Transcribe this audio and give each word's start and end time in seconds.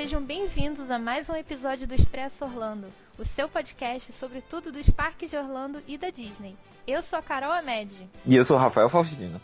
Sejam 0.00 0.22
bem-vindos 0.22 0.90
a 0.90 0.98
mais 0.98 1.28
um 1.28 1.36
episódio 1.36 1.86
do 1.86 1.94
Expresso 1.94 2.42
Orlando, 2.42 2.86
o 3.18 3.26
seu 3.36 3.46
podcast 3.50 4.10
sobre 4.14 4.40
tudo 4.40 4.72
dos 4.72 4.88
parques 4.88 5.28
de 5.28 5.36
Orlando 5.36 5.82
e 5.86 5.98
da 5.98 6.08
Disney. 6.08 6.56
Eu 6.86 7.02
sou 7.02 7.18
a 7.18 7.22
Carol 7.22 7.52
Amed. 7.52 8.08
E 8.24 8.34
eu 8.34 8.42
sou 8.42 8.56
o 8.56 8.58
Rafael 8.58 8.88
Faustino. 8.88 9.38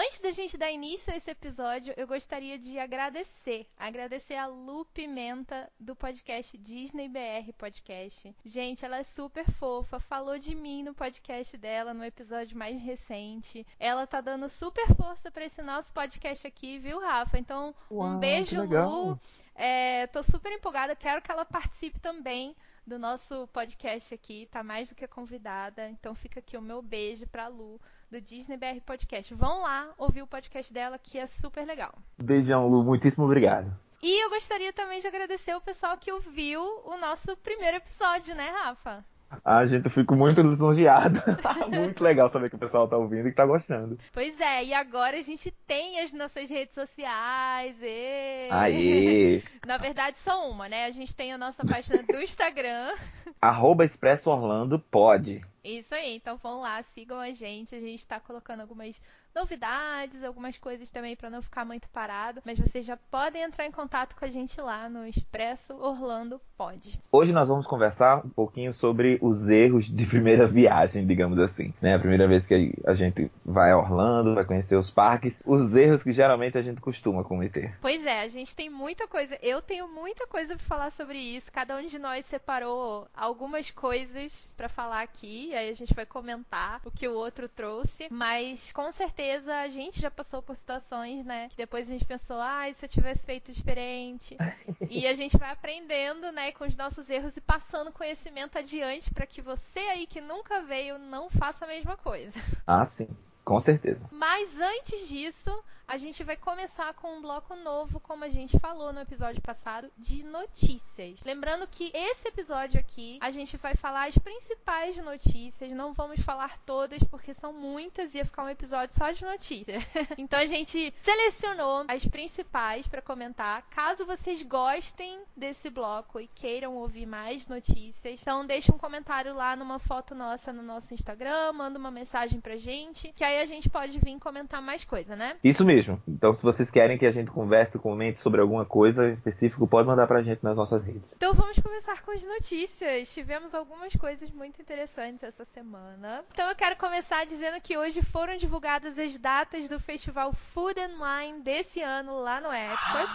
Antes 0.00 0.20
da 0.20 0.30
gente 0.30 0.56
dar 0.56 0.70
início 0.70 1.12
a 1.12 1.16
esse 1.16 1.28
episódio, 1.28 1.92
eu 1.96 2.06
gostaria 2.06 2.56
de 2.56 2.78
agradecer. 2.78 3.66
Agradecer 3.76 4.36
a 4.36 4.46
Lu 4.46 4.84
Pimenta 4.94 5.68
do 5.76 5.96
podcast 5.96 6.56
Disney 6.56 7.08
BR 7.08 7.52
Podcast. 7.58 8.32
Gente, 8.44 8.84
ela 8.84 8.98
é 8.98 9.02
super 9.02 9.50
fofa, 9.54 9.98
falou 9.98 10.38
de 10.38 10.54
mim 10.54 10.84
no 10.84 10.94
podcast 10.94 11.56
dela 11.56 11.92
no 11.92 12.04
episódio 12.04 12.56
mais 12.56 12.80
recente. 12.80 13.66
Ela 13.76 14.06
tá 14.06 14.20
dando 14.20 14.48
super 14.48 14.86
força 14.94 15.32
para 15.32 15.46
esse 15.46 15.62
nosso 15.62 15.92
podcast 15.92 16.46
aqui, 16.46 16.78
viu, 16.78 17.00
Rafa? 17.00 17.36
Então, 17.36 17.74
Uau, 17.90 18.06
um 18.08 18.18
beijo, 18.20 18.62
Lu. 18.62 19.18
É, 19.52 20.06
tô 20.06 20.22
super 20.22 20.52
empolgada, 20.52 20.94
quero 20.94 21.20
que 21.20 21.32
ela 21.32 21.44
participe 21.44 21.98
também 21.98 22.54
do 22.86 23.00
nosso 23.00 23.48
podcast 23.48 24.14
aqui, 24.14 24.48
tá 24.52 24.62
mais 24.62 24.88
do 24.88 24.94
que 24.94 25.08
convidada. 25.08 25.90
Então 25.90 26.14
fica 26.14 26.38
aqui 26.38 26.56
o 26.56 26.62
meu 26.62 26.80
beijo 26.80 27.26
pra 27.26 27.48
Lu 27.48 27.80
do 28.10 28.20
Disney 28.20 28.56
BR 28.56 28.80
Podcast. 28.84 29.34
Vão 29.34 29.62
lá 29.62 29.92
ouvir 29.98 30.22
o 30.22 30.26
podcast 30.26 30.72
dela, 30.72 30.98
que 30.98 31.18
é 31.18 31.26
super 31.26 31.66
legal. 31.66 31.94
Beijão, 32.16 32.66
Lu. 32.68 32.82
Muitíssimo 32.82 33.24
obrigado. 33.24 33.74
E 34.02 34.24
eu 34.24 34.30
gostaria 34.30 34.72
também 34.72 35.00
de 35.00 35.06
agradecer 35.06 35.54
o 35.54 35.60
pessoal 35.60 35.96
que 35.96 36.12
ouviu 36.12 36.62
o 36.84 36.96
nosso 36.98 37.36
primeiro 37.38 37.78
episódio, 37.78 38.34
né, 38.34 38.48
Rafa? 38.50 39.04
A 39.44 39.66
gente 39.66 39.90
fico 39.90 40.16
muito 40.16 40.40
lisonjeado. 40.40 41.20
muito 41.68 42.02
legal 42.02 42.28
saber 42.28 42.48
que 42.48 42.56
o 42.56 42.58
pessoal 42.58 42.88
tá 42.88 42.96
ouvindo 42.96 43.28
e 43.28 43.30
que 43.30 43.36
tá 43.36 43.44
gostando. 43.44 43.98
Pois 44.12 44.40
é, 44.40 44.64
e 44.64 44.72
agora 44.72 45.18
a 45.18 45.22
gente 45.22 45.50
tem 45.66 46.00
as 46.00 46.12
nossas 46.12 46.48
redes 46.48 46.74
sociais. 46.74 47.76
E... 47.80 48.48
Aê! 48.50 49.42
Na 49.66 49.76
verdade, 49.76 50.18
só 50.20 50.50
uma, 50.50 50.68
né? 50.68 50.86
A 50.86 50.90
gente 50.90 51.14
tem 51.14 51.32
a 51.32 51.38
nossa 51.38 51.64
página 51.64 52.02
do 52.02 52.22
Instagram. 52.22 52.94
Arroba 53.40 53.84
Expresso 53.84 54.30
Orlando 54.30 54.78
pode. 54.78 55.42
Isso 55.62 55.94
aí, 55.94 56.16
então 56.16 56.38
vão 56.38 56.60
lá, 56.60 56.82
sigam 56.94 57.18
a 57.18 57.30
gente. 57.32 57.74
A 57.74 57.80
gente 57.80 58.06
tá 58.06 58.18
colocando 58.18 58.60
algumas 58.60 59.00
novidades, 59.38 60.24
algumas 60.24 60.58
coisas 60.58 60.90
também 60.90 61.14
para 61.14 61.30
não 61.30 61.40
ficar 61.40 61.64
muito 61.64 61.88
parado. 61.90 62.42
Mas 62.44 62.58
vocês 62.58 62.84
já 62.84 62.96
podem 62.96 63.42
entrar 63.42 63.66
em 63.66 63.70
contato 63.70 64.16
com 64.16 64.24
a 64.24 64.28
gente 64.28 64.60
lá 64.60 64.88
no 64.88 65.06
Expresso 65.06 65.74
Orlando 65.74 66.40
Pod. 66.56 67.00
Hoje 67.12 67.32
nós 67.32 67.48
vamos 67.48 67.66
conversar 67.66 68.26
um 68.26 68.30
pouquinho 68.30 68.74
sobre 68.74 69.16
os 69.22 69.48
erros 69.48 69.84
de 69.84 70.06
primeira 70.06 70.46
viagem, 70.48 71.06
digamos 71.06 71.38
assim. 71.38 71.72
Né? 71.80 71.94
A 71.94 71.98
primeira 71.98 72.26
vez 72.26 72.44
que 72.44 72.74
a 72.84 72.94
gente 72.94 73.30
vai 73.44 73.70
a 73.70 73.78
Orlando, 73.78 74.34
vai 74.34 74.44
conhecer 74.44 74.76
os 74.76 74.90
parques, 74.90 75.40
os 75.46 75.74
erros 75.74 76.02
que 76.02 76.10
geralmente 76.10 76.58
a 76.58 76.62
gente 76.62 76.80
costuma 76.80 77.22
cometer. 77.22 77.76
Pois 77.80 78.04
é, 78.04 78.22
a 78.22 78.28
gente 78.28 78.56
tem 78.56 78.68
muita 78.68 79.06
coisa. 79.06 79.38
Eu 79.40 79.62
tenho 79.62 79.86
muita 79.86 80.26
coisa 80.26 80.56
para 80.56 80.66
falar 80.66 80.90
sobre 80.92 81.16
isso. 81.16 81.46
Cada 81.52 81.76
um 81.76 81.86
de 81.86 81.98
nós 81.98 82.26
separou 82.26 83.06
algumas 83.16 83.70
coisas 83.70 84.48
para 84.56 84.68
falar 84.68 85.02
aqui. 85.02 85.54
Aí 85.54 85.70
a 85.70 85.74
gente 85.74 85.94
vai 85.94 86.04
comentar 86.04 86.80
o 86.84 86.90
que 86.90 87.06
o 87.06 87.14
outro 87.14 87.48
trouxe. 87.48 88.08
Mas 88.10 88.72
com 88.72 88.90
certeza 88.92 89.27
a 89.30 89.68
gente 89.68 90.00
já 90.00 90.10
passou 90.10 90.42
por 90.42 90.56
situações, 90.56 91.24
né? 91.24 91.48
Que 91.50 91.56
depois 91.56 91.88
a 91.88 91.92
gente 91.92 92.04
pensou, 92.04 92.36
ah, 92.40 92.64
se 92.74 92.84
eu 92.84 92.88
tivesse 92.88 93.24
feito 93.24 93.52
diferente? 93.52 94.36
e 94.88 95.06
a 95.06 95.14
gente 95.14 95.36
vai 95.36 95.50
aprendendo, 95.50 96.30
né, 96.32 96.52
com 96.52 96.64
os 96.64 96.76
nossos 96.76 97.08
erros 97.08 97.36
e 97.36 97.40
passando 97.40 97.92
conhecimento 97.92 98.58
adiante 98.58 99.12
para 99.12 99.26
que 99.26 99.40
você 99.40 99.80
aí 99.80 100.06
que 100.06 100.20
nunca 100.20 100.62
veio 100.62 100.98
não 100.98 101.30
faça 101.30 101.64
a 101.64 101.68
mesma 101.68 101.96
coisa. 101.96 102.38
Ah, 102.66 102.84
sim. 102.84 103.08
Com 103.44 103.58
certeza. 103.60 104.06
Mas 104.12 104.50
antes 104.60 105.08
disso, 105.08 105.64
a 105.88 105.96
gente 105.96 106.22
vai 106.22 106.36
começar 106.36 106.92
com 106.92 107.16
um 107.16 107.22
bloco 107.22 107.56
novo, 107.56 107.98
como 107.98 108.22
a 108.22 108.28
gente 108.28 108.58
falou 108.58 108.92
no 108.92 109.00
episódio 109.00 109.40
passado, 109.40 109.90
de 109.96 110.22
notícias. 110.22 111.18
Lembrando 111.24 111.66
que 111.66 111.90
esse 111.94 112.28
episódio 112.28 112.78
aqui, 112.78 113.16
a 113.22 113.30
gente 113.30 113.56
vai 113.56 113.74
falar 113.74 114.06
as 114.06 114.18
principais 114.18 114.98
notícias, 114.98 115.72
não 115.72 115.94
vamos 115.94 116.20
falar 116.20 116.58
todas 116.66 117.02
porque 117.04 117.32
são 117.32 117.54
muitas 117.54 118.14
e 118.14 118.18
ia 118.18 118.24
ficar 118.26 118.44
um 118.44 118.50
episódio 118.50 118.94
só 118.96 119.10
de 119.12 119.24
notícias. 119.24 119.82
então 120.18 120.38
a 120.38 120.44
gente 120.44 120.92
selecionou 121.02 121.86
as 121.88 122.04
principais 122.04 122.86
para 122.86 123.00
comentar. 123.00 123.62
Caso 123.70 124.04
vocês 124.04 124.42
gostem 124.42 125.22
desse 125.34 125.70
bloco 125.70 126.20
e 126.20 126.28
queiram 126.28 126.76
ouvir 126.76 127.06
mais 127.06 127.46
notícias, 127.46 128.20
então 128.20 128.44
deixa 128.44 128.74
um 128.74 128.78
comentário 128.78 129.34
lá 129.34 129.56
numa 129.56 129.78
foto 129.78 130.14
nossa 130.14 130.52
no 130.52 130.62
nosso 130.62 130.92
Instagram, 130.92 131.54
manda 131.54 131.78
uma 131.78 131.90
mensagem 131.90 132.42
pra 132.42 132.58
gente, 132.58 133.10
que 133.14 133.24
aí 133.24 133.40
a 133.40 133.46
gente 133.46 133.70
pode 133.70 133.98
vir 133.98 134.18
comentar 134.18 134.60
mais 134.60 134.84
coisa, 134.84 135.16
né? 135.16 135.38
Isso 135.42 135.64
mesmo 135.64 135.77
mesmo. 135.78 136.02
Então, 136.06 136.34
se 136.34 136.42
vocês 136.42 136.70
querem 136.70 136.98
que 136.98 137.06
a 137.06 137.12
gente 137.12 137.30
converse, 137.30 137.78
comente 137.78 138.20
sobre 138.20 138.40
alguma 138.40 138.64
coisa 138.64 139.08
específica, 139.08 139.66
pode 139.66 139.86
mandar 139.86 140.06
pra 140.06 140.22
gente 140.22 140.42
nas 140.42 140.56
nossas 140.56 140.82
redes. 140.82 141.14
Então, 141.16 141.32
vamos 141.34 141.58
começar 141.58 142.02
com 142.02 142.10
as 142.10 142.22
notícias. 142.22 143.12
Tivemos 143.12 143.54
algumas 143.54 143.94
coisas 143.94 144.30
muito 144.30 144.60
interessantes 144.60 145.22
essa 145.22 145.44
semana. 145.46 146.24
Então, 146.32 146.48
eu 146.48 146.56
quero 146.56 146.76
começar 146.76 147.24
dizendo 147.24 147.60
que 147.60 147.78
hoje 147.78 148.02
foram 148.02 148.36
divulgadas 148.36 148.98
as 148.98 149.16
datas 149.18 149.68
do 149.68 149.78
festival 149.78 150.32
Food 150.52 150.78
and 150.80 150.96
Wine 150.98 151.42
desse 151.42 151.80
ano 151.80 152.20
lá 152.20 152.40
no 152.40 152.52
Epcot. 152.52 153.14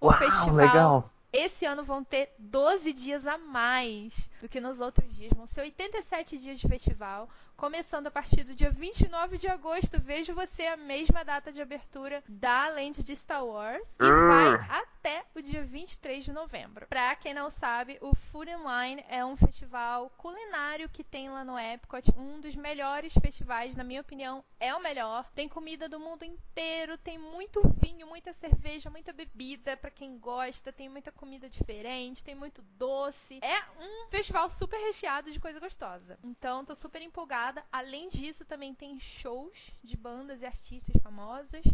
O 0.00 0.06
Uau, 0.06 0.18
festival 0.18 0.54
legal. 0.54 1.10
Esse 1.32 1.66
ano 1.66 1.82
vão 1.82 2.04
ter 2.04 2.32
12 2.38 2.92
dias 2.92 3.26
a 3.26 3.36
mais 3.36 4.30
do 4.40 4.48
que 4.48 4.60
nos 4.60 4.78
outros 4.78 5.12
dias. 5.16 5.32
Vão 5.34 5.48
ser 5.48 5.62
87 5.62 6.38
dias 6.38 6.60
de 6.60 6.68
festival 6.68 7.28
começando 7.56 8.06
a 8.06 8.10
partir 8.10 8.44
do 8.44 8.54
dia 8.54 8.70
29 8.70 9.38
de 9.38 9.48
agosto. 9.48 10.00
Vejo 10.00 10.34
você 10.34 10.66
a 10.66 10.76
mesma 10.76 11.24
data 11.24 11.52
de 11.52 11.62
abertura 11.62 12.22
da 12.28 12.68
Land 12.68 13.04
de 13.04 13.16
Star 13.16 13.44
Wars 13.44 13.82
e 14.00 14.04
uh. 14.04 14.28
vai 14.28 14.54
até 14.68 15.24
o 15.34 15.42
dia 15.42 15.62
23 15.62 16.24
de 16.24 16.32
novembro. 16.32 16.86
Pra 16.88 17.14
quem 17.16 17.34
não 17.34 17.50
sabe, 17.50 17.98
o 18.00 18.14
Food 18.14 18.50
and 18.50 18.62
Wine 18.64 19.04
é 19.08 19.24
um 19.24 19.36
festival 19.36 20.10
culinário 20.16 20.88
que 20.88 21.04
tem 21.04 21.30
lá 21.30 21.44
no 21.44 21.58
Epcot, 21.58 22.10
um 22.16 22.40
dos 22.40 22.54
melhores 22.54 23.12
festivais, 23.14 23.74
na 23.76 23.84
minha 23.84 24.00
opinião, 24.00 24.44
é 24.58 24.74
o 24.74 24.82
melhor. 24.82 25.30
Tem 25.34 25.48
comida 25.48 25.88
do 25.88 26.00
mundo 26.00 26.24
inteiro, 26.24 26.98
tem 26.98 27.18
muito 27.18 27.62
vinho, 27.80 28.06
muita 28.06 28.32
cerveja, 28.34 28.90
muita 28.90 29.12
bebida 29.12 29.76
para 29.76 29.90
quem 29.90 30.18
gosta, 30.18 30.72
tem 30.72 30.88
muita 30.88 31.12
comida 31.12 31.48
diferente, 31.48 32.24
tem 32.24 32.34
muito 32.34 32.62
doce. 32.76 33.38
É 33.42 33.62
um 33.78 34.10
festival 34.10 34.50
super 34.50 34.78
recheado 34.78 35.30
de 35.30 35.40
coisa 35.40 35.60
gostosa. 35.60 36.18
Então, 36.22 36.64
tô 36.64 36.74
super 36.74 37.00
empolgada 37.02 37.43
Além 37.72 38.08
disso, 38.08 38.44
também 38.44 38.74
tem 38.74 38.98
shows 39.00 39.56
de 39.82 39.96
bandas 39.96 40.40
e 40.40 40.46
artistas 40.46 41.02
famosos. 41.02 41.64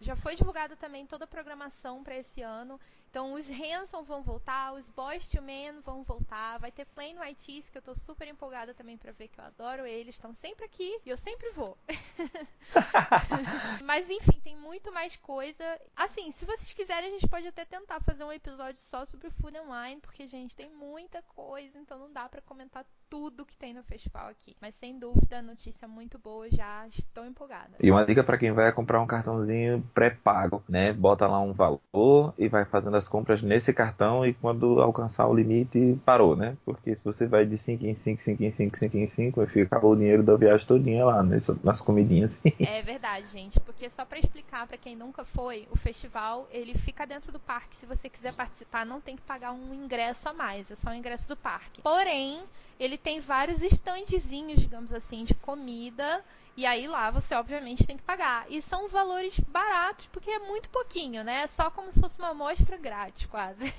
Já 0.00 0.14
foi 0.14 0.36
divulgada 0.36 0.76
também 0.76 1.06
toda 1.06 1.24
a 1.24 1.28
programação 1.28 2.04
para 2.04 2.16
esse 2.16 2.40
ano. 2.40 2.80
Então 3.10 3.32
os 3.32 3.48
Hanson 3.48 4.02
vão 4.04 4.22
voltar, 4.22 4.74
os 4.74 4.88
Boys 4.90 5.26
to 5.28 5.40
Men 5.40 5.80
vão 5.80 6.02
voltar, 6.04 6.58
vai 6.58 6.70
ter 6.70 6.84
Plain 6.84 7.18
White 7.18 7.64
que 7.72 7.78
eu 7.78 7.82
tô 7.82 7.94
super 8.06 8.28
empolgada 8.28 8.74
também 8.74 8.98
para 8.98 9.12
ver 9.12 9.28
que 9.28 9.40
eu 9.40 9.44
adoro 9.44 9.86
eles, 9.86 10.14
estão 10.14 10.34
sempre 10.34 10.66
aqui 10.66 11.00
e 11.04 11.10
eu 11.10 11.16
sempre 11.16 11.50
vou. 11.50 11.76
Mas 13.82 14.08
enfim, 14.10 14.38
tem 14.40 14.56
muito 14.56 14.92
mais 14.92 15.16
coisa. 15.16 15.64
Assim, 15.96 16.30
se 16.32 16.44
vocês 16.44 16.72
quiserem, 16.74 17.08
a 17.08 17.12
gente 17.12 17.28
pode 17.28 17.46
até 17.46 17.64
tentar 17.64 18.00
fazer 18.00 18.24
um 18.24 18.32
episódio 18.32 18.80
só 18.82 19.06
sobre 19.06 19.30
Food 19.30 19.56
and 19.56 19.62
Wine, 19.62 20.00
porque 20.02 20.26
gente, 20.26 20.54
tem 20.54 20.70
muita 20.70 21.22
coisa, 21.22 21.78
então 21.78 21.98
não 21.98 22.12
dá 22.12 22.28
para 22.28 22.42
comentar 22.42 22.84
tudo 23.08 23.46
que 23.46 23.56
tem 23.56 23.72
no 23.72 23.82
festival 23.82 24.28
aqui. 24.28 24.54
Mas 24.60 24.74
sem 24.76 24.98
dúvida, 24.98 25.40
notícia 25.40 25.88
muito 25.88 26.18
boa, 26.18 26.48
já 26.50 26.86
estou 26.88 27.24
empolgada. 27.24 27.70
E 27.80 27.90
uma 27.90 28.04
dica 28.04 28.22
para 28.22 28.38
quem 28.38 28.52
vai 28.52 28.70
comprar 28.72 29.00
um 29.00 29.06
cartãozinho 29.06 29.82
pré-pago, 29.94 30.62
né? 30.68 30.92
Bota 30.92 31.26
lá 31.26 31.40
um 31.40 31.52
valor 31.52 32.34
e 32.38 32.48
vai 32.48 32.64
fazendo 32.64 32.96
as 32.96 33.08
compras 33.08 33.42
nesse 33.42 33.72
cartão 33.72 34.26
e 34.26 34.34
quando 34.34 34.80
alcançar 34.80 35.26
o 35.26 35.34
limite, 35.34 35.98
parou, 36.04 36.36
né? 36.36 36.56
Porque 36.64 36.94
se 36.94 37.04
você 37.04 37.26
vai 37.26 37.46
de 37.46 37.56
5 37.58 37.84
em 37.84 37.94
5, 37.94 38.22
5 38.22 38.42
em 38.42 38.52
5, 38.52 38.78
5 38.78 38.96
em 38.96 39.08
5, 39.08 39.40
vai 39.40 39.46
ficar 39.46 39.78
acabou 39.78 39.92
o 39.92 39.96
dinheiro 39.96 40.22
da 40.22 40.36
viagem 40.36 40.66
todinha 40.66 41.04
lá 41.04 41.22
nessa, 41.22 41.56
nas 41.62 41.80
comidinhas. 41.80 42.36
é 42.58 42.82
verdade, 42.82 43.28
gente, 43.28 43.58
porque 43.60 43.88
só 43.90 44.04
para 44.04 44.18
explicar 44.18 44.66
para 44.66 44.76
quem 44.76 44.96
nunca 44.96 45.24
foi, 45.24 45.68
o 45.70 45.78
festival, 45.78 46.48
ele 46.50 46.74
fica 46.74 47.06
dentro 47.06 47.30
do 47.30 47.38
parque. 47.38 47.76
Se 47.76 47.86
você 47.86 48.08
quiser 48.08 48.34
participar, 48.34 48.84
não 48.84 49.00
tem 49.00 49.16
que 49.16 49.22
pagar 49.22 49.52
um 49.52 49.72
ingresso 49.72 50.28
a 50.28 50.32
mais, 50.32 50.70
é 50.70 50.76
só 50.76 50.90
o 50.90 50.94
ingresso 50.94 51.28
do 51.28 51.36
parque. 51.36 51.80
Porém, 51.80 52.42
ele 52.78 52.96
tem 52.96 53.20
vários 53.20 53.62
estandezinhos, 53.62 54.60
digamos 54.60 54.92
assim, 54.92 55.24
de 55.24 55.34
comida 55.34 56.24
e 56.58 56.66
aí 56.66 56.88
lá 56.88 57.08
você 57.12 57.36
obviamente 57.36 57.86
tem 57.86 57.96
que 57.96 58.02
pagar. 58.02 58.44
E 58.50 58.60
são 58.62 58.88
valores 58.88 59.38
baratos, 59.38 60.06
porque 60.06 60.28
é 60.28 60.40
muito 60.40 60.68
pouquinho, 60.70 61.22
né? 61.22 61.42
É 61.42 61.46
só 61.46 61.70
como 61.70 61.92
se 61.92 62.00
fosse 62.00 62.18
uma 62.18 62.30
amostra 62.30 62.76
grátis, 62.76 63.26
quase. 63.26 63.72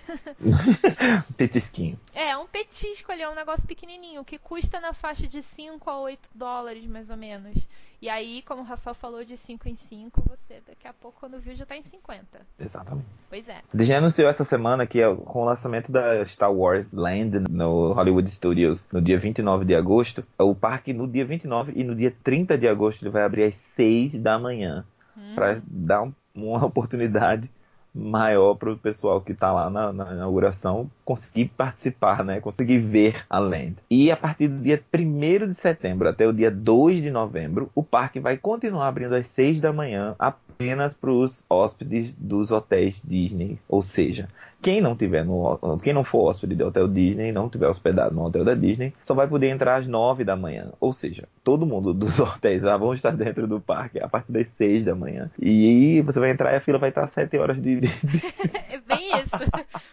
Petisquinho. 1.36 2.00
É, 2.16 2.38
um 2.38 2.48
petisco 2.48 3.12
ali, 3.12 3.22
é 3.22 3.30
um 3.30 3.36
negócio 3.36 3.68
pequenininho, 3.68 4.24
que 4.24 4.40
custa 4.40 4.80
na 4.80 4.94
faixa 4.94 5.28
de 5.28 5.44
5 5.44 5.90
a 5.90 6.00
8 6.00 6.30
dólares, 6.34 6.86
mais 6.86 7.10
ou 7.10 7.18
menos. 7.18 7.68
E 8.02 8.08
aí, 8.08 8.42
como 8.44 8.62
o 8.62 8.66
Rafael 8.66 8.94
falou, 8.94 9.26
de 9.26 9.36
5 9.36 9.68
em 9.68 9.76
5, 9.76 10.22
você 10.22 10.62
daqui 10.66 10.88
a 10.88 10.94
pouco, 10.94 11.20
quando 11.20 11.38
viu, 11.38 11.54
já 11.54 11.66
tá 11.66 11.76
em 11.76 11.84
50. 11.84 12.26
Exatamente. 12.58 13.08
Pois 13.28 13.48
é. 13.50 13.58
A 13.58 13.78
Disney 13.78 13.98
anunciou 13.98 14.30
essa 14.30 14.46
semana 14.46 14.88
que 14.88 15.00
com 15.26 15.42
o 15.42 15.46
lançamento 15.46 15.92
da 15.92 16.24
Star 16.24 16.52
Wars 16.52 16.88
Land 16.94 17.40
no 17.50 17.92
Hollywood 17.92 18.32
Studios 18.32 18.88
no 18.90 19.02
dia 19.02 19.20
29 19.20 19.66
de 19.66 19.76
agosto, 19.76 20.24
o 20.38 20.56
parque 20.56 20.94
no 20.94 21.06
dia 21.10 21.26
29 21.26 21.74
e 21.76 21.84
no 21.84 21.94
dia 21.94 22.16
30 22.24 22.58
de 22.58 22.69
agosto 22.70 23.04
ele 23.04 23.10
vai 23.10 23.24
abrir 23.24 23.44
às 23.44 23.56
6 23.76 24.16
da 24.16 24.38
manhã. 24.40 24.86
Hum. 25.18 25.34
Para 25.36 25.62
dar 25.66 26.04
um, 26.04 26.14
uma 26.36 26.64
oportunidade 26.66 27.50
maior 27.94 28.56
para 28.56 28.72
o 28.72 28.78
pessoal 28.78 29.20
que 29.20 29.32
está 29.32 29.52
lá 29.52 29.70
na, 29.70 29.92
na, 29.92 30.14
inauguração 30.14 30.90
conseguir 31.04 31.52
participar, 31.58 32.24
né? 32.24 32.40
Conseguir 32.40 32.80
ver 32.80 33.26
a 33.30 33.40
Land. 33.40 33.76
E 33.90 34.12
a 34.12 34.18
partir 34.18 34.48
do 34.48 34.62
dia 34.62 34.82
1 34.94 35.48
de 35.48 35.56
setembro 35.56 36.08
até 36.08 36.28
o 36.28 36.34
dia 36.34 36.52
2 36.52 37.02
de 37.02 37.10
novembro, 37.10 37.70
o 37.74 37.84
parque 37.84 38.20
vai 38.20 38.38
continuar 38.38 38.88
abrindo 38.88 39.16
às 39.16 39.28
6 39.30 39.60
da 39.60 39.74
manhã 39.74 40.16
apenas 40.20 40.94
para 40.94 41.12
os 41.12 41.44
hóspedes 41.50 42.14
dos 42.14 42.52
hotéis 42.52 43.02
Disney. 43.04 43.60
Ou 43.68 43.82
seja, 43.82 44.30
quem 44.62 44.82
não 44.82 44.96
tiver 44.96 45.26
no, 45.26 45.80
quem 45.82 45.94
não 45.94 46.04
for 46.04 46.30
hóspede 46.30 46.56
de 46.56 46.64
hotel 46.64 46.88
Disney, 46.88 47.32
não 47.32 47.50
tiver 47.50 47.68
hospedado 47.68 48.14
no 48.14 48.26
hotel 48.26 48.44
da 48.44 48.54
Disney, 48.54 48.94
só 49.04 49.14
vai 49.14 49.28
poder 49.28 49.50
entrar 49.50 49.78
às 49.78 49.88
9 49.88 50.24
da 50.24 50.36
manhã. 50.36 50.72
Ou 50.80 50.94
seja, 50.94 51.28
todo 51.44 51.66
mundo 51.66 51.94
dos 51.94 52.18
hotéis 52.20 52.62
já 52.62 52.76
vão 52.76 52.94
estar 52.94 53.12
dentro 53.12 53.48
do 53.48 53.60
parque 53.60 54.00
a 54.00 54.08
partir 54.08 54.32
das 54.32 54.48
6 54.58 54.86
da 54.86 54.96
manhã. 54.96 55.30
E 55.40 56.02
você 56.02 56.20
vai 56.20 56.32
entrar 56.32 56.54
e 56.54 56.58
a 56.58 56.62
fila 56.62 56.78
vai 56.78 56.90
estar 56.90 57.08
7 57.08 57.38
horas 57.38 57.62
de. 57.62 57.80
é 58.70 58.80
bem 58.88 59.10
isso. 59.20 59.38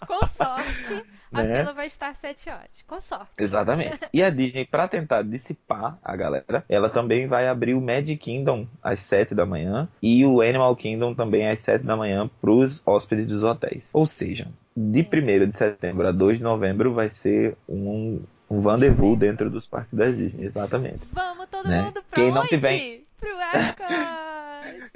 Com 0.06 0.26
sorte, 0.36 1.04
a 1.40 1.44
né? 1.44 1.60
fila 1.60 1.72
vai 1.72 1.86
estar 1.86 2.14
7 2.14 2.50
horas. 2.50 2.70
Com 2.86 3.00
sorte. 3.00 3.32
Exatamente. 3.38 4.00
E 4.12 4.22
a 4.22 4.30
Disney, 4.30 4.64
para 4.64 4.88
tentar 4.88 5.22
dissipar 5.22 5.98
a 6.02 6.16
galera, 6.16 6.64
ela 6.68 6.88
também 6.88 7.26
vai 7.26 7.48
abrir 7.48 7.74
o 7.74 7.80
Magic 7.80 8.16
Kingdom 8.16 8.66
às 8.82 9.00
7 9.00 9.34
da 9.34 9.46
manhã 9.46 9.88
e 10.02 10.24
o 10.24 10.40
Animal 10.40 10.74
Kingdom 10.76 11.14
também 11.14 11.48
às 11.48 11.60
7 11.60 11.84
da 11.84 11.96
manhã 11.96 12.28
para 12.40 12.50
os 12.50 12.82
hóspedes 12.86 13.26
dos 13.26 13.42
hotéis. 13.42 13.90
Ou 13.92 14.06
seja, 14.06 14.48
de 14.76 15.00
1 15.00 15.50
de 15.50 15.56
setembro 15.58 16.06
a 16.06 16.12
2 16.12 16.38
de 16.38 16.44
novembro 16.44 16.92
vai 16.92 17.10
ser 17.10 17.56
um, 17.68 18.22
um 18.50 18.60
rendezvous 18.60 19.18
dentro 19.18 19.50
dos 19.50 19.66
parques 19.66 19.96
da 19.96 20.10
Disney, 20.10 20.46
exatamente. 20.46 21.00
Vamos 21.12 21.46
todo 21.48 21.68
né? 21.68 21.82
mundo 21.82 22.02
pra 22.10 22.14
Quem 22.14 22.26
onde? 22.26 22.34
não 22.34 22.46
tiver... 22.46 23.00
Pro 23.18 23.30
Epcot! 23.30 24.15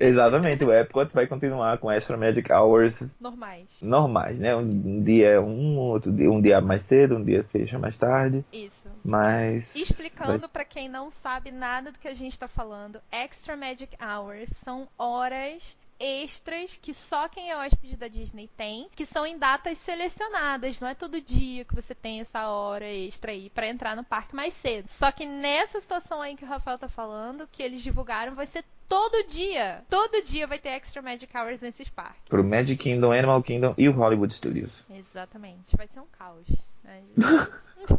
Exatamente, 0.00 0.64
o 0.64 0.72
Epcot 0.72 1.12
vai 1.12 1.26
continuar 1.26 1.76
com 1.76 1.92
Extra 1.92 2.16
Magic 2.16 2.50
Hours 2.50 2.98
normais. 3.20 3.68
Normais, 3.82 4.38
né? 4.38 4.56
Um 4.56 5.02
dia 5.02 5.32
é 5.32 5.40
um, 5.40 5.76
outro 5.76 6.10
dia, 6.10 6.32
um 6.32 6.40
dia 6.40 6.58
mais 6.62 6.82
cedo, 6.84 7.16
um 7.16 7.24
dia 7.24 7.44
fecha 7.44 7.78
mais 7.78 7.98
tarde. 7.98 8.42
Isso. 8.50 8.72
Mas. 9.04 9.76
Explicando 9.76 10.40
vai... 10.40 10.48
para 10.48 10.64
quem 10.64 10.88
não 10.88 11.12
sabe 11.22 11.50
nada 11.50 11.92
do 11.92 11.98
que 11.98 12.08
a 12.08 12.14
gente 12.14 12.32
está 12.32 12.48
falando, 12.48 12.98
Extra 13.12 13.54
Magic 13.56 13.94
Hours 14.02 14.48
são 14.64 14.88
horas 14.98 15.76
extras 16.00 16.78
que 16.80 16.94
só 16.94 17.28
quem 17.28 17.50
é 17.50 17.56
hóspede 17.56 17.96
da 17.96 18.08
Disney 18.08 18.48
tem, 18.56 18.88
que 18.96 19.04
são 19.04 19.26
em 19.26 19.38
datas 19.38 19.78
selecionadas. 19.80 20.80
Não 20.80 20.88
é 20.88 20.94
todo 20.94 21.20
dia 21.20 21.64
que 21.64 21.74
você 21.74 21.94
tem 21.94 22.20
essa 22.20 22.48
hora 22.48 22.90
extra 22.90 23.32
aí 23.32 23.50
para 23.50 23.68
entrar 23.68 23.94
no 23.94 24.02
parque 24.02 24.34
mais 24.34 24.54
cedo. 24.54 24.88
Só 24.88 25.12
que 25.12 25.26
nessa 25.26 25.80
situação 25.80 26.22
aí 26.22 26.34
que 26.34 26.44
o 26.44 26.48
Rafael 26.48 26.78
tá 26.78 26.88
falando, 26.88 27.46
que 27.46 27.62
eles 27.62 27.82
divulgaram, 27.82 28.34
vai 28.34 28.46
ser 28.46 28.64
todo 28.88 29.24
dia. 29.28 29.84
Todo 29.88 30.20
dia 30.22 30.46
vai 30.46 30.58
ter 30.58 30.70
Extra 30.70 31.00
Magic 31.00 31.36
Hours 31.36 31.60
nesses 31.60 31.88
parques. 31.88 32.22
Pro 32.28 32.42
Magic 32.42 32.82
Kingdom, 32.82 33.12
Animal 33.12 33.42
Kingdom 33.42 33.74
e 33.78 33.88
o 33.88 33.92
Hollywood 33.92 34.34
Studios. 34.34 34.82
Exatamente. 34.90 35.76
Vai 35.76 35.86
ser 35.86 36.00
um 36.00 36.06
caos. 36.06 36.48
Né? 36.84 37.02
Enfim. 37.06 37.96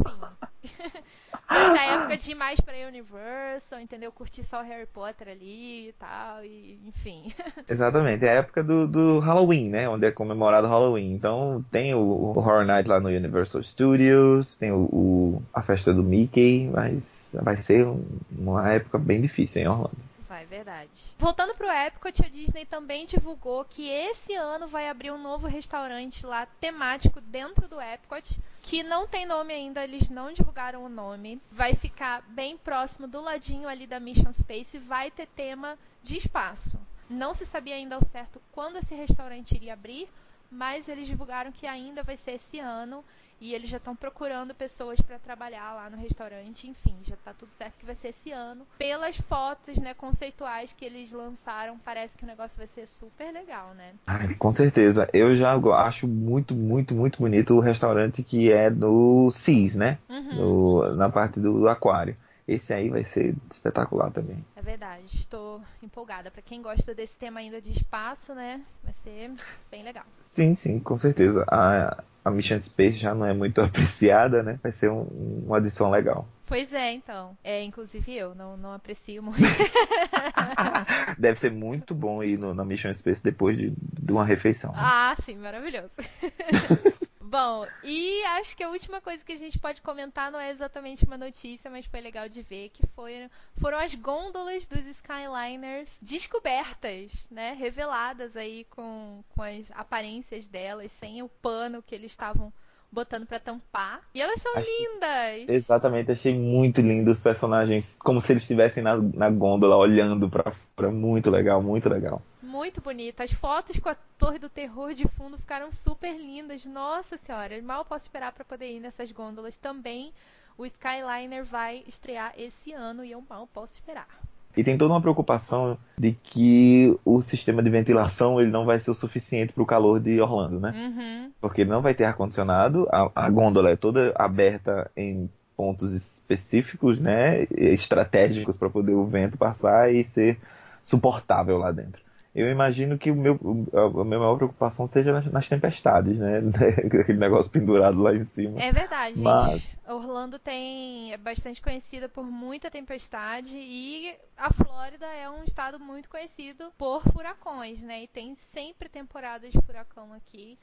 Mas 1.48 1.80
é 1.80 1.94
época 1.94 2.16
de 2.16 2.30
ir 2.30 2.34
mais 2.34 2.60
pra 2.60 2.74
Universal, 2.88 3.80
entendeu? 3.80 4.10
Curtir 4.10 4.44
só 4.44 4.60
o 4.60 4.64
Harry 4.64 4.86
Potter 4.86 5.28
ali 5.28 5.88
e 5.88 5.94
tal, 5.98 6.44
e 6.44 6.80
enfim. 6.86 7.32
Exatamente, 7.68 8.24
é 8.24 8.30
a 8.30 8.34
época 8.34 8.62
do, 8.62 8.86
do 8.86 9.18
Halloween, 9.18 9.68
né? 9.68 9.88
Onde 9.88 10.06
é 10.06 10.10
comemorado 10.10 10.66
Halloween. 10.66 11.12
Então 11.12 11.64
tem 11.70 11.94
o, 11.94 11.98
o 11.98 12.38
Horror 12.38 12.64
Night 12.64 12.88
lá 12.88 13.00
no 13.00 13.08
Universal 13.08 13.62
Studios, 13.62 14.54
tem 14.54 14.72
o, 14.72 14.84
o, 14.84 15.42
a 15.52 15.62
festa 15.62 15.92
do 15.92 16.02
Mickey, 16.02 16.70
mas 16.72 17.28
vai 17.32 17.60
ser 17.60 17.86
uma 18.30 18.72
época 18.72 18.98
bem 18.98 19.20
difícil 19.20 19.62
em 19.62 19.68
Orlando 19.68 19.96
é 19.96 20.11
verdade. 20.52 20.90
Voltando 21.18 21.54
pro 21.54 21.70
Epcot, 21.70 22.22
a 22.22 22.28
Disney 22.28 22.66
também 22.66 23.06
divulgou 23.06 23.64
que 23.64 23.88
esse 23.88 24.34
ano 24.34 24.68
vai 24.68 24.86
abrir 24.86 25.10
um 25.10 25.16
novo 25.16 25.46
restaurante 25.46 26.26
lá 26.26 26.44
temático 26.44 27.22
dentro 27.22 27.66
do 27.66 27.80
Epcot, 27.80 28.38
que 28.60 28.82
não 28.82 29.08
tem 29.08 29.24
nome 29.24 29.54
ainda, 29.54 29.82
eles 29.82 30.10
não 30.10 30.30
divulgaram 30.30 30.84
o 30.84 30.90
nome. 30.90 31.40
Vai 31.50 31.74
ficar 31.74 32.20
bem 32.28 32.58
próximo 32.58 33.08
do 33.08 33.20
ladinho 33.20 33.66
ali 33.66 33.86
da 33.86 33.98
Mission 33.98 34.32
Space 34.32 34.76
e 34.76 34.80
vai 34.80 35.10
ter 35.10 35.26
tema 35.26 35.78
de 36.02 36.18
espaço. 36.18 36.78
Não 37.08 37.32
se 37.32 37.46
sabia 37.46 37.76
ainda 37.76 37.94
ao 37.94 38.04
certo 38.04 38.40
quando 38.52 38.76
esse 38.76 38.94
restaurante 38.94 39.54
iria 39.54 39.72
abrir, 39.72 40.06
mas 40.50 40.86
eles 40.86 41.06
divulgaram 41.06 41.50
que 41.50 41.66
ainda 41.66 42.02
vai 42.02 42.18
ser 42.18 42.32
esse 42.32 42.58
ano 42.58 43.02
e 43.42 43.52
eles 43.52 43.68
já 43.68 43.78
estão 43.78 43.96
procurando 43.96 44.54
pessoas 44.54 45.00
para 45.00 45.18
trabalhar 45.18 45.74
lá 45.74 45.90
no 45.90 45.96
restaurante. 45.96 46.68
Enfim, 46.68 46.94
já 47.02 47.14
está 47.14 47.34
tudo 47.34 47.50
certo 47.58 47.74
que 47.76 47.84
vai 47.84 47.96
ser 47.96 48.10
esse 48.10 48.30
ano. 48.30 48.64
Pelas 48.78 49.16
fotos, 49.16 49.76
né, 49.78 49.94
conceituais 49.94 50.72
que 50.72 50.84
eles 50.84 51.10
lançaram, 51.10 51.76
parece 51.76 52.16
que 52.16 52.22
o 52.22 52.26
negócio 52.26 52.56
vai 52.56 52.68
ser 52.68 52.86
super 52.86 53.32
legal, 53.32 53.74
né? 53.74 53.94
Ai, 54.06 54.32
com 54.36 54.52
certeza. 54.52 55.08
Eu 55.12 55.34
já 55.34 55.56
acho 55.56 56.06
muito, 56.06 56.54
muito, 56.54 56.94
muito 56.94 57.18
bonito 57.18 57.54
o 57.54 57.60
restaurante 57.60 58.22
que 58.22 58.52
é 58.52 58.70
do 58.70 59.32
CIS, 59.32 59.74
né? 59.74 59.98
Uhum. 60.08 60.34
No, 60.36 60.94
na 60.94 61.10
parte 61.10 61.40
do, 61.40 61.58
do 61.58 61.68
aquário. 61.68 62.16
Esse 62.46 62.72
aí 62.72 62.90
vai 62.90 63.04
ser 63.04 63.34
espetacular 63.50 64.12
também. 64.12 64.44
É 64.54 64.62
verdade, 64.62 65.04
estou 65.06 65.60
empolgada. 65.82 66.30
Para 66.30 66.42
quem 66.42 66.62
gosta 66.62 66.94
desse 66.94 67.14
tema 67.14 67.40
ainda 67.40 67.60
de 67.60 67.72
espaço, 67.72 68.34
né? 68.34 68.60
Vai 68.84 68.94
ser 69.02 69.32
bem 69.68 69.82
legal. 69.82 70.04
Sim, 70.26 70.54
sim, 70.54 70.78
com 70.78 70.96
certeza. 70.96 71.44
A, 71.48 72.04
a 72.24 72.30
Mission 72.30 72.60
Space 72.62 72.98
já 72.98 73.14
não 73.14 73.26
é 73.26 73.32
muito 73.32 73.60
apreciada, 73.62 74.42
né? 74.42 74.58
Vai 74.62 74.72
ser 74.72 74.90
um, 74.90 75.02
uma 75.46 75.58
adição 75.58 75.90
legal. 75.90 76.26
Pois 76.46 76.72
é, 76.72 76.92
então. 76.92 77.36
É, 77.42 77.62
inclusive 77.62 78.14
eu 78.14 78.34
não, 78.34 78.56
não 78.56 78.72
aprecio 78.72 79.22
muito. 79.22 79.40
Deve 81.18 81.40
ser 81.40 81.50
muito 81.50 81.94
bom 81.94 82.22
ir 82.22 82.38
no, 82.38 82.52
na 82.52 82.64
Mission 82.64 82.92
Space 82.94 83.22
depois 83.22 83.56
de, 83.56 83.72
de 83.76 84.12
uma 84.12 84.24
refeição. 84.24 84.72
Né? 84.72 84.78
Ah, 84.80 85.16
sim, 85.24 85.36
maravilhoso. 85.36 85.92
Bom, 87.32 87.66
e 87.82 88.22
acho 88.24 88.54
que 88.54 88.62
a 88.62 88.68
última 88.68 89.00
coisa 89.00 89.24
que 89.24 89.32
a 89.32 89.38
gente 89.38 89.58
pode 89.58 89.80
comentar 89.80 90.30
não 90.30 90.38
é 90.38 90.50
exatamente 90.50 91.06
uma 91.06 91.16
notícia, 91.16 91.70
mas 91.70 91.86
foi 91.86 92.02
legal 92.02 92.28
de 92.28 92.42
ver, 92.42 92.68
que 92.68 92.86
foi, 92.88 93.26
foram 93.58 93.78
as 93.78 93.94
gôndolas 93.94 94.66
dos 94.66 94.84
Skyliners 94.98 95.88
descobertas, 96.02 97.10
né? 97.30 97.56
Reveladas 97.58 98.36
aí 98.36 98.66
com, 98.68 99.24
com 99.30 99.42
as 99.42 99.64
aparências 99.70 100.46
delas, 100.46 100.92
sem 101.00 101.22
o 101.22 101.28
pano 101.40 101.82
que 101.82 101.94
eles 101.94 102.10
estavam 102.10 102.52
botando 102.92 103.24
para 103.24 103.40
tampar. 103.40 104.02
E 104.14 104.20
elas 104.20 104.42
são 104.42 104.52
lindas! 104.54 105.48
Exatamente, 105.48 106.12
achei 106.12 106.38
muito 106.38 106.82
lindo 106.82 107.10
os 107.10 107.22
personagens, 107.22 107.96
como 108.00 108.20
se 108.20 108.30
eles 108.30 108.42
estivessem 108.42 108.82
na, 108.82 108.98
na 108.98 109.30
gôndola 109.30 109.78
olhando 109.78 110.28
para 110.28 110.52
fora. 110.76 110.90
Muito 110.90 111.30
legal, 111.30 111.62
muito 111.62 111.88
legal. 111.88 112.20
Muito 112.52 112.82
bonito. 112.82 113.22
As 113.22 113.32
fotos 113.32 113.78
com 113.78 113.88
a 113.88 113.96
Torre 114.18 114.38
do 114.38 114.50
Terror 114.50 114.92
de 114.92 115.08
fundo 115.08 115.38
ficaram 115.38 115.72
super 115.72 116.14
lindas. 116.14 116.66
Nossa 116.66 117.16
senhora, 117.16 117.58
mal 117.62 117.82
posso 117.82 118.04
esperar 118.04 118.30
para 118.30 118.44
poder 118.44 118.66
ir 118.66 118.78
nessas 118.78 119.10
gôndolas 119.10 119.56
também. 119.56 120.12
O 120.58 120.66
Skyliner 120.66 121.46
vai 121.46 121.82
estrear 121.88 122.34
esse 122.36 122.74
ano 122.74 123.02
e 123.02 123.10
eu 123.10 123.24
mal 123.26 123.48
posso 123.54 123.72
esperar. 123.72 124.06
E 124.54 124.62
tem 124.62 124.76
toda 124.76 124.92
uma 124.92 125.00
preocupação 125.00 125.78
de 125.96 126.12
que 126.12 126.94
o 127.06 127.22
sistema 127.22 127.62
de 127.62 127.70
ventilação 127.70 128.38
ele 128.38 128.50
não 128.50 128.66
vai 128.66 128.78
ser 128.78 128.90
o 128.90 128.94
suficiente 128.94 129.54
para 129.54 129.62
o 129.62 129.66
calor 129.66 129.98
de 129.98 130.20
Orlando, 130.20 130.60
né? 130.60 130.74
Uhum. 130.76 131.32
Porque 131.40 131.64
não 131.64 131.80
vai 131.80 131.94
ter 131.94 132.04
ar-condicionado, 132.04 132.86
a, 132.92 133.10
a 133.14 133.30
gôndola 133.30 133.70
é 133.70 133.76
toda 133.76 134.12
aberta 134.14 134.90
em 134.94 135.30
pontos 135.56 135.94
específicos, 135.94 137.00
né? 137.00 137.44
Estratégicos 137.50 138.58
para 138.58 138.68
poder 138.68 138.92
o 138.92 139.06
vento 139.06 139.38
passar 139.38 139.90
e 139.90 140.04
ser 140.04 140.38
suportável 140.84 141.56
lá 141.56 141.72
dentro 141.72 142.11
eu 142.34 142.50
imagino 142.50 142.98
que 142.98 143.10
o 143.10 143.14
meu, 143.14 143.38
a 143.74 144.04
minha 144.04 144.18
maior 144.18 144.36
preocupação 144.36 144.88
seja 144.88 145.12
nas, 145.12 145.26
nas 145.26 145.48
tempestades, 145.48 146.16
né? 146.16 146.38
Aquele 147.02 147.18
negócio 147.18 147.50
pendurado 147.50 148.00
lá 148.00 148.14
em 148.14 148.24
cima. 148.24 148.60
É 148.60 148.72
verdade, 148.72 149.20
Mas... 149.20 149.60
gente. 149.60 149.82
Orlando 149.86 150.38
tem 150.38 151.12
é 151.12 151.18
bastante 151.18 151.60
conhecida 151.60 152.08
por 152.08 152.24
muita 152.24 152.70
tempestade 152.70 153.54
e 153.54 154.14
a 154.38 154.50
Flórida 154.52 155.06
é 155.06 155.28
um 155.28 155.44
estado 155.44 155.78
muito 155.78 156.08
conhecido 156.08 156.72
por 156.78 157.02
furacões, 157.12 157.80
né? 157.82 158.04
E 158.04 158.08
tem 158.08 158.34
sempre 158.54 158.88
temporadas 158.88 159.50
de 159.50 159.60
furacão 159.66 160.12
aqui. 160.14 160.56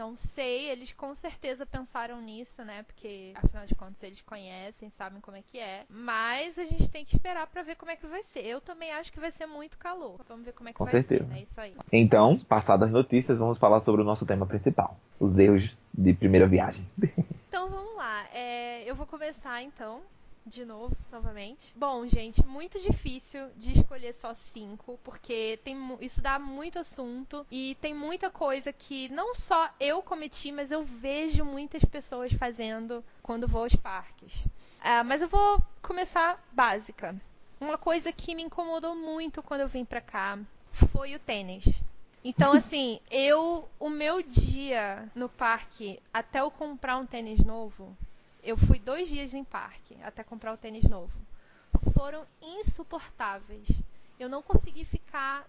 Não 0.00 0.16
sei, 0.16 0.70
eles 0.70 0.94
com 0.94 1.14
certeza 1.14 1.66
pensaram 1.66 2.22
nisso, 2.22 2.64
né? 2.64 2.82
Porque 2.84 3.34
afinal 3.34 3.66
de 3.66 3.74
contas 3.74 4.02
eles 4.02 4.22
conhecem, 4.22 4.88
sabem 4.96 5.20
como 5.20 5.36
é 5.36 5.42
que 5.42 5.58
é. 5.58 5.84
Mas 5.90 6.58
a 6.58 6.64
gente 6.64 6.90
tem 6.90 7.04
que 7.04 7.14
esperar 7.14 7.46
para 7.48 7.62
ver 7.62 7.76
como 7.76 7.90
é 7.90 7.96
que 7.96 8.06
vai 8.06 8.22
ser. 8.32 8.46
Eu 8.46 8.62
também 8.62 8.90
acho 8.92 9.12
que 9.12 9.20
vai 9.20 9.30
ser 9.32 9.44
muito 9.44 9.76
calor. 9.76 10.24
Vamos 10.26 10.46
ver 10.46 10.54
como 10.54 10.70
é 10.70 10.72
que 10.72 10.78
com 10.78 10.84
vai 10.84 10.92
certeza. 10.92 11.24
ser, 11.24 11.30
né? 11.30 11.42
Isso 11.42 11.60
aí. 11.60 11.76
Então, 11.92 12.38
passadas 12.38 12.88
as 12.88 12.94
notícias, 12.94 13.36
vamos 13.36 13.58
falar 13.58 13.80
sobre 13.80 14.00
o 14.00 14.04
nosso 14.04 14.24
tema 14.24 14.46
principal: 14.46 14.96
os 15.18 15.38
erros 15.38 15.76
de 15.92 16.14
primeira 16.14 16.48
viagem. 16.48 16.82
Então 17.48 17.68
vamos 17.68 17.94
lá. 17.94 18.26
É, 18.32 18.90
eu 18.90 18.94
vou 18.94 19.06
começar 19.06 19.62
então 19.62 20.00
de 20.46 20.64
novo, 20.64 20.96
novamente. 21.12 21.72
Bom, 21.76 22.06
gente, 22.06 22.44
muito 22.46 22.78
difícil 22.80 23.48
de 23.56 23.72
escolher 23.72 24.14
só 24.14 24.34
cinco, 24.52 24.98
porque 25.04 25.58
tem, 25.64 25.76
isso 26.00 26.20
dá 26.20 26.38
muito 26.38 26.78
assunto 26.78 27.46
e 27.50 27.76
tem 27.80 27.94
muita 27.94 28.30
coisa 28.30 28.72
que 28.72 29.08
não 29.10 29.34
só 29.34 29.70
eu 29.78 30.02
cometi, 30.02 30.50
mas 30.50 30.70
eu 30.70 30.84
vejo 30.84 31.44
muitas 31.44 31.84
pessoas 31.84 32.32
fazendo 32.32 33.04
quando 33.22 33.46
vou 33.46 33.64
aos 33.64 33.76
parques. 33.76 34.44
Uh, 34.80 35.04
mas 35.04 35.20
eu 35.20 35.28
vou 35.28 35.62
começar 35.82 36.42
básica. 36.52 37.14
Uma 37.60 37.76
coisa 37.76 38.10
que 38.10 38.34
me 38.34 38.42
incomodou 38.42 38.96
muito 38.96 39.42
quando 39.42 39.60
eu 39.60 39.68
vim 39.68 39.84
pra 39.84 40.00
cá 40.00 40.38
foi 40.90 41.14
o 41.14 41.18
tênis. 41.18 41.64
Então, 42.24 42.52
assim, 42.56 43.00
eu. 43.10 43.68
O 43.78 43.90
meu 43.90 44.22
dia 44.22 45.08
no 45.14 45.28
parque, 45.28 46.00
até 46.12 46.40
eu 46.40 46.50
comprar 46.50 46.96
um 46.96 47.06
tênis 47.06 47.44
novo, 47.44 47.96
eu 48.42 48.56
fui 48.56 48.78
dois 48.78 49.08
dias 49.08 49.34
em 49.34 49.44
parque 49.44 49.96
até 50.02 50.22
comprar 50.22 50.52
o 50.52 50.56
tênis 50.56 50.88
novo. 50.88 51.12
Foram 51.94 52.26
insuportáveis. 52.40 53.68
Eu 54.18 54.28
não 54.28 54.42
consegui 54.42 54.84
ficar 54.84 55.46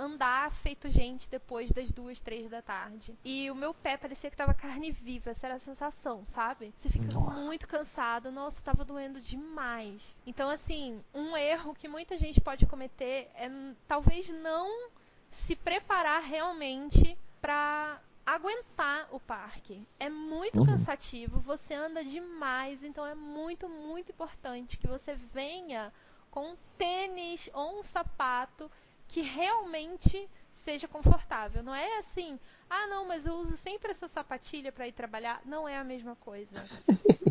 andar 0.00 0.50
feito 0.62 0.88
gente 0.88 1.28
depois 1.28 1.70
das 1.72 1.92
duas, 1.92 2.18
três 2.20 2.48
da 2.48 2.62
tarde. 2.62 3.14
E 3.24 3.50
o 3.50 3.54
meu 3.54 3.74
pé 3.74 3.96
parecia 3.96 4.30
que 4.30 4.36
tava 4.36 4.54
carne 4.54 4.90
viva, 4.90 5.30
essa 5.30 5.46
era 5.46 5.56
a 5.56 5.60
sensação, 5.60 6.24
sabe? 6.34 6.72
Você 6.80 6.88
fica 6.88 7.12
nossa. 7.12 7.44
muito 7.44 7.68
cansado, 7.68 8.32
nossa, 8.32 8.60
tava 8.62 8.84
doendo 8.84 9.20
demais. 9.20 10.02
Então, 10.26 10.48
assim, 10.48 11.02
um 11.14 11.36
erro 11.36 11.74
que 11.74 11.86
muita 11.86 12.16
gente 12.16 12.40
pode 12.40 12.66
cometer 12.66 13.30
é 13.34 13.50
talvez 13.86 14.28
não 14.30 14.88
se 15.30 15.54
preparar 15.54 16.22
realmente 16.22 17.16
para 17.40 18.00
aguentar 18.24 19.08
o 19.10 19.20
parque. 19.20 19.82
É 19.98 20.08
muito 20.08 20.60
uhum. 20.60 20.66
cansativo, 20.66 21.40
você 21.40 21.74
anda 21.74 22.04
demais, 22.04 22.82
então 22.82 23.06
é 23.06 23.14
muito, 23.14 23.68
muito 23.68 24.12
importante 24.12 24.76
que 24.76 24.86
você 24.86 25.14
venha 25.32 25.92
com 26.30 26.52
um 26.52 26.56
tênis 26.78 27.50
ou 27.52 27.80
um 27.80 27.82
sapato 27.82 28.70
que 29.08 29.20
realmente 29.20 30.28
seja 30.64 30.86
confortável. 30.86 31.62
Não 31.62 31.74
é 31.74 31.98
assim, 31.98 32.38
ah, 32.68 32.86
não, 32.86 33.06
mas 33.06 33.26
eu 33.26 33.34
uso 33.34 33.56
sempre 33.56 33.90
essa 33.90 34.08
sapatilha 34.08 34.70
para 34.70 34.86
ir 34.86 34.92
trabalhar. 34.92 35.40
Não 35.44 35.68
é 35.68 35.76
a 35.76 35.84
mesma 35.84 36.14
coisa. 36.16 36.64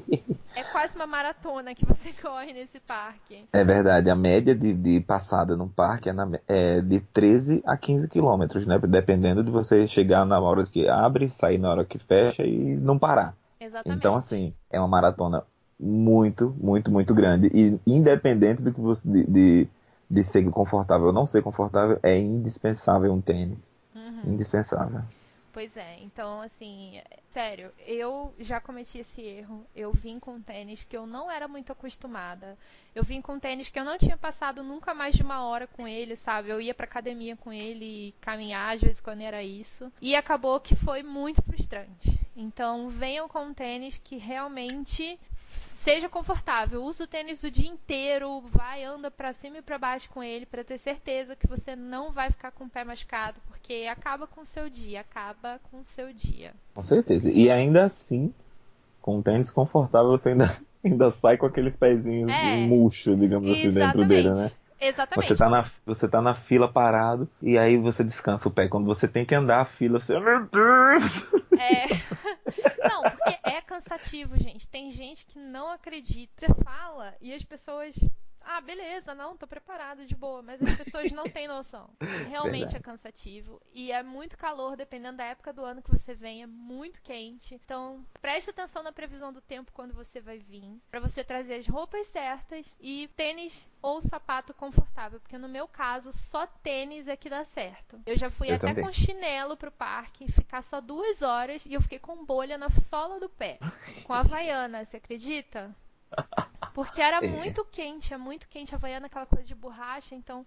é 0.56 0.64
quase 0.64 0.96
uma 0.96 1.08
maratona 1.08 1.74
que 1.76 1.86
você 1.86 2.12
corre 2.22 2.54
nesse 2.54 2.80
parque. 2.80 3.46
É 3.52 3.64
verdade, 3.64 4.10
a 4.10 4.16
média 4.16 4.56
de, 4.56 4.74
de 4.74 5.00
passada 5.00 5.56
no 5.56 5.68
parque 5.68 6.10
é, 6.10 6.14
na, 6.14 6.30
é, 6.48 6.82
de 6.82 7.00
13 7.00 7.62
a 7.66 7.78
15 7.78 8.08
quilômetros, 8.08 8.66
né? 8.66 8.80
Dependendo 8.80 9.44
de 9.44 9.52
você 9.52 9.88
chegar 9.88 10.26
na 10.26 10.40
hora 10.40 10.66
que 10.66 10.88
abre, 10.88 11.30
sair 11.30 11.58
na 11.58 11.70
hora 11.70 11.86
que 11.86 12.00
fecha 12.00 12.44
e 12.44 12.76
não 12.76 12.98
parar. 12.98 13.36
Exatamente. 13.60 13.98
Então, 14.00 14.16
assim, 14.16 14.54
é 14.70 14.80
uma 14.80 14.88
maratona 14.88 15.44
muito, 15.80 16.56
muito, 16.60 16.92
muito 16.92 17.14
grande. 17.14 17.50
E 17.54 17.80
independente 17.86 18.64
do 18.64 18.74
que 18.74 18.80
você. 18.80 19.08
de, 19.08 19.24
de 19.26 19.70
de 20.10 20.24
ser 20.24 20.50
confortável 20.50 21.08
ou 21.08 21.14
não 21.14 21.26
ser 21.26 21.44
confortável, 21.44 22.00
é 22.02 22.18
indispensável 22.18 23.14
um 23.14 23.22
tênis. 23.22 23.70
Uhum. 23.96 24.34
Indispensável. 24.34 25.02
Pois 25.60 25.76
é, 25.76 26.00
então 26.00 26.40
assim, 26.40 27.02
sério, 27.34 27.74
eu 27.86 28.34
já 28.40 28.62
cometi 28.62 29.00
esse 29.00 29.22
erro. 29.22 29.68
Eu 29.76 29.92
vim 29.92 30.18
com 30.18 30.42
tênis 30.42 30.86
que 30.86 30.96
eu 30.96 31.06
não 31.06 31.30
era 31.30 31.50
muito 31.50 31.70
acostumada. 31.70 32.58
Eu 32.96 33.04
vim 33.04 33.22
com 33.22 33.38
tênis 33.38 33.70
que 33.70 33.78
eu 33.78 33.84
não 33.84 33.98
tinha 33.98 34.16
passado 34.16 34.64
nunca 34.64 34.94
mais 34.94 35.14
de 35.16 35.22
uma 35.22 35.44
hora 35.44 35.68
com 35.68 35.86
ele, 35.86 36.16
sabe? 36.16 36.48
Eu 36.48 36.62
ia 36.62 36.74
pra 36.74 36.86
academia 36.86 37.36
com 37.36 37.52
ele 37.52 38.16
caminhar, 38.22 38.76
às 38.76 38.80
vezes 38.80 39.02
quando 39.02 39.20
era 39.20 39.44
isso. 39.44 39.92
E 40.02 40.16
acabou 40.16 40.62
que 40.62 40.78
foi 40.78 41.04
muito 41.04 41.42
frustrante. 41.42 42.18
Então 42.38 42.88
venham 42.88 43.28
com 43.28 43.54
tênis 43.54 43.98
que 43.98 44.16
realmente 44.16 45.20
seja 45.84 46.10
confortável. 46.10 46.84
Usa 46.84 47.04
o 47.04 47.08
tênis 47.08 47.44
o 47.44 47.52
dia 47.52 47.70
inteiro, 47.70 48.42
vai, 48.52 48.84
anda 48.84 49.10
para 49.10 49.34
cima 49.34 49.58
e 49.58 49.62
para 49.62 49.78
baixo 49.78 50.10
com 50.10 50.24
ele 50.24 50.46
para 50.46 50.64
ter 50.64 50.78
certeza 50.80 51.36
que 51.36 51.48
você 51.48 51.76
não 51.76 52.12
vai 52.12 52.30
ficar 52.32 52.52
com 52.52 52.66
o 52.66 52.70
pé 52.70 52.84
machucado, 52.84 53.40
porque 53.48 53.88
acaba 53.90 54.28
com 54.28 54.42
o 54.42 54.46
seu 54.46 54.70
dia, 54.70 55.02
acaba 55.02 55.60
com 55.72 55.80
o 55.80 55.86
seu 55.96 56.14
dia. 56.14 56.54
Com 56.74 56.84
certeza. 56.84 57.30
E 57.30 57.50
ainda 57.50 57.86
assim, 57.86 58.34
com 59.02 59.18
um 59.18 59.22
tênis 59.22 59.52
confortável, 59.52 60.12
você 60.12 60.30
ainda, 60.30 60.58
ainda 60.84 61.10
sai 61.12 61.38
com 61.38 61.46
aqueles 61.46 61.76
pezinhos 61.76 62.32
é, 62.32 62.68
murcho, 62.68 63.16
digamos 63.16 63.50
assim, 63.50 63.72
dentro 63.72 64.06
dele, 64.06 64.32
né? 64.32 64.52
Exatamente. 64.80 65.28
Você 65.28 65.36
tá, 65.36 65.50
na, 65.50 65.66
você 65.86 66.08
tá 66.08 66.22
na 66.22 66.36
fila 66.36 66.72
parado 66.72 67.30
e 67.42 67.58
aí 67.58 67.78
você 67.78 68.04
descansa 68.04 68.48
o 68.48 68.52
pé. 68.52 68.68
Quando 68.68 68.86
você 68.86 69.08
tem 69.08 69.26
que 69.26 69.36
andar 69.36 69.62
a 69.62 69.66
fila, 69.66 70.00
você. 70.00 70.18
Meu 70.20 70.48
Deus! 70.48 71.04
É. 71.60 71.88
Não, 72.88 73.02
porque 73.04 73.40
é 73.44 73.62
cansativo, 73.62 74.38
gente. 74.38 74.68
Tem 74.68 74.92
gente 74.92 75.26
que 75.26 75.38
não 75.38 75.70
acredita. 75.70 76.32
Você 76.40 76.64
fala 76.64 77.14
e 77.22 77.34
as 77.34 77.44
pessoas 77.44 77.96
ah, 78.52 78.62
beleza, 78.62 79.14
não, 79.14 79.38
tô 79.38 79.46
preparado, 79.46 80.08
de 80.08 80.16
boa. 80.16 80.42
Mas 80.42 80.60
as 80.60 80.76
pessoas 80.76 81.12
não 81.12 81.30
têm 81.30 81.48
noção. 81.48 81.88
Realmente 82.28 82.72
Verdade. 82.72 82.78
é 82.78 82.80
cansativo. 82.80 83.62
E 83.72 83.92
é 83.92 84.02
muito 84.02 84.36
calor, 84.36 84.76
dependendo 84.76 85.18
da 85.18 85.26
época 85.26 85.54
do 85.54 85.64
ano 85.64 85.84
que 85.84 85.92
você 85.92 86.16
vem, 86.16 86.42
é 86.42 86.48
muito 86.48 87.00
quente. 87.04 87.54
Então, 87.54 88.04
preste 88.20 88.50
atenção 88.50 88.82
na 88.82 88.92
previsão 88.92 89.32
do 89.32 89.40
tempo 89.40 89.72
quando 89.72 89.94
você 89.94 90.20
vai 90.20 90.40
vir. 90.40 90.82
para 90.90 91.00
você 91.00 91.24
trazer 91.24 91.56
as 91.56 91.68
roupas 91.68 92.08
certas 92.08 92.66
e 92.82 93.08
tênis 93.16 93.70
ou 93.84 94.02
sapato 94.02 94.52
confortável. 94.52 95.20
Porque 95.20 95.38
no 95.38 95.48
meu 95.48 95.68
caso, 95.68 96.12
só 96.12 96.48
tênis 96.48 97.08
é 97.08 97.16
que 97.16 97.30
dá 97.30 97.46
certo. 97.46 98.02
Eu 98.04 98.18
já 98.18 98.32
fui 98.32 98.50
eu 98.50 98.56
até 98.56 98.70
também. 98.70 98.84
com 98.84 98.92
chinelo 98.92 99.58
pro 99.58 99.72
parque, 99.72 100.32
ficar 100.32 100.64
só 100.64 100.82
duas 100.82 101.22
horas 101.22 101.64
e 101.68 101.76
eu 101.76 101.82
fiquei 101.82 102.00
com 102.00 102.26
bolha 102.26 102.58
na 102.58 102.72
sola 102.90 103.20
do 103.20 103.30
pé. 103.30 103.60
Com 104.06 104.14
a 104.14 104.22
Havaiana, 104.22 104.86
você 104.86 104.98
acredita? 104.98 105.76
Porque 106.74 107.02
era 107.02 107.26
é. 107.26 107.28
muito 107.28 107.66
quente, 107.66 108.14
é 108.14 108.18
muito 108.18 108.48
quente. 108.48 108.74
A 108.74 108.78
Havaiana 108.78 109.08
aquela 109.08 109.26
coisa 109.26 109.46
de 109.46 109.56
borracha, 109.56 110.16
então 110.16 110.46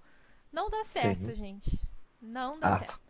não 0.52 0.70
dá 0.70 0.84
certo, 0.92 1.26
Sim. 1.28 1.34
gente. 1.34 1.80
Não 2.20 2.58
dá 2.58 2.76
ah. 2.76 2.78
certo. 2.78 3.00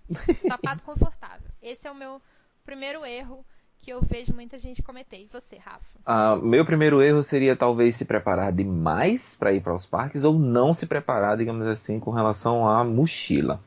Sapato 0.48 0.82
confortável. 0.84 1.48
Esse 1.60 1.86
é 1.86 1.90
o 1.90 1.94
meu 1.94 2.20
primeiro 2.64 3.04
erro 3.04 3.44
que 3.82 3.90
eu 3.90 4.00
vejo 4.00 4.32
muita 4.32 4.58
gente 4.58 4.80
cometer. 4.80 5.18
E 5.18 5.26
você, 5.26 5.56
Rafa? 5.56 5.84
Ah, 6.06 6.36
meu 6.36 6.64
primeiro 6.64 7.02
erro 7.02 7.22
seria 7.22 7.56
talvez 7.56 7.96
se 7.96 8.04
preparar 8.04 8.52
demais 8.52 9.36
para 9.36 9.52
ir 9.52 9.60
para 9.60 9.74
os 9.74 9.84
parques 9.84 10.24
ou 10.24 10.38
não 10.38 10.72
se 10.72 10.86
preparar, 10.86 11.36
digamos 11.36 11.66
assim, 11.66 11.98
com 11.98 12.12
relação 12.12 12.68
à 12.68 12.84
mochila, 12.84 13.60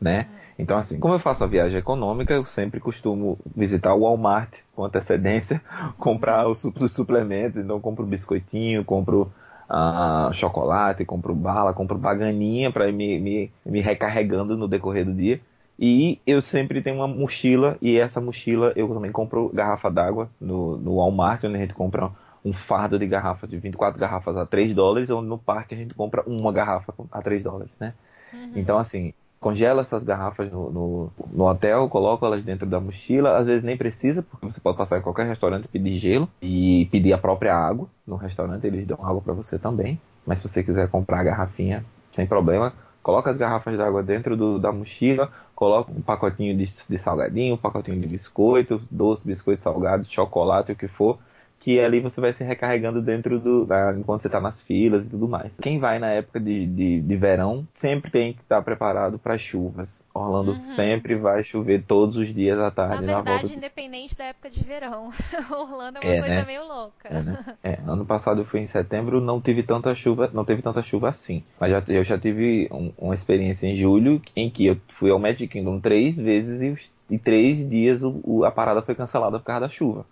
né? 0.00 0.28
Uhum. 0.30 0.41
Então, 0.58 0.76
assim, 0.76 0.98
como 0.98 1.14
eu 1.14 1.18
faço 1.18 1.42
a 1.44 1.46
viagem 1.46 1.78
econômica, 1.78 2.34
eu 2.34 2.44
sempre 2.46 2.78
costumo 2.78 3.38
visitar 3.56 3.94
o 3.94 4.00
Walmart 4.00 4.50
com 4.74 4.84
antecedência, 4.84 5.62
comprar 5.98 6.48
os, 6.48 6.64
os 6.64 6.92
suplementos. 6.92 7.62
Então, 7.62 7.80
compro 7.80 8.04
biscoitinho, 8.04 8.84
compro 8.84 9.32
uh, 9.70 10.32
chocolate, 10.32 11.04
compro 11.04 11.34
bala, 11.34 11.72
compro 11.72 11.98
baganinha 11.98 12.70
para 12.70 12.88
ir 12.88 12.92
me, 12.92 13.18
me, 13.18 13.52
me 13.64 13.80
recarregando 13.80 14.56
no 14.56 14.68
decorrer 14.68 15.04
do 15.04 15.14
dia. 15.14 15.40
E 15.78 16.20
eu 16.26 16.40
sempre 16.42 16.82
tenho 16.82 16.96
uma 16.96 17.08
mochila, 17.08 17.76
e 17.80 17.98
essa 17.98 18.20
mochila 18.20 18.72
eu 18.76 18.86
também 18.88 19.10
compro 19.10 19.48
garrafa 19.48 19.90
d'água 19.90 20.30
no, 20.40 20.76
no 20.76 20.96
Walmart, 20.96 21.42
onde 21.44 21.56
a 21.56 21.60
gente 21.60 21.74
compra 21.74 22.10
um 22.44 22.52
fardo 22.52 22.98
de 22.98 23.06
garrafas, 23.06 23.48
de 23.48 23.56
24 23.56 23.98
garrafas 23.98 24.36
a 24.36 24.44
3 24.44 24.74
dólares, 24.74 25.10
onde 25.10 25.28
no 25.28 25.38
parque 25.38 25.74
a 25.74 25.78
gente 25.78 25.94
compra 25.94 26.22
uma 26.26 26.52
garrafa 26.52 26.92
a 27.10 27.22
3 27.22 27.42
dólares, 27.42 27.72
né? 27.80 27.94
Uhum. 28.32 28.52
Então, 28.56 28.78
assim, 28.78 29.14
congela 29.42 29.82
essas 29.82 30.02
garrafas 30.04 30.50
no, 30.50 30.70
no, 30.70 31.12
no, 31.32 31.44
hotel, 31.44 31.88
coloca 31.88 32.24
elas 32.24 32.42
dentro 32.44 32.64
da 32.64 32.80
mochila. 32.80 33.36
Às 33.36 33.46
vezes 33.46 33.62
nem 33.62 33.76
precisa, 33.76 34.22
porque 34.22 34.46
você 34.46 34.60
pode 34.60 34.78
passar 34.78 34.98
em 34.98 35.02
qualquer 35.02 35.26
restaurante 35.26 35.64
e 35.64 35.68
pedir 35.68 35.96
gelo 35.96 36.28
e 36.40 36.88
pedir 36.90 37.12
a 37.12 37.18
própria 37.18 37.54
água. 37.54 37.88
No 38.06 38.14
restaurante 38.16 38.66
eles 38.66 38.86
dão 38.86 39.04
água 39.04 39.20
para 39.20 39.34
você 39.34 39.58
também. 39.58 40.00
Mas 40.24 40.38
se 40.38 40.48
você 40.48 40.62
quiser 40.62 40.88
comprar 40.88 41.20
a 41.20 41.24
garrafinha, 41.24 41.84
sem 42.12 42.24
problema, 42.24 42.72
coloca 43.02 43.30
as 43.30 43.36
garrafas 43.36 43.76
d'água 43.76 44.00
dentro 44.00 44.36
do, 44.36 44.60
da 44.60 44.70
mochila, 44.70 45.28
coloca 45.56 45.90
um 45.90 46.00
pacotinho 46.00 46.56
de, 46.56 46.72
de 46.88 46.98
salgadinho, 46.98 47.54
um 47.54 47.58
pacotinho 47.58 48.00
de 48.00 48.06
biscoito, 48.06 48.80
doce, 48.88 49.26
biscoito 49.26 49.62
salgado, 49.64 50.04
chocolate, 50.04 50.70
o 50.70 50.76
que 50.76 50.86
for 50.86 51.18
que 51.62 51.78
ali 51.78 52.00
você 52.00 52.20
vai 52.20 52.32
se 52.32 52.42
recarregando 52.42 53.00
dentro 53.00 53.38
do. 53.38 53.68
Enquanto 53.96 54.20
você 54.20 54.26
está 54.26 54.40
nas 54.40 54.60
filas 54.62 55.06
e 55.06 55.10
tudo 55.10 55.28
mais. 55.28 55.56
Quem 55.58 55.78
vai 55.78 56.00
na 56.00 56.08
época 56.08 56.40
de, 56.40 56.66
de, 56.66 57.00
de 57.00 57.16
verão 57.16 57.66
sempre 57.72 58.10
tem 58.10 58.32
que 58.32 58.40
estar 58.40 58.56
tá 58.56 58.62
preparado 58.62 59.16
para 59.16 59.38
chuvas. 59.38 60.02
Orlando 60.12 60.50
uhum. 60.50 60.60
sempre 60.74 61.14
vai 61.14 61.42
chover 61.44 61.84
todos 61.84 62.16
os 62.16 62.34
dias 62.34 62.58
à 62.58 62.70
tarde. 62.70 63.06
Na 63.06 63.14
verdade, 63.14 63.46
na 63.46 63.54
independente 63.54 64.16
da 64.16 64.24
época 64.24 64.50
de 64.50 64.62
verão. 64.64 65.10
Orlando 65.50 65.98
é 65.98 66.00
uma 66.00 66.12
é, 66.12 66.18
coisa 66.18 66.34
né? 66.34 66.44
meio 66.44 66.66
louca. 66.66 67.08
É, 67.08 67.22
né? 67.22 67.44
é, 67.62 67.78
ano 67.86 68.04
passado 68.04 68.40
eu 68.40 68.44
fui 68.44 68.60
em 68.60 68.66
setembro, 68.66 69.20
não 69.20 69.40
tive 69.40 69.62
tanta 69.62 69.94
chuva, 69.94 70.28
não 70.34 70.44
teve 70.44 70.62
tanta 70.62 70.82
chuva 70.82 71.10
assim. 71.10 71.44
Mas 71.60 71.70
já, 71.70 71.82
eu 71.86 72.02
já 72.02 72.18
tive 72.18 72.68
um, 72.72 72.92
uma 72.98 73.14
experiência 73.14 73.68
em 73.68 73.74
julho 73.76 74.20
em 74.34 74.50
que 74.50 74.66
eu 74.66 74.76
fui 74.98 75.12
ao 75.12 75.18
Magic 75.20 75.46
Kingdom 75.46 75.78
três 75.78 76.16
vezes 76.16 76.60
e, 77.08 77.14
e 77.14 77.18
três 77.18 77.68
dias 77.70 78.02
o, 78.02 78.20
o, 78.24 78.44
a 78.44 78.50
parada 78.50 78.82
foi 78.82 78.96
cancelada 78.96 79.38
por 79.38 79.44
causa 79.46 79.60
da 79.60 79.68
chuva. 79.68 80.04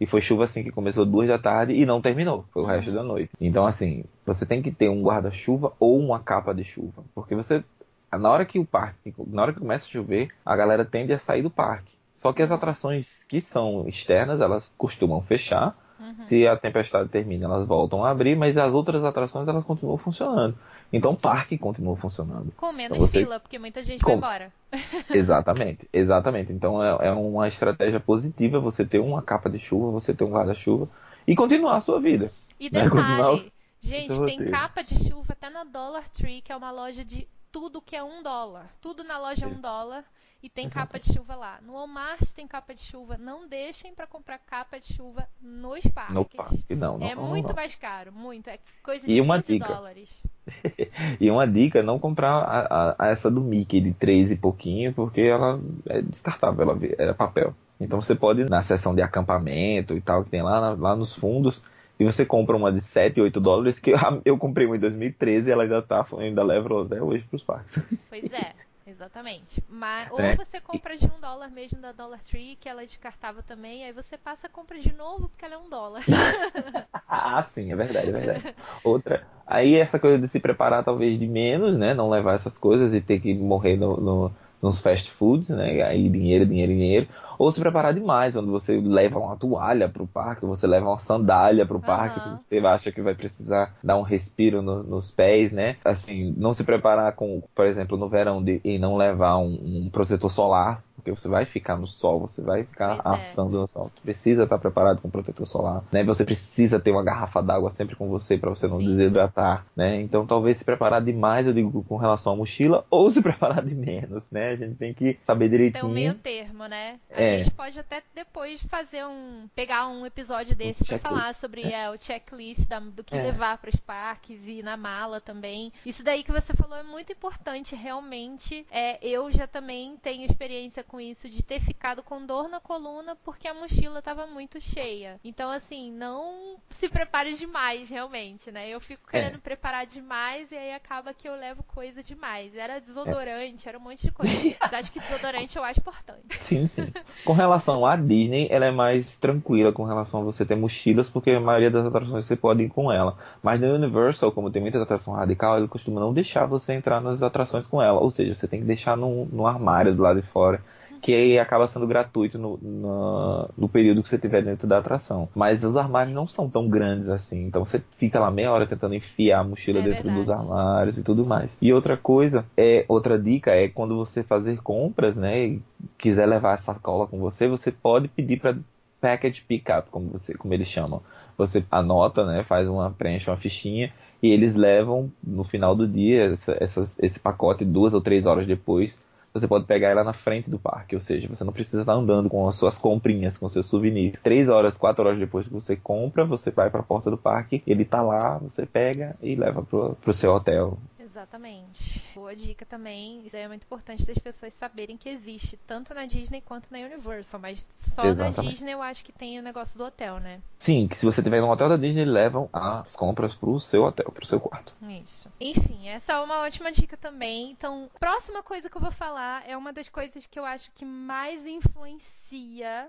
E 0.00 0.06
foi 0.06 0.20
chuva 0.20 0.44
assim 0.44 0.62
que 0.62 0.70
começou 0.70 1.04
duas 1.04 1.26
da 1.26 1.38
tarde 1.38 1.72
e 1.74 1.84
não 1.84 2.00
terminou. 2.00 2.44
Foi 2.52 2.62
o 2.62 2.66
uhum. 2.66 2.70
resto 2.70 2.92
da 2.92 3.02
noite. 3.02 3.30
Então, 3.40 3.66
assim, 3.66 4.04
você 4.24 4.46
tem 4.46 4.62
que 4.62 4.70
ter 4.70 4.88
um 4.88 5.02
guarda-chuva 5.02 5.72
ou 5.78 5.98
uma 5.98 6.20
capa 6.20 6.54
de 6.54 6.64
chuva. 6.64 7.02
Porque 7.14 7.34
você. 7.34 7.64
Na 8.12 8.30
hora 8.30 8.46
que 8.46 8.58
o 8.58 8.64
parque. 8.64 9.12
Na 9.26 9.42
hora 9.42 9.52
que 9.52 9.58
começa 9.58 9.86
a 9.86 9.90
chover, 9.90 10.28
a 10.44 10.56
galera 10.56 10.84
tende 10.84 11.12
a 11.12 11.18
sair 11.18 11.42
do 11.42 11.50
parque. 11.50 11.96
Só 12.14 12.32
que 12.32 12.42
as 12.42 12.50
atrações 12.50 13.24
que 13.24 13.40
são 13.40 13.86
externas, 13.86 14.40
elas 14.40 14.72
costumam 14.76 15.20
fechar. 15.22 15.76
Uhum. 16.00 16.22
Se 16.22 16.46
a 16.46 16.56
tempestade 16.56 17.08
termina, 17.08 17.46
elas 17.46 17.66
voltam 17.66 18.04
a 18.04 18.10
abrir, 18.10 18.36
mas 18.36 18.56
as 18.56 18.72
outras 18.74 19.02
atrações 19.02 19.48
elas 19.48 19.64
continuam 19.64 19.98
funcionando. 19.98 20.56
Então 20.92 21.12
o 21.12 21.16
parque 21.16 21.58
continua 21.58 21.96
funcionando. 21.96 22.52
Com 22.56 22.72
menos 22.72 22.96
então, 22.96 23.06
você... 23.06 23.20
fila, 23.20 23.38
porque 23.38 23.58
muita 23.58 23.82
gente 23.82 24.02
Com... 24.02 24.10
vai 24.10 24.16
embora. 24.16 24.52
exatamente, 25.10 25.88
exatamente. 25.92 26.52
Então 26.52 26.82
é, 26.82 27.08
é, 27.08 27.12
uma 27.12 27.46
estratégia 27.46 28.00
positiva 28.00 28.58
você 28.58 28.84
ter 28.84 28.98
uma 28.98 29.22
capa 29.22 29.50
de 29.50 29.58
chuva, 29.58 29.90
você 29.90 30.14
ter 30.14 30.24
um 30.24 30.30
guarda-chuva 30.30 30.88
e 31.26 31.34
continuar 31.34 31.76
a 31.76 31.80
sua 31.80 32.00
vida. 32.00 32.32
E 32.58 32.70
né? 32.70 32.84
detalhe, 32.88 33.44
né? 33.44 33.50
gente, 33.80 34.24
tem 34.24 34.50
capa 34.50 34.82
de 34.82 35.08
chuva 35.08 35.32
até 35.32 35.50
na 35.50 35.64
Dollar 35.64 36.08
Tree, 36.10 36.40
que 36.40 36.52
é 36.52 36.56
uma 36.56 36.70
loja 36.70 37.04
de 37.04 37.28
tudo 37.52 37.82
que 37.82 37.94
é 37.94 38.02
um 38.02 38.22
dólar. 38.22 38.70
Tudo 38.80 39.04
na 39.04 39.18
loja 39.18 39.44
é 39.44 39.48
um 39.48 39.60
dólar. 39.60 40.04
E 40.42 40.48
tem 40.48 40.68
capa 40.68 40.98
de 40.98 41.12
chuva 41.12 41.34
lá. 41.34 41.58
No 41.62 41.72
Walmart 41.74 42.22
tem 42.34 42.46
capa 42.46 42.74
de 42.74 42.80
chuva. 42.82 43.16
Não 43.18 43.48
deixem 43.48 43.94
para 43.94 44.06
comprar 44.06 44.38
capa 44.38 44.78
de 44.78 44.94
chuva 44.94 45.26
nos 45.40 45.84
parques. 45.86 46.14
No 46.14 46.24
parque, 46.24 46.74
não. 46.74 46.98
não 46.98 47.06
é 47.06 47.14
não, 47.14 47.26
muito 47.28 47.48
não. 47.48 47.54
mais 47.54 47.74
caro, 47.74 48.12
muito. 48.12 48.48
É 48.48 48.58
coisa 48.82 49.06
de 49.06 49.12
E 49.12 49.20
uma 49.20 49.42
15 49.42 49.58
dica. 49.58 49.72
dólares. 49.74 50.22
E 51.20 51.30
uma 51.30 51.46
dica, 51.46 51.82
não 51.82 51.98
comprar 51.98 52.30
a, 52.38 52.96
a- 52.98 53.08
essa 53.08 53.30
do 53.30 53.40
Mickey 53.40 53.80
de 53.80 53.92
3 53.92 54.30
e 54.32 54.36
pouquinho, 54.36 54.92
porque 54.94 55.20
ela 55.20 55.60
é 55.88 56.00
descartável, 56.00 56.62
ela 56.62 56.78
é 57.10 57.12
papel. 57.12 57.54
Então 57.80 58.00
você 58.00 58.14
pode 58.14 58.40
ir 58.42 58.50
na 58.50 58.62
seção 58.62 58.94
de 58.94 59.02
acampamento 59.02 59.94
e 59.94 60.00
tal, 60.00 60.24
que 60.24 60.30
tem 60.30 60.42
lá, 60.42 60.70
lá 60.74 60.96
nos 60.96 61.14
fundos, 61.14 61.62
e 61.98 62.04
você 62.04 62.24
compra 62.24 62.56
uma 62.56 62.72
de 62.72 62.80
7, 62.80 63.20
8 63.20 63.40
dólares, 63.40 63.78
que 63.78 63.92
eu, 64.24 64.38
comprei 64.38 64.66
uma 64.66 64.76
em 64.76 64.80
2013 64.80 65.48
e 65.48 65.52
ela 65.52 65.64
ainda 65.64 65.82
tá, 65.82 66.06
ainda 66.18 66.42
levo 66.42 66.80
até 66.82 67.02
hoje 67.02 67.24
pros 67.28 67.42
parques. 67.42 67.82
Pois 68.08 68.24
é, 68.32 68.54
exatamente. 68.88 69.62
Mas, 69.68 70.10
ou 70.10 70.18
É. 70.20 70.32
você 70.32 70.60
compra 70.60 70.96
de 70.96 71.06
um 71.06 71.20
dólar 71.20 71.50
mesmo 71.50 71.80
da 71.80 71.92
Dollar 71.92 72.22
Tree, 72.24 72.56
que 72.56 72.68
ela 72.68 72.82
é 72.82 72.86
descartável 72.86 73.42
também, 73.42 73.84
aí 73.84 73.92
você 73.92 74.16
passa 74.18 74.46
a 74.46 74.50
compra 74.50 74.78
de 74.78 74.92
novo 74.92 75.28
porque 75.28 75.44
ela 75.44 75.54
é 75.54 75.58
um 75.58 75.68
dólar. 75.68 76.04
Ah, 77.08 77.42
sim, 77.42 77.72
é 77.72 77.76
verdade, 77.76 78.08
é 78.08 78.12
verdade. 78.12 78.54
Outra, 78.84 79.26
aí 79.46 79.74
essa 79.76 79.98
coisa 79.98 80.18
de 80.18 80.28
se 80.28 80.40
preparar 80.40 80.84
talvez 80.84 81.18
de 81.18 81.26
menos, 81.26 81.76
né? 81.78 81.94
Não 81.94 82.08
levar 82.10 82.34
essas 82.34 82.56
coisas 82.58 82.92
e 82.94 83.00
ter 83.00 83.20
que 83.20 83.34
morrer 83.34 83.76
no, 83.76 83.96
no- 83.96 84.32
nos 84.62 84.80
fast 84.80 85.10
foods, 85.12 85.48
né? 85.50 85.82
Aí 85.82 86.08
dinheiro, 86.08 86.46
dinheiro, 86.46 86.72
dinheiro. 86.72 87.08
Ou 87.38 87.50
se 87.52 87.60
preparar 87.60 87.94
demais, 87.94 88.34
onde 88.36 88.50
você 88.50 88.80
leva 88.80 89.18
uma 89.18 89.36
toalha 89.36 89.88
pro 89.88 90.06
parque, 90.06 90.44
você 90.44 90.66
leva 90.66 90.88
uma 90.88 90.98
sandália 90.98 91.64
pro 91.66 91.80
parque, 91.80 92.20
Aham. 92.20 92.32
porque 92.32 92.44
você 92.44 92.58
acha 92.58 92.90
que 92.92 93.00
vai 93.02 93.14
precisar 93.14 93.76
dar 93.82 93.96
um 93.96 94.02
respiro 94.02 94.60
no- 94.62 94.82
nos 94.82 95.10
pés, 95.10 95.52
né? 95.52 95.76
Assim, 95.84 96.32
não 96.36 96.52
se 96.52 96.64
preparar 96.64 97.14
com, 97.14 97.40
por 97.54 97.66
exemplo, 97.66 97.96
no 97.96 98.08
verão 98.08 98.42
de, 98.42 98.60
e 98.64 98.78
não 98.78 98.96
levar 98.96 99.38
um, 99.38 99.86
um 99.86 99.90
protetor 99.90 100.30
solar, 100.30 100.82
porque 101.08 101.20
você 101.20 101.28
vai 101.28 101.44
ficar 101.46 101.76
no 101.76 101.86
sol, 101.86 102.20
você 102.20 102.42
vai 102.42 102.64
ficar 102.64 103.02
Pois 103.02 103.20
é. 103.20 103.24
assando 103.24 103.60
no 103.60 103.66
sol. 103.68 103.90
Você 103.94 104.00
precisa 104.02 104.42
estar 104.44 104.58
preparado 104.58 105.00
com 105.00 105.10
protetor 105.10 105.46
solar, 105.46 105.82
né? 105.92 106.04
Você 106.04 106.24
precisa 106.24 106.78
ter 106.78 106.90
uma 106.90 107.02
garrafa 107.02 107.42
d'água 107.42 107.70
sempre 107.70 107.96
com 107.96 108.08
você 108.08 108.36
para 108.36 108.50
você 108.50 108.66
não 108.68 108.78
Sim. 108.80 108.86
desidratar, 108.86 109.66
né? 109.76 110.00
Então 110.00 110.26
talvez 110.26 110.58
se 110.58 110.64
preparar 110.64 111.02
demais, 111.02 111.46
eu 111.46 111.52
digo, 111.52 111.82
com 111.84 111.96
relação 111.96 112.32
à 112.32 112.36
mochila, 112.36 112.84
ou 112.90 113.10
se 113.10 113.22
preparar 113.22 113.64
de 113.64 113.74
menos, 113.74 114.28
né? 114.30 114.50
A 114.50 114.56
gente 114.56 114.74
tem 114.76 114.92
que 114.94 115.18
saber 115.22 115.48
Tem 115.48 115.48
um 115.48 115.50
direitinho. 115.68 115.88
meio 115.94 116.14
termo, 116.14 116.66
né? 116.66 116.98
A 117.10 117.20
É. 117.22 117.38
gente 117.44 117.50
pode 117.54 117.78
até 117.78 118.02
depois 118.14 118.62
fazer 118.64 119.04
um. 119.06 119.48
pegar 119.54 119.88
um 119.88 120.04
episódio 120.04 120.54
desse 120.54 120.84
checklist. 120.84 121.02
falar 121.02 121.34
sobre 121.36 121.62
é, 121.62 121.90
o 121.90 121.98
checklist 121.98 122.68
da- 122.68 122.80
do 122.80 123.02
que 123.04 123.16
É. 123.16 123.22
levar 123.22 123.58
para 123.58 123.70
os 123.70 123.76
parques 123.76 124.40
e 124.46 124.62
na 124.62 124.76
mala 124.76 125.20
também. 125.20 125.72
Isso 125.86 126.02
daí 126.02 126.22
que 126.22 126.32
você 126.32 126.52
falou 126.54 126.76
é 126.76 126.82
muito 126.82 127.12
importante, 127.12 127.74
realmente. 127.74 128.66
É, 128.70 128.98
eu 129.06 129.30
já 129.30 129.46
também 129.46 129.96
tenho 130.02 130.24
experiência 130.24 130.82
com 130.82 130.97
isso 131.00 131.28
de 131.28 131.42
ter 131.42 131.60
ficado 131.60 132.02
com 132.02 132.24
dor 132.24 132.48
na 132.48 132.60
coluna 132.60 133.16
porque 133.24 133.46
a 133.48 133.54
mochila 133.54 133.98
estava 133.98 134.26
muito 134.26 134.60
cheia. 134.60 135.18
Então, 135.24 135.50
assim, 135.50 135.92
não 135.92 136.56
se 136.78 136.88
prepare 136.88 137.34
demais, 137.34 137.88
realmente, 137.90 138.50
né? 138.50 138.68
Eu 138.68 138.80
fico 138.80 139.02
É. 139.08 139.20
querendo 139.20 139.40
preparar 139.40 139.86
demais 139.86 140.50
e 140.50 140.56
aí 140.56 140.72
acaba 140.72 141.12
que 141.14 141.28
eu 141.28 141.34
levo 141.34 141.62
coisa 141.62 142.02
demais. 142.02 142.54
Era 142.56 142.80
desodorante, 142.80 143.68
era 143.68 143.78
um 143.78 143.80
monte 143.80 144.02
de 144.02 144.12
coisa. 144.12 144.32
Apesar 144.60 144.82
de 144.82 144.90
que 144.90 145.00
desodorante 145.00 145.56
eu 145.56 145.64
acho 145.64 145.80
importante. 145.80 146.38
Sim, 146.42 146.66
sim. 146.66 146.92
Com 147.24 147.32
relação 147.32 147.84
à 147.86 147.96
Disney, 147.96 148.48
ela 148.50 148.66
é 148.66 148.70
mais 148.70 149.16
tranquila 149.16 149.72
com 149.72 149.84
relação 149.84 150.20
a 150.20 150.24
você 150.24 150.44
ter 150.44 150.56
mochilas, 150.56 151.08
porque 151.10 151.30
a 151.30 151.40
maioria 151.40 151.70
das 151.70 151.86
atrações 151.86 152.24
você 152.24 152.36
pode 152.36 152.62
ir 152.62 152.68
com 152.68 152.90
ela. 152.92 153.16
Mas 153.42 153.60
no 153.60 153.74
Universal, 153.74 154.32
como 154.32 154.50
tem 154.50 154.62
muita 154.62 154.82
atração 154.82 155.14
radical, 155.14 155.58
ele 155.58 155.68
costuma 155.68 156.00
não 156.00 156.12
deixar 156.12 156.46
você 156.46 156.72
entrar 156.72 157.00
nas 157.00 157.22
atrações 157.22 157.66
com 157.66 157.82
ela. 157.82 158.00
Ou 158.00 158.10
seja, 158.10 158.34
você 158.34 158.46
tem 158.48 158.60
que 158.60 158.66
deixar 158.66 158.96
no, 158.96 159.26
no 159.26 159.46
armário 159.46 159.94
do 159.94 160.02
lado 160.02 160.20
de 160.20 160.26
fora. 160.28 160.62
Que 161.00 161.14
aí 161.14 161.38
acaba 161.38 161.68
sendo 161.68 161.86
gratuito 161.86 162.38
no, 162.38 162.58
na- 162.62 163.48
no 163.56 163.68
período 163.68 164.02
que 164.02 164.08
você 164.08 164.16
estiver 164.16 164.42
dentro 164.42 164.66
da 164.66 164.78
atração. 164.78 165.28
Mas 165.34 165.62
os 165.62 165.76
armários 165.76 166.14
não 166.14 166.26
são 166.26 166.48
tão 166.50 166.68
grandes 166.68 167.08
assim. 167.08 167.44
Então 167.46 167.64
você 167.64 167.80
fica 167.96 168.18
lá 168.18 168.30
meia 168.30 168.50
hora 168.52 168.66
tentando 168.66 168.94
enfiar 168.94 169.40
a 169.40 169.44
mochila 169.44 169.78
É 169.78 169.82
dentro 169.82 170.04
verdade. 170.04 170.20
dos 170.26 170.30
armários 170.30 170.98
e 170.98 171.02
tudo 171.02 171.24
mais. 171.24 171.50
E 171.60 171.72
outra 171.72 171.96
coisa, 171.96 172.44
é 172.56 172.84
outra 172.88 173.18
dica 173.18 173.52
é 173.52 173.68
quando 173.68 173.96
você 173.96 174.22
fazer 174.22 174.60
compras, 174.62 175.16
né? 175.16 175.46
E 175.46 175.62
quiser 175.96 176.26
levar 176.26 176.54
a 176.54 176.58
sacola 176.58 177.06
com 177.06 177.18
você, 177.18 177.46
você 177.48 177.70
pode 177.70 178.08
pedir 178.08 178.40
para 178.40 178.56
package 179.00 179.42
pickup, 179.42 179.90
como 179.90 180.08
você, 180.08 180.34
como 180.34 180.52
eles 180.54 180.66
chamam. 180.68 181.00
Você 181.36 181.64
anota, 181.70 182.26
né? 182.26 182.42
Faz 182.42 182.68
uma 182.68 182.90
preenche 182.90 183.30
uma 183.30 183.36
fichinha 183.36 183.92
e 184.20 184.28
eles 184.32 184.56
levam 184.56 185.10
no 185.22 185.44
final 185.44 185.76
do 185.76 185.86
dia 185.86 186.32
essa- 186.32 186.56
essas- 186.60 186.98
esse 186.98 187.20
pacote 187.20 187.64
duas 187.64 187.94
ou 187.94 188.00
três 188.00 188.26
horas 188.26 188.46
depois. 188.46 188.96
Você 189.38 189.48
pode 189.48 189.64
pegar 189.64 189.88
ela 189.88 190.04
na 190.04 190.12
frente 190.12 190.50
do 190.50 190.58
parque, 190.58 190.94
ou 190.94 191.00
seja, 191.00 191.28
você 191.28 191.44
não 191.44 191.52
precisa 191.52 191.82
estar 191.82 191.92
andando 191.92 192.28
com 192.28 192.48
as 192.48 192.56
suas 192.56 192.78
comprinhas, 192.78 193.36
com 193.36 193.48
seus 193.48 193.66
souvenirs. 193.66 194.20
Três 194.20 194.48
horas, 194.48 194.76
quatro 194.76 195.04
horas 195.04 195.18
depois 195.18 195.46
que 195.46 195.52
você 195.52 195.76
compra, 195.76 196.24
você 196.24 196.50
vai 196.50 196.70
para 196.70 196.80
a 196.80 196.84
porta 196.84 197.10
do 197.10 197.18
parque, 197.18 197.62
ele 197.66 197.84
tá 197.84 198.02
lá, 198.02 198.38
você 198.38 198.66
pega 198.66 199.16
e 199.22 199.34
leva 199.34 199.62
pro, 199.62 199.96
pro 200.00 200.12
seu 200.12 200.32
hotel. 200.32 200.78
Exatamente. 201.18 202.04
Boa 202.14 202.34
dica 202.34 202.64
também. 202.64 203.26
Isso 203.26 203.36
é 203.36 203.48
muito 203.48 203.64
importante 203.64 204.06
das 204.06 204.18
pessoas 204.18 204.54
saberem 204.54 204.96
que 204.96 205.08
existe, 205.08 205.58
tanto 205.66 205.92
na 205.92 206.06
Disney 206.06 206.40
quanto 206.40 206.70
na 206.70 206.78
Universal. 206.78 207.40
Mas 207.40 207.66
só 207.80 208.04
na 208.04 208.10
Exatamente. 208.10 208.52
Disney 208.52 208.72
eu 208.72 208.80
acho 208.80 209.04
que 209.04 209.10
tem 209.10 209.36
o 209.36 209.42
negócio 209.42 209.76
do 209.76 209.84
hotel, 209.84 210.20
né? 210.20 210.40
Sim, 210.60 210.86
que 210.86 210.96
se 210.96 211.04
você 211.04 211.20
tiver 211.20 211.40
no 211.40 211.50
hotel 211.50 211.70
da 211.70 211.76
Disney, 211.76 212.04
levam 212.04 212.48
as 212.52 212.94
compras 212.94 213.34
pro 213.34 213.58
seu 213.58 213.82
hotel, 213.82 214.12
pro 214.12 214.24
seu 214.24 214.38
quarto. 214.38 214.72
Isso. 214.82 215.28
Enfim, 215.40 215.88
essa 215.88 216.12
é 216.12 216.20
uma 216.20 216.38
ótima 216.38 216.70
dica 216.70 216.96
também. 216.96 217.50
Então, 217.50 217.90
próxima 217.98 218.40
coisa 218.40 218.70
que 218.70 218.76
eu 218.76 218.80
vou 218.80 218.92
falar 218.92 219.42
é 219.48 219.56
uma 219.56 219.72
das 219.72 219.88
coisas 219.88 220.24
que 220.24 220.38
eu 220.38 220.44
acho 220.44 220.70
que 220.72 220.84
mais 220.84 221.44
influencia 221.44 222.27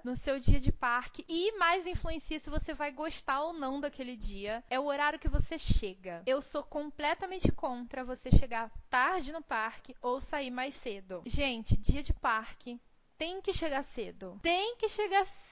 no 0.03 0.15
seu 0.17 0.39
dia 0.39 0.59
de 0.59 0.71
parque 0.71 1.23
e 1.27 1.57
mais 1.57 1.87
influencia 1.87 2.39
se 2.39 2.49
você 2.49 2.73
vai 2.73 2.91
gostar 2.91 3.41
ou 3.41 3.53
não 3.53 3.79
daquele 3.79 4.15
dia. 4.15 4.63
É 4.69 4.79
o 4.79 4.85
horário 4.85 5.19
que 5.19 5.29
você 5.29 5.57
chega. 5.57 6.21
Eu 6.25 6.41
sou 6.41 6.63
completamente 6.63 7.51
contra 7.51 8.03
você 8.03 8.29
chegar 8.31 8.71
tarde 8.89 9.31
no 9.31 9.41
parque 9.41 9.95
ou 10.01 10.19
sair 10.19 10.51
mais 10.51 10.75
cedo. 10.75 11.21
Gente, 11.25 11.77
dia 11.77 12.03
de 12.03 12.13
parque 12.13 12.79
tem 13.17 13.41
que 13.41 13.53
chegar 13.53 13.83
cedo. 13.95 14.39
Tem 14.41 14.75
que 14.77 14.87
chegar 14.87 15.25
cedo. 15.25 15.48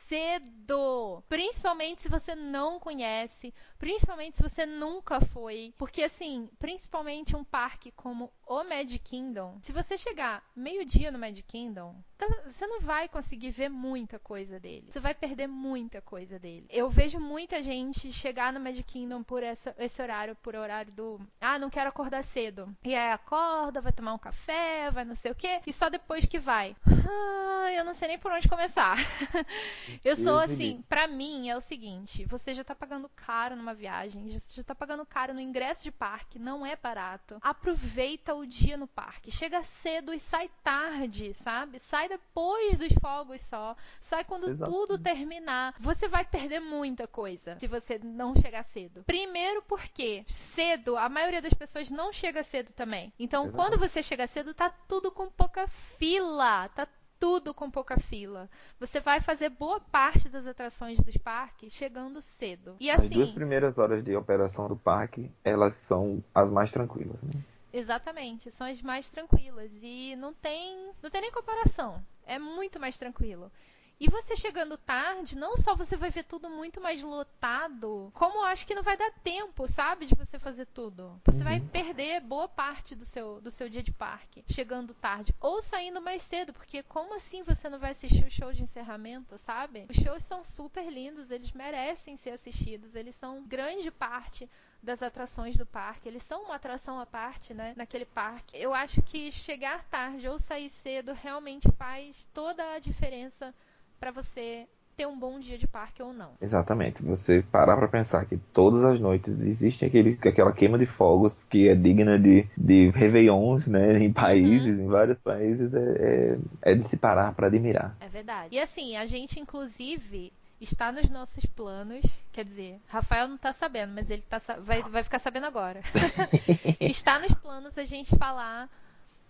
Principalmente 1.29 2.01
se 2.01 2.09
você 2.09 2.35
não 2.35 2.79
conhece, 2.79 3.53
principalmente 3.77 4.37
se 4.37 4.43
você 4.43 4.65
nunca 4.65 5.19
foi, 5.21 5.73
porque 5.77 6.03
assim, 6.03 6.49
principalmente 6.59 7.35
um 7.35 7.43
parque 7.43 7.91
como 7.91 8.31
o 8.45 8.63
Magic 8.63 8.99
Kingdom, 8.99 9.57
se 9.61 9.71
você 9.71 9.97
chegar 9.97 10.43
meio-dia 10.55 11.11
no 11.11 11.19
Magic 11.19 11.43
Kingdom, 11.43 11.95
tá- 12.17 12.27
você 12.45 12.65
não 12.65 12.79
vai 12.81 13.07
conseguir 13.07 13.51
ver 13.51 13.69
muita 13.69 14.17
coisa 14.19 14.59
dele. 14.59 14.89
Você 14.91 14.99
vai 14.99 15.13
perder 15.13 15.47
muita 15.47 16.01
coisa 16.01 16.39
dele. 16.39 16.65
Eu 16.69 16.89
vejo 16.89 17.19
muita 17.19 17.61
gente 17.61 18.11
chegar 18.13 18.51
no 18.53 18.59
Magic 18.59 18.83
Kingdom 18.83 19.23
por 19.23 19.43
essa- 19.43 19.75
esse 19.77 20.01
horário, 20.01 20.35
por 20.37 20.55
horário 20.55 20.91
do, 20.93 21.19
ah, 21.41 21.59
não 21.59 21.69
quero 21.69 21.89
acordar 21.89 22.23
cedo. 22.23 22.73
E 22.83 22.95
aí 22.95 23.11
acorda, 23.11 23.81
vai 23.81 23.91
tomar 23.91 24.13
um 24.13 24.17
café, 24.17 24.89
vai 24.91 25.03
não 25.05 25.15
sei 25.15 25.31
o 25.31 25.35
quê, 25.35 25.61
e 25.67 25.73
só 25.73 25.89
depois 25.89 26.25
que 26.25 26.39
vai. 26.39 26.75
Ah, 27.09 27.71
eu 27.73 27.83
não 27.85 27.93
sei 27.93 28.07
nem 28.09 28.19
por 28.19 28.31
onde 28.31 28.47
começar. 28.49 28.95
Eu 30.03 30.15
sou 30.17 30.37
assim, 30.39 30.81
pra 30.87 31.07
mim 31.07 31.49
é 31.49 31.57
o 31.57 31.61
seguinte, 31.61 32.25
você 32.25 32.53
já 32.53 32.63
tá 32.63 32.73
pagando 32.75 33.09
caro 33.15 33.55
numa 33.55 33.73
viagem, 33.73 34.29
já- 34.31 34.39
já 34.53 34.63
tá 34.63 34.75
pagando 34.75 35.05
caro 35.05 35.33
no 35.33 35.39
ingresso 35.39 35.83
de 35.83 35.91
parque, 35.91 36.39
não 36.39 36.65
é 36.65 36.75
barato. 36.75 37.37
Aproveita 37.41 38.33
o 38.33 38.45
dia 38.45 38.77
no 38.77 38.87
parque, 38.87 39.31
chega 39.31 39.61
cedo 39.81 40.13
e 40.13 40.19
sai 40.19 40.49
tarde, 40.63 41.33
sabe? 41.35 41.79
Sai 41.79 42.07
depois 42.09 42.77
dos 42.77 42.93
fogos 43.01 43.41
só, 43.43 43.75
sai 44.03 44.23
quando 44.23 44.49
Exato. 44.49 44.71
tudo 44.71 44.97
terminar. 44.97 45.73
Você 45.79 46.07
vai 46.07 46.25
perder 46.25 46.59
muita 46.59 47.07
coisa 47.07 47.57
se 47.59 47.67
você 47.67 47.99
não 47.99 48.35
chegar 48.35 48.63
cedo. 48.65 49.03
Primeiro 49.05 49.61
porque 49.63 50.23
cedo, 50.27 50.97
a 50.97 51.09
maioria 51.09 51.41
das 51.41 51.53
pessoas 51.53 51.89
não 51.89 52.11
chega 52.13 52.43
cedo 52.43 52.71
também. 52.73 53.11
Então, 53.19 53.43
Exato. 53.43 53.55
quando 53.57 53.77
você 53.77 54.01
chega 54.01 54.27
cedo, 54.27 54.53
tá 54.53 54.69
tudo 54.87 55.11
com 55.11 55.29
pouca 55.29 55.67
fila, 55.97 56.69
tá 56.69 56.87
tudo 57.19 57.53
com 57.53 57.69
pouca 57.69 57.97
fila. 57.99 58.49
Você 58.79 58.99
vai 58.99 59.21
fazer 59.21 59.49
boa 59.49 59.79
parte 59.79 60.29
das 60.29 60.45
atrações 60.45 60.99
dos 60.99 61.17
parques 61.17 61.73
chegando 61.73 62.21
cedo. 62.39 62.75
E 62.79 62.89
As 62.89 63.09
duas 63.09 63.27
assim, 63.29 63.35
primeiras 63.35 63.77
horas 63.77 64.03
de 64.03 64.15
operação 64.15 64.67
do 64.67 64.75
parque, 64.75 65.31
elas 65.43 65.75
são 65.87 66.23
as 66.33 66.49
mais 66.49 66.71
tranquilas. 66.71 67.21
né? 67.23 67.41
exatamente, 67.71 68.49
são 68.51 68.65
as 68.65 68.81
mais 68.81 69.09
tranquilas 69.09 69.71
e 69.81 70.15
não 70.17 70.33
tem, 70.33 70.91
não 71.01 71.09
tem 71.09 71.21
nem 71.21 71.31
comparação. 71.31 72.01
É 72.25 72.39
muito 72.39 72.79
mais 72.79 72.97
tranquilo. 72.97 73.51
E 73.99 74.07
você 74.09 74.35
chegando 74.35 74.77
tarde, 74.77 75.35
não 75.35 75.57
só 75.57 75.75
você 75.75 75.97
vai 75.97 76.11
ver 76.11 76.23
tudo 76.25 76.49
muito 76.49 76.79
mais 76.79 77.01
lotado, 77.01 78.11
como 78.13 78.37
eu 78.37 78.43
acho 78.43 78.65
que 78.67 78.75
não 78.75 78.83
vai 78.83 78.95
dar 78.95 79.11
tempo, 79.23 79.67
sabe, 79.67 80.05
de 80.05 80.13
você 80.13 80.37
fazer 80.37 80.67
tudo. 80.67 81.19
Você 81.25 81.43
vai 81.43 81.59
Uhum. 81.59 81.67
perder 81.69 82.21
boa 82.21 82.47
parte 82.47 82.93
do 82.93 83.05
seu, 83.05 83.41
do 83.41 83.49
seu 83.49 83.67
dia 83.67 83.81
de 83.81 83.91
parque 83.91 84.43
chegando 84.49 84.93
tarde 84.93 85.33
ou 85.41 85.63
saindo 85.63 85.99
mais 85.99 86.21
cedo, 86.23 86.53
porque 86.53 86.83
como 86.83 87.15
assim 87.15 87.41
você 87.41 87.67
não 87.69 87.79
vai 87.79 87.91
assistir 87.91 88.23
o 88.23 88.29
show 88.29 88.53
de 88.53 88.61
encerramento, 88.61 89.35
sabe? 89.39 89.87
Os 89.89 89.97
shows 89.97 90.21
são 90.23 90.43
super 90.43 90.87
lindos, 90.91 91.31
eles 91.31 91.51
merecem 91.53 92.17
ser 92.17 92.31
assistidos, 92.31 92.93
eles 92.93 93.15
são 93.15 93.43
grande 93.47 93.89
parte 93.89 94.47
das 94.81 95.01
atrações 95.01 95.57
do 95.57 95.65
parque. 95.65 96.07
Eles 96.07 96.21
são 96.23 96.43
uma 96.43 96.55
atração 96.55 96.99
à 96.99 97.05
parte, 97.05 97.51
né? 97.51 97.73
Naquele 97.75 98.05
parque. 98.05 98.55
Eu 98.55 98.75
acho 98.75 99.01
que 99.01 99.31
chegar 99.31 99.83
tarde 99.85 100.27
ou 100.29 100.39
sair 100.41 100.69
cedo 100.83 101.13
realmente 101.13 101.67
faz 101.77 102.27
toda 102.31 102.73
a 102.73 102.79
diferença 102.79 103.53
para 103.99 104.11
você 104.11 104.67
ter 104.97 105.05
um 105.05 105.17
bom 105.17 105.39
dia 105.39 105.59
de 105.59 105.67
parque 105.67 106.01
ou 106.01 106.11
não. 106.11 106.31
Exatamente. 106.41 107.03
Você 107.03 107.43
parar 107.51 107.77
para 107.77 107.87
pensar 107.87 108.25
que 108.25 108.35
todas 108.51 108.83
as 108.83 108.99
noites 108.99 109.39
existe 109.41 109.85
aquele, 109.85 110.17
aquela 110.25 110.51
queima 110.51 110.77
de 110.77 110.87
fogos 110.87 111.43
que 111.43 111.69
é 111.69 111.75
digna 111.75 112.17
de, 112.17 112.47
de 112.57 112.89
réveillons, 112.89 113.67
né? 113.67 113.99
Em 113.99 114.11
países, 114.11 114.75
uhum. 114.75 114.85
em 114.85 114.87
vários 114.87 115.21
países, 115.21 115.71
é, 115.71 116.37
é, 116.63 116.71
é 116.71 116.75
de 116.75 116.87
se 116.87 116.97
parar 116.97 117.35
para 117.35 117.45
admirar. 117.45 117.95
É 117.99 118.07
verdade. 118.07 118.55
E 118.55 118.59
assim, 118.59 118.97
a 118.97 119.05
gente 119.05 119.39
inclusive 119.39 120.33
está 120.59 120.91
nos 120.91 121.07
nossos 121.11 121.45
planos. 121.45 122.03
Quer 122.33 122.45
dizer, 122.45 122.81
Rafael 122.87 123.27
não 123.27 123.35
está 123.35 123.53
sabendo, 123.53 123.93
mas 123.93 124.09
ele 124.09 124.23
tá, 124.23 124.41
vai, 124.61 124.81
vai 124.81 125.03
ficar 125.03 125.19
sabendo 125.19 125.45
agora. 125.45 125.81
está 126.81 127.19
nos 127.19 127.33
planos 127.35 127.77
a 127.77 127.85
gente 127.85 128.15
falar 128.17 128.67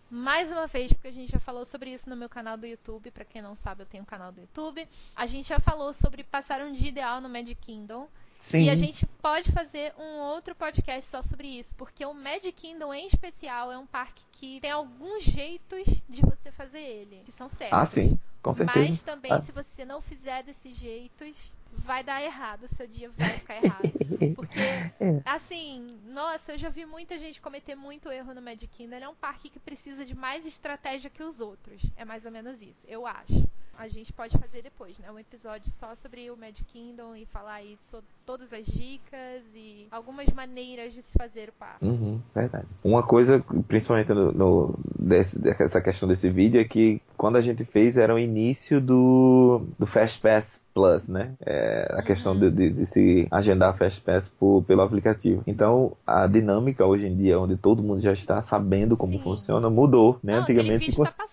mais 0.09 0.51
uma 0.51 0.67
vez, 0.67 0.91
porque 0.93 1.07
a 1.07 1.11
gente 1.11 1.31
já 1.31 1.39
falou 1.39 1.65
sobre 1.65 1.93
isso 1.93 2.09
no 2.09 2.15
meu 2.15 2.29
canal 2.29 2.57
do 2.57 2.65
YouTube. 2.65 3.11
Para 3.11 3.25
quem 3.25 3.41
não 3.41 3.55
sabe, 3.55 3.83
eu 3.83 3.85
tenho 3.85 4.03
um 4.03 4.05
canal 4.05 4.31
do 4.31 4.41
YouTube. 4.41 4.87
A 5.15 5.25
gente 5.25 5.49
já 5.49 5.59
falou 5.59 5.93
sobre 5.93 6.23
passar 6.23 6.61
um 6.61 6.71
dia 6.71 6.89
ideal 6.89 7.21
no 7.21 7.29
Magic 7.29 7.55
Kingdom. 7.55 8.07
Sim. 8.39 8.63
E 8.63 8.69
a 8.69 8.75
gente 8.75 9.05
pode 9.21 9.51
fazer 9.51 9.93
um 9.97 10.19
outro 10.19 10.55
podcast 10.55 11.09
só 11.11 11.21
sobre 11.23 11.59
isso, 11.59 11.69
porque 11.75 12.05
o 12.05 12.13
Magic 12.13 12.53
Kingdom 12.53 12.93
em 12.93 13.07
especial 13.07 13.71
é 13.71 13.77
um 13.77 13.85
parque 13.85 14.21
que 14.31 14.61
tem 14.61 14.71
alguns 14.71 15.23
jeitos 15.25 15.85
de 16.07 16.21
você 16.21 16.51
fazer 16.51 16.79
ele, 16.79 17.23
que 17.25 17.31
são 17.33 17.49
certos. 17.49 17.77
Ah, 17.77 17.85
sim, 17.85 18.17
com 18.41 18.53
certeza. 18.53 18.87
Mas 18.87 19.03
também, 19.03 19.31
ah. 19.33 19.41
se 19.41 19.51
você 19.51 19.83
não 19.83 19.99
fizer 19.99 20.43
desses 20.43 20.77
jeitos, 20.77 21.35
vai 21.71 22.03
dar 22.03 22.21
errado, 22.21 22.63
o 22.63 22.75
seu 22.75 22.87
dia 22.87 23.09
vai 23.17 23.39
ficar 23.39 23.63
errado. 23.63 23.91
Porque, 24.35 24.59
é. 24.59 25.21
assim, 25.25 25.99
nossa, 26.05 26.53
eu 26.53 26.57
já 26.57 26.69
vi 26.69 26.85
muita 26.85 27.17
gente 27.17 27.41
cometer 27.41 27.75
muito 27.75 28.11
erro 28.11 28.33
no 28.33 28.41
Magic 28.41 28.67
Kingdom. 28.67 28.95
Ele 28.95 29.05
é 29.05 29.09
um 29.09 29.15
parque 29.15 29.49
que 29.49 29.59
precisa 29.59 30.05
de 30.05 30.15
mais 30.15 30.45
estratégia 30.45 31.09
que 31.09 31.23
os 31.23 31.39
outros. 31.39 31.81
É 31.95 32.03
mais 32.03 32.25
ou 32.25 32.31
menos 32.31 32.61
isso, 32.61 32.85
eu 32.87 33.05
acho 33.05 33.47
a 33.77 33.87
gente 33.87 34.11
pode 34.11 34.35
fazer 34.39 34.63
depois, 34.63 34.97
né? 34.97 35.11
Um 35.11 35.19
episódio 35.19 35.71
só 35.73 35.93
sobre 35.95 36.31
o 36.31 36.35
Magic 36.35 36.63
Kingdom 36.65 37.15
e 37.15 37.25
falar 37.27 37.55
aí 37.55 37.77
sobre 37.91 38.09
todas 38.27 38.51
as 38.51 38.65
dicas 38.65 39.41
e 39.55 39.87
algumas 39.89 40.27
maneiras 40.33 40.93
de 40.93 41.01
se 41.01 41.13
fazer 41.17 41.47
o 41.47 41.53
parque. 41.53 41.85
Uhum, 41.85 42.19
verdade. 42.35 42.65
Uma 42.83 43.01
coisa, 43.01 43.41
principalmente 43.69 44.13
no, 44.13 44.33
no 44.33 44.79
desse, 44.99 45.39
dessa 45.39 45.79
questão 45.79 46.09
desse 46.09 46.29
vídeo, 46.29 46.59
é 46.59 46.65
que 46.65 47.01
quando 47.15 47.37
a 47.37 47.41
gente 47.41 47.63
fez 47.63 47.95
era 47.95 48.13
o 48.13 48.19
início 48.19 48.81
do, 48.81 49.61
do 49.79 49.87
Fast 49.87 50.19
Pass 50.19 50.61
Plus, 50.73 51.07
né? 51.07 51.35
É, 51.39 51.87
a 51.89 51.95
uhum. 51.95 52.03
questão 52.03 52.37
de, 52.37 52.51
de, 52.51 52.69
de, 52.69 52.85
se 52.85 53.27
agendar 53.31 53.77
Fast 53.77 54.01
Pass 54.01 54.27
por, 54.27 54.61
pelo 54.63 54.81
aplicativo. 54.81 55.41
Então, 55.47 55.93
a 56.05 56.27
dinâmica 56.27 56.85
hoje 56.85 57.07
em 57.07 57.15
dia, 57.15 57.39
onde 57.39 57.55
todo 57.55 57.81
mundo 57.81 58.01
já 58.01 58.11
está 58.11 58.41
sabendo 58.41 58.97
como 58.97 59.13
Sim. 59.13 59.23
funciona, 59.23 59.69
mudou, 59.69 60.19
né? 60.21 60.33
Não, 60.33 60.41
Antigamente... 60.41 60.91
Vídeo 60.91 61.05
tá. 61.05 61.27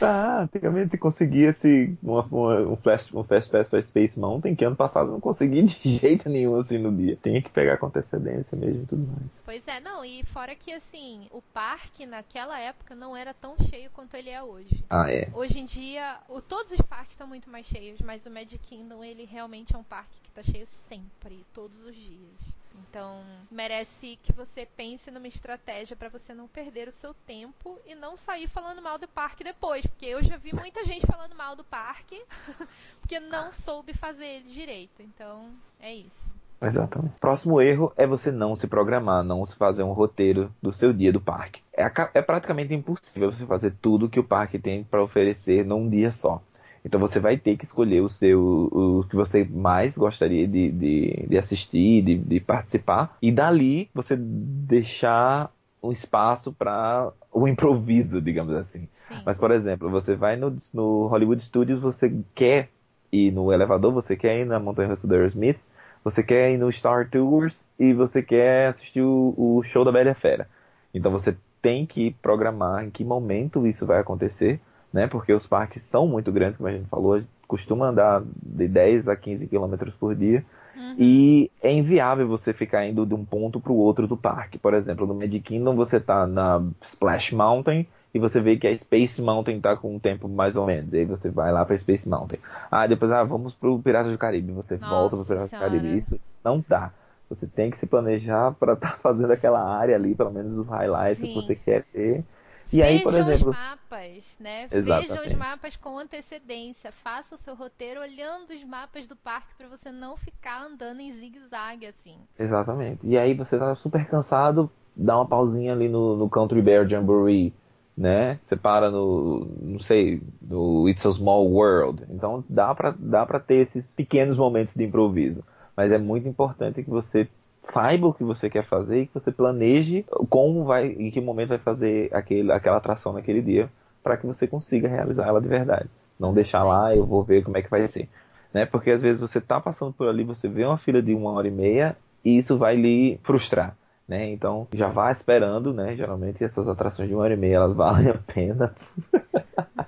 Tá, 0.00 0.44
antigamente 0.44 0.96
conseguia-se 0.96 1.94
uma, 2.02 2.22
uma, 2.22 2.60
um, 2.60 2.76
flash, 2.76 3.12
um 3.12 3.22
Fast 3.22 3.50
Pass 3.50 3.68
para 3.68 3.82
Space 3.82 4.18
Mountain, 4.18 4.54
que 4.54 4.64
ano 4.64 4.74
passado 4.74 5.10
não 5.10 5.20
consegui 5.20 5.60
de 5.62 5.76
jeito 6.00 6.26
nenhum 6.30 6.58
assim 6.58 6.78
no 6.78 6.90
dia. 6.90 7.18
Tinha 7.22 7.42
que 7.42 7.50
pegar 7.50 7.76
com 7.76 7.86
antecedência 7.86 8.56
mesmo 8.56 8.84
e 8.84 8.86
tudo 8.86 9.06
mais. 9.06 9.30
Pois 9.44 9.62
é, 9.68 9.78
não, 9.78 10.02
e 10.02 10.24
fora 10.32 10.54
que 10.54 10.72
assim, 10.72 11.28
o 11.30 11.42
parque 11.52 12.06
naquela 12.06 12.58
época 12.58 12.94
não 12.94 13.14
era 13.14 13.34
tão 13.34 13.54
cheio 13.68 13.90
quanto 13.90 14.14
ele 14.14 14.30
é 14.30 14.42
hoje. 14.42 14.82
Ah, 14.88 15.12
é. 15.12 15.28
Hoje 15.34 15.58
em 15.58 15.66
dia, 15.66 16.16
o, 16.30 16.40
todos 16.40 16.72
os 16.72 16.80
parques 16.80 17.12
estão 17.12 17.26
muito 17.26 17.50
mais 17.50 17.66
cheios, 17.66 18.00
mas 18.00 18.24
o 18.24 18.30
Magic 18.30 18.58
Kingdom, 18.70 19.04
ele 19.04 19.26
realmente 19.26 19.76
é 19.76 19.78
um 19.78 19.84
parque 19.84 20.18
que 20.22 20.30
está 20.30 20.42
cheio 20.42 20.66
sempre, 20.88 21.44
todos 21.52 21.78
os 21.84 21.94
dias. 21.94 22.59
Então, 22.88 23.22
merece 23.50 24.18
que 24.22 24.32
você 24.32 24.66
pense 24.66 25.10
numa 25.10 25.28
estratégia 25.28 25.96
para 25.96 26.08
você 26.08 26.32
não 26.34 26.48
perder 26.48 26.88
o 26.88 26.92
seu 26.92 27.14
tempo 27.26 27.78
e 27.86 27.94
não 27.94 28.16
sair 28.16 28.48
falando 28.48 28.82
mal 28.82 28.98
do 28.98 29.08
parque 29.08 29.44
depois, 29.44 29.84
porque 29.86 30.06
eu 30.06 30.22
já 30.22 30.36
vi 30.36 30.54
muita 30.54 30.84
gente 30.84 31.06
falando 31.06 31.34
mal 31.34 31.54
do 31.54 31.64
parque 31.64 32.22
porque 33.00 33.20
não 33.20 33.52
soube 33.52 33.94
fazer 33.94 34.26
ele 34.26 34.52
direito. 34.52 35.02
Então, 35.02 35.50
é 35.78 35.94
isso. 35.94 36.30
Exatamente. 36.62 37.14
Próximo 37.18 37.60
erro 37.60 37.92
é 37.96 38.06
você 38.06 38.30
não 38.30 38.54
se 38.54 38.66
programar, 38.66 39.24
não 39.24 39.44
se 39.46 39.56
fazer 39.56 39.82
um 39.82 39.92
roteiro 39.92 40.52
do 40.60 40.72
seu 40.72 40.92
dia 40.92 41.10
do 41.10 41.20
parque. 41.20 41.62
É, 41.72 41.84
é 42.14 42.22
praticamente 42.22 42.74
impossível 42.74 43.32
você 43.32 43.46
fazer 43.46 43.74
tudo 43.80 44.10
que 44.10 44.20
o 44.20 44.24
parque 44.24 44.58
tem 44.58 44.84
para 44.84 45.02
oferecer 45.02 45.64
num 45.64 45.88
dia 45.88 46.12
só. 46.12 46.42
Então 46.84 46.98
você 46.98 47.20
vai 47.20 47.36
ter 47.36 47.56
que 47.56 47.64
escolher 47.64 48.00
o 48.00 48.08
seu 48.08 48.40
o 48.40 49.04
que 49.08 49.14
você 49.14 49.44
mais 49.44 49.96
gostaria 49.96 50.46
de, 50.46 50.70
de, 50.70 51.26
de 51.28 51.38
assistir, 51.38 52.02
de, 52.02 52.16
de 52.16 52.40
participar, 52.40 53.16
e 53.20 53.30
dali 53.30 53.90
você 53.94 54.16
deixar 54.16 55.52
um 55.82 55.92
espaço 55.92 56.52
para 56.52 57.10
o 57.32 57.48
improviso, 57.48 58.20
digamos 58.20 58.54
assim. 58.54 58.88
Sim. 59.08 59.22
Mas, 59.24 59.38
por 59.38 59.50
exemplo, 59.50 59.90
você 59.90 60.14
vai 60.14 60.36
no, 60.36 60.56
no, 60.72 61.06
Hollywood 61.06 61.42
Studios, 61.42 61.80
você 61.80 62.12
quer 62.34 62.68
ir 63.10 63.32
no 63.32 63.52
elevador, 63.52 63.92
você 63.92 64.16
quer 64.16 64.40
ir 64.40 64.44
na 64.44 64.60
Montanha 64.60 64.88
Russa 64.88 65.06
do 65.06 65.14
Aerosmith, 65.14 65.58
você 66.04 66.22
quer 66.22 66.52
ir 66.52 66.58
no 66.58 66.70
Star 66.72 67.08
Tours 67.10 67.66
e 67.78 67.92
você 67.92 68.22
quer 68.22 68.68
assistir 68.68 69.02
o, 69.02 69.34
o 69.36 69.62
show 69.62 69.84
da 69.84 69.92
Bela 69.92 70.14
Fera. 70.14 70.48
Então 70.94 71.10
você 71.10 71.36
tem 71.60 71.84
que 71.84 72.12
programar 72.22 72.84
em 72.84 72.90
que 72.90 73.04
momento 73.04 73.66
isso 73.66 73.84
vai 73.86 74.00
acontecer 74.00 74.60
né? 74.92 75.06
Porque 75.06 75.32
os 75.32 75.46
parques 75.46 75.82
são 75.82 76.06
muito 76.06 76.30
grandes, 76.32 76.56
como 76.56 76.68
a 76.68 76.72
gente 76.72 76.88
falou, 76.88 77.22
costuma 77.46 77.88
andar 77.88 78.22
de 78.42 78.68
10 78.68 79.08
a 79.08 79.16
15 79.16 79.46
km 79.46 79.74
por 79.98 80.14
dia. 80.14 80.44
Uhum. 80.76 80.94
E 80.98 81.50
é 81.62 81.72
inviável 81.72 82.26
você 82.26 82.52
ficar 82.52 82.86
indo 82.86 83.04
de 83.04 83.14
um 83.14 83.24
ponto 83.24 83.60
para 83.60 83.72
o 83.72 83.76
outro 83.76 84.06
do 84.06 84.16
parque. 84.16 84.58
Por 84.58 84.72
exemplo, 84.74 85.06
no 85.06 85.14
Magic 85.14 85.40
Kingdom 85.40 85.74
você 85.74 85.98
está 85.98 86.26
na 86.26 86.62
Splash 86.82 87.32
Mountain 87.32 87.86
e 88.14 88.18
você 88.18 88.40
vê 88.40 88.56
que 88.56 88.66
a 88.66 88.76
Space 88.76 89.20
Mountain 89.20 89.58
está 89.58 89.76
com 89.76 89.94
um 89.94 89.98
tempo 89.98 90.28
mais 90.28 90.56
ou 90.56 90.66
menos. 90.66 90.92
E 90.92 90.98
aí 90.98 91.04
você 91.04 91.30
vai 91.30 91.52
lá 91.52 91.64
para 91.64 91.78
Space 91.78 92.08
Mountain. 92.08 92.38
Ah, 92.70 92.86
depois 92.86 93.10
ah, 93.12 93.22
vamos 93.22 93.54
para 93.54 93.70
o 93.70 93.80
Piratas 93.80 94.10
do 94.10 94.18
Caribe. 94.18 94.52
Você 94.52 94.76
Nossa 94.76 94.94
volta 94.94 95.16
para 95.16 95.22
o 95.22 95.26
Piratas 95.26 95.50
do 95.50 95.58
Caribe. 95.58 95.96
Isso 95.96 96.18
não 96.44 96.64
dá. 96.66 96.92
Você 97.28 97.46
tem 97.46 97.70
que 97.70 97.78
se 97.78 97.86
planejar 97.86 98.52
para 98.52 98.72
estar 98.72 98.92
tá 98.92 98.96
fazendo 99.02 99.30
aquela 99.30 99.62
área 99.62 99.94
ali, 99.94 100.14
pelo 100.14 100.32
menos 100.32 100.56
os 100.56 100.68
highlights 100.68 101.22
Sim. 101.22 101.28
que 101.28 101.34
você 101.34 101.54
quer 101.54 101.84
ter. 101.92 102.24
E 102.72 102.82
aí, 102.82 103.02
por 103.02 103.14
exemplo. 103.14 103.50
os 103.50 103.56
mapas, 103.56 104.36
né? 104.38 104.68
Vejam 104.68 105.22
os 105.26 105.32
mapas 105.34 105.76
com 105.76 105.98
antecedência. 105.98 106.92
Faça 107.02 107.34
o 107.34 107.38
seu 107.38 107.54
roteiro 107.54 108.00
olhando 108.00 108.50
os 108.50 108.64
mapas 108.64 109.08
do 109.08 109.16
parque 109.16 109.54
para 109.58 109.68
você 109.68 109.90
não 109.90 110.16
ficar 110.16 110.62
andando 110.62 111.00
em 111.00 111.12
zigue-zague 111.12 111.86
assim. 111.86 112.16
Exatamente. 112.38 113.00
E 113.04 113.18
aí 113.18 113.34
você 113.34 113.58
tá 113.58 113.74
super 113.74 114.06
cansado, 114.06 114.70
dá 114.94 115.16
uma 115.16 115.26
pausinha 115.26 115.72
ali 115.72 115.88
no, 115.88 116.16
no 116.16 116.28
Country 116.28 116.62
Bear 116.62 116.88
Jamboree, 116.88 117.52
né? 117.96 118.38
Você 118.46 118.56
para 118.56 118.90
no, 118.90 119.46
não 119.60 119.80
sei, 119.80 120.22
no 120.40 120.88
It's 120.88 121.04
a 121.04 121.12
Small 121.12 121.50
World. 121.50 122.04
Então 122.10 122.44
dá 122.48 122.74
pra, 122.74 122.94
dá 122.96 123.26
pra 123.26 123.40
ter 123.40 123.66
esses 123.66 123.84
pequenos 123.96 124.36
momentos 124.36 124.74
de 124.74 124.84
improviso. 124.84 125.42
Mas 125.76 125.90
é 125.90 125.98
muito 125.98 126.28
importante 126.28 126.82
que 126.82 126.90
você 126.90 127.28
saiba 127.62 128.06
o 128.06 128.14
que 128.14 128.24
você 128.24 128.48
quer 128.48 128.64
fazer 128.64 129.02
e 129.02 129.06
que 129.06 129.14
você 129.14 129.30
planeje 129.30 130.04
como 130.28 130.64
vai, 130.64 130.86
em 130.86 131.10
que 131.10 131.20
momento 131.20 131.50
vai 131.50 131.58
fazer 131.58 132.08
aquele, 132.12 132.50
aquela 132.52 132.78
atração 132.78 133.12
naquele 133.12 133.42
dia, 133.42 133.70
para 134.02 134.16
que 134.16 134.26
você 134.26 134.46
consiga 134.46 134.88
realizar 134.88 135.26
ela 135.26 135.40
de 135.40 135.48
verdade. 135.48 135.88
Não 136.18 136.34
deixar 136.34 136.64
lá, 136.64 136.94
eu 136.94 137.06
vou 137.06 137.22
ver 137.22 137.42
como 137.42 137.56
é 137.56 137.62
que 137.62 137.70
vai 137.70 137.86
ser. 137.88 138.08
Né? 138.52 138.66
Porque 138.66 138.90
às 138.90 139.02
vezes 139.02 139.20
você 139.20 139.38
está 139.38 139.60
passando 139.60 139.92
por 139.92 140.08
ali, 140.08 140.24
você 140.24 140.48
vê 140.48 140.64
uma 140.64 140.78
fila 140.78 141.02
de 141.02 141.14
uma 141.14 141.32
hora 141.32 141.48
e 141.48 141.50
meia 141.50 141.96
e 142.24 142.38
isso 142.38 142.58
vai 142.58 142.76
lhe 142.76 143.18
frustrar. 143.22 143.76
Né? 144.08 144.30
Então 144.30 144.66
já 144.74 144.88
vá 144.88 145.12
esperando, 145.12 145.72
né? 145.72 145.94
Geralmente 145.94 146.42
essas 146.42 146.66
atrações 146.66 147.08
de 147.08 147.14
uma 147.14 147.22
hora 147.22 147.34
e 147.34 147.36
meia 147.36 147.56
elas 147.56 147.72
valem 147.76 148.08
a 148.08 148.14
pena. 148.14 148.74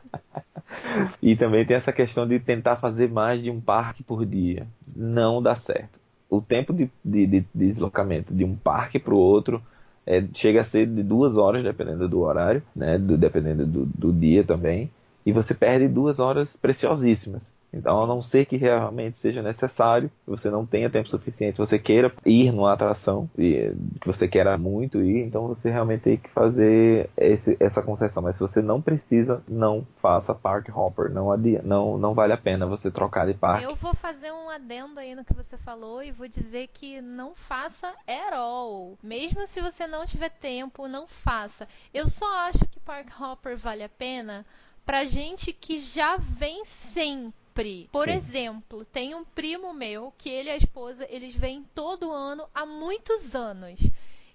e 1.21 1.35
também 1.35 1.67
tem 1.67 1.77
essa 1.77 1.93
questão 1.93 2.27
de 2.27 2.39
tentar 2.39 2.77
fazer 2.77 3.11
mais 3.11 3.43
de 3.43 3.51
um 3.51 3.61
parque 3.61 4.03
por 4.03 4.25
dia. 4.25 4.67
Não 4.95 5.43
dá 5.43 5.57
certo 5.57 6.02
o 6.33 6.40
tempo 6.40 6.73
de, 6.73 6.90
de, 7.05 7.27
de 7.27 7.45
deslocamento 7.55 8.35
de 8.35 8.42
um 8.42 8.57
parque 8.57 8.99
para 8.99 9.12
o 9.12 9.18
outro 9.18 9.62
é, 10.07 10.25
chega 10.33 10.62
a 10.62 10.64
ser 10.64 10.87
de 10.87 11.03
duas 11.03 11.37
horas, 11.37 11.62
dependendo 11.62 12.09
do 12.09 12.21
horário, 12.21 12.62
né, 12.75 12.97
do, 12.99 13.18
dependendo 13.18 13.66
do, 13.66 13.85
do 13.85 14.12
dia 14.12 14.42
também, 14.42 14.90
e 15.27 15.31
você 15.31 15.53
perde 15.53 15.87
duas 15.88 16.18
horas 16.18 16.57
preciosíssimas. 16.57 17.42
Então, 17.73 18.03
a 18.03 18.07
não 18.07 18.23
ser 18.23 18.45
que 18.45 18.57
realmente 18.57 19.19
seja 19.19 19.43
necessário, 19.43 20.11
você 20.27 20.51
não 20.51 20.67
tenha 20.67 20.91
tempo 20.91 21.09
suficiente, 21.09 21.59
você 21.59 21.79
queira 21.79 22.13
ir 22.27 22.53
numa 22.53 22.73
atração, 22.73 23.29
que 23.35 23.75
você 24.05 24.29
queira 24.29 24.59
muito 24.59 25.03
ir, 25.03 25.25
então 25.25 25.49
você 25.49 25.71
realmente 25.71 26.03
tem 26.03 26.17
que 26.17 26.29
fazer 26.31 27.09
esse, 27.17 27.57
essa 27.59 27.83
concessão. 27.83 28.23
Mas 28.23 28.37
se 28.37 28.41
você 28.41 28.61
não 28.61 28.81
precisa, 28.81 29.43
não 29.49 29.87
faça 30.01 30.35
park 30.35 30.69
hopper. 30.69 31.11
Não, 31.11 31.33
adia, 31.33 31.63
não, 31.65 31.97
não 31.97 32.15
vale 32.15 32.33
a 32.33 32.39
pena 32.39 32.67
você 32.67 32.91
trocar 32.91 33.27
de 33.27 33.35
parque. 33.35 33.65
Eu 33.65 33.75
vou 33.77 33.95
fazer 33.95 34.33
um 34.33 34.51
adendo 34.51 35.01
aí 35.01 35.15
no 35.15 35.25
que 35.25 35.35
você 35.35 35.57
falou 35.57 36.03
e 36.03 36.13
vou 36.13 36.29
dizer 36.29 36.69
que 36.69 37.01
não 37.01 37.35
faça 37.35 37.89
at 38.07 38.35
all. 38.35 38.99
Mesmo 39.03 39.47
se 39.47 39.61
você 39.61 39.87
não 39.87 40.05
tiver 40.05 40.31
tempo, 40.31 40.89
não 40.89 41.07
faça. 41.07 41.67
Eu 41.95 42.09
só 42.09 42.27
acho 42.49 42.67
que 42.67 42.81
park 42.81 43.09
hopper 43.19 43.57
vale 43.57 43.83
a 43.83 43.89
pena 43.89 44.45
pra 44.85 45.05
gente 45.05 45.53
que 45.53 45.79
já 45.79 46.17
vem 46.17 46.65
sem 46.93 47.33
sempre. 47.53 47.88
Por 47.93 48.09
Sim. 48.09 48.15
exemplo, 48.15 48.85
tem 48.87 49.15
um 49.15 49.25
primo 49.25 49.73
meu 49.73 50.12
que 50.17 50.29
ele 50.29 50.49
e 50.49 50.53
a 50.53 50.57
esposa, 50.57 51.07
eles 51.11 51.35
vêm 51.37 51.65
todo 51.75 52.11
ano 52.11 52.49
há 52.55 52.65
muitos 52.67 53.35
anos. 53.35 53.79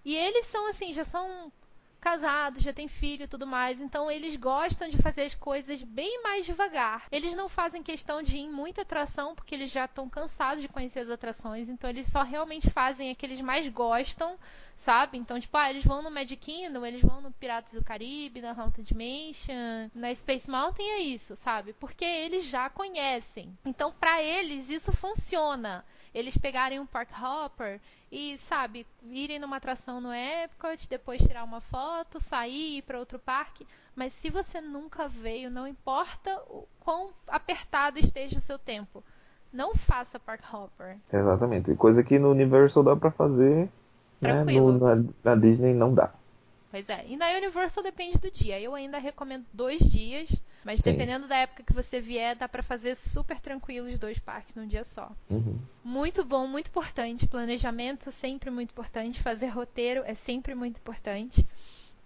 E 0.06 0.16
eles 0.16 0.48
são 0.48 0.68
assim, 0.68 0.94
já 0.94 1.04
são 1.04 1.52
casados, 2.00 2.64
já 2.64 2.74
tem 2.74 2.88
filho 2.88 3.24
e 3.24 3.28
tudo 3.28 3.46
mais, 3.46 3.80
então 3.80 4.10
eles 4.10 4.36
gostam 4.36 4.90
de 4.90 4.98
fazer 4.98 5.24
as 5.24 5.36
coisas 5.36 5.82
bem 5.82 6.22
mais 6.22 6.46
devagar. 6.46 7.06
Eles 7.12 7.36
não 7.36 7.50
fazem 7.50 7.84
questão 7.84 8.22
de 8.22 8.38
ir 8.38 8.42
em 8.42 8.52
muita 8.52 8.82
atração 8.82 9.36
porque 9.36 9.56
eles 9.56 9.72
já 9.72 9.86
estão 9.86 10.10
cansados 10.10 10.62
de 10.62 10.68
conhecer 10.68 11.02
as 11.02 11.10
atrações, 11.10 11.70
então 11.70 11.90
eles 11.90 12.08
só 12.08 12.24
realmente 12.24 12.70
fazem 12.70 13.12
a 13.12 13.16
que 13.16 13.26
eles 13.26 13.42
mais 13.42 13.68
gostam, 13.68 14.38
sabe? 14.78 15.18
Então, 15.18 15.40
tipo, 15.40 15.58
ah, 15.58 15.70
eles 15.70 15.84
vão 15.84 16.02
no 16.02 16.12
Magic 16.12 16.38
Kingdom, 16.38 16.86
eles 16.86 17.02
vão 17.02 17.22
no 17.22 17.32
Piratas 17.32 17.74
do 17.74 17.84
Caribe, 17.84 18.42
na 18.42 18.52
Haunted 18.52 18.88
Dimension, 18.88 19.90
na 19.94 20.14
Space 20.16 20.50
Mountain 20.50 20.90
é 20.90 21.00
isso, 21.00 21.36
sabe? 21.36 21.74
Porque 21.74 22.06
eles 22.06 22.46
já 22.46 22.70
conhecem. 22.70 23.58
Então, 23.66 23.92
para 23.92 24.24
eles 24.24 24.70
isso 24.70 24.92
funciona 24.94 25.84
eles 26.14 26.38
pegarem 26.38 26.80
um 26.80 26.86
park 26.86 27.10
hopper 27.22 27.80
e, 28.12 28.38
sabe, 28.50 28.86
irem 29.10 29.40
numa 29.40 29.58
atração 29.58 30.00
no 30.00 30.14
Epcot, 30.14 30.88
depois 30.90 31.22
tirar 31.22 31.44
uma 31.44 31.62
foto, 31.62 32.20
sair 32.22 32.76
e 32.76 32.78
ir 32.78 32.82
para 32.84 33.00
outro 33.00 33.20
parque. 33.20 33.68
Mas 33.96 34.14
se 34.14 34.30
você 34.30 34.62
nunca 34.62 35.08
veio, 35.08 35.50
não 35.50 35.68
importa 35.68 36.42
o 36.48 36.68
quão 36.80 37.10
apertado 37.28 38.00
esteja 38.00 38.38
o 38.38 38.42
seu 38.42 38.60
tempo, 38.60 39.04
não 39.52 39.76
faça 39.76 40.20
park 40.20 40.42
hopper. 40.54 40.98
Exatamente. 41.12 41.74
Coisa 41.76 42.04
que 42.04 42.20
no 42.20 42.32
Universal 42.32 42.84
dá 42.84 42.96
para 42.96 43.12
fazer, 43.12 43.70
né? 44.22 44.44
No, 44.44 44.78
na, 44.78 45.04
na 45.24 45.36
Disney 45.36 45.74
não 45.74 45.94
dá. 45.94 46.12
Pois 46.70 46.88
é. 46.90 47.06
E 47.08 47.16
na 47.16 47.30
Universal 47.30 47.84
depende 47.84 48.18
do 48.18 48.30
dia. 48.30 48.60
Eu 48.60 48.76
ainda 48.76 49.00
recomendo 49.00 49.46
dois 49.54 49.80
dias 49.80 50.30
mas 50.68 50.82
Sim. 50.82 50.92
dependendo 50.92 51.30
da 51.30 51.38
época 51.38 51.64
que 51.64 51.72
você 51.72 52.02
vier, 52.02 52.36
dá 52.36 52.50
para 52.50 52.62
fazer 52.62 52.94
super 52.96 53.40
tranquilo 53.40 53.88
os 53.88 53.98
dois 53.98 54.20
parques 54.20 54.54
num 54.54 54.68
dia 54.68 54.84
só. 54.84 55.10
Uhum. 55.30 55.58
Muito 55.82 56.26
bom, 56.26 56.46
muito 56.46 56.68
importante. 56.68 57.26
Planejamento 57.26 58.12
sempre 58.12 58.52
muito 58.52 58.72
importante. 58.72 59.24
Fazer 59.24 59.48
roteiro 59.48 60.04
é 60.06 60.14
sempre 60.14 60.54
muito 60.54 60.76
importante. 60.76 61.48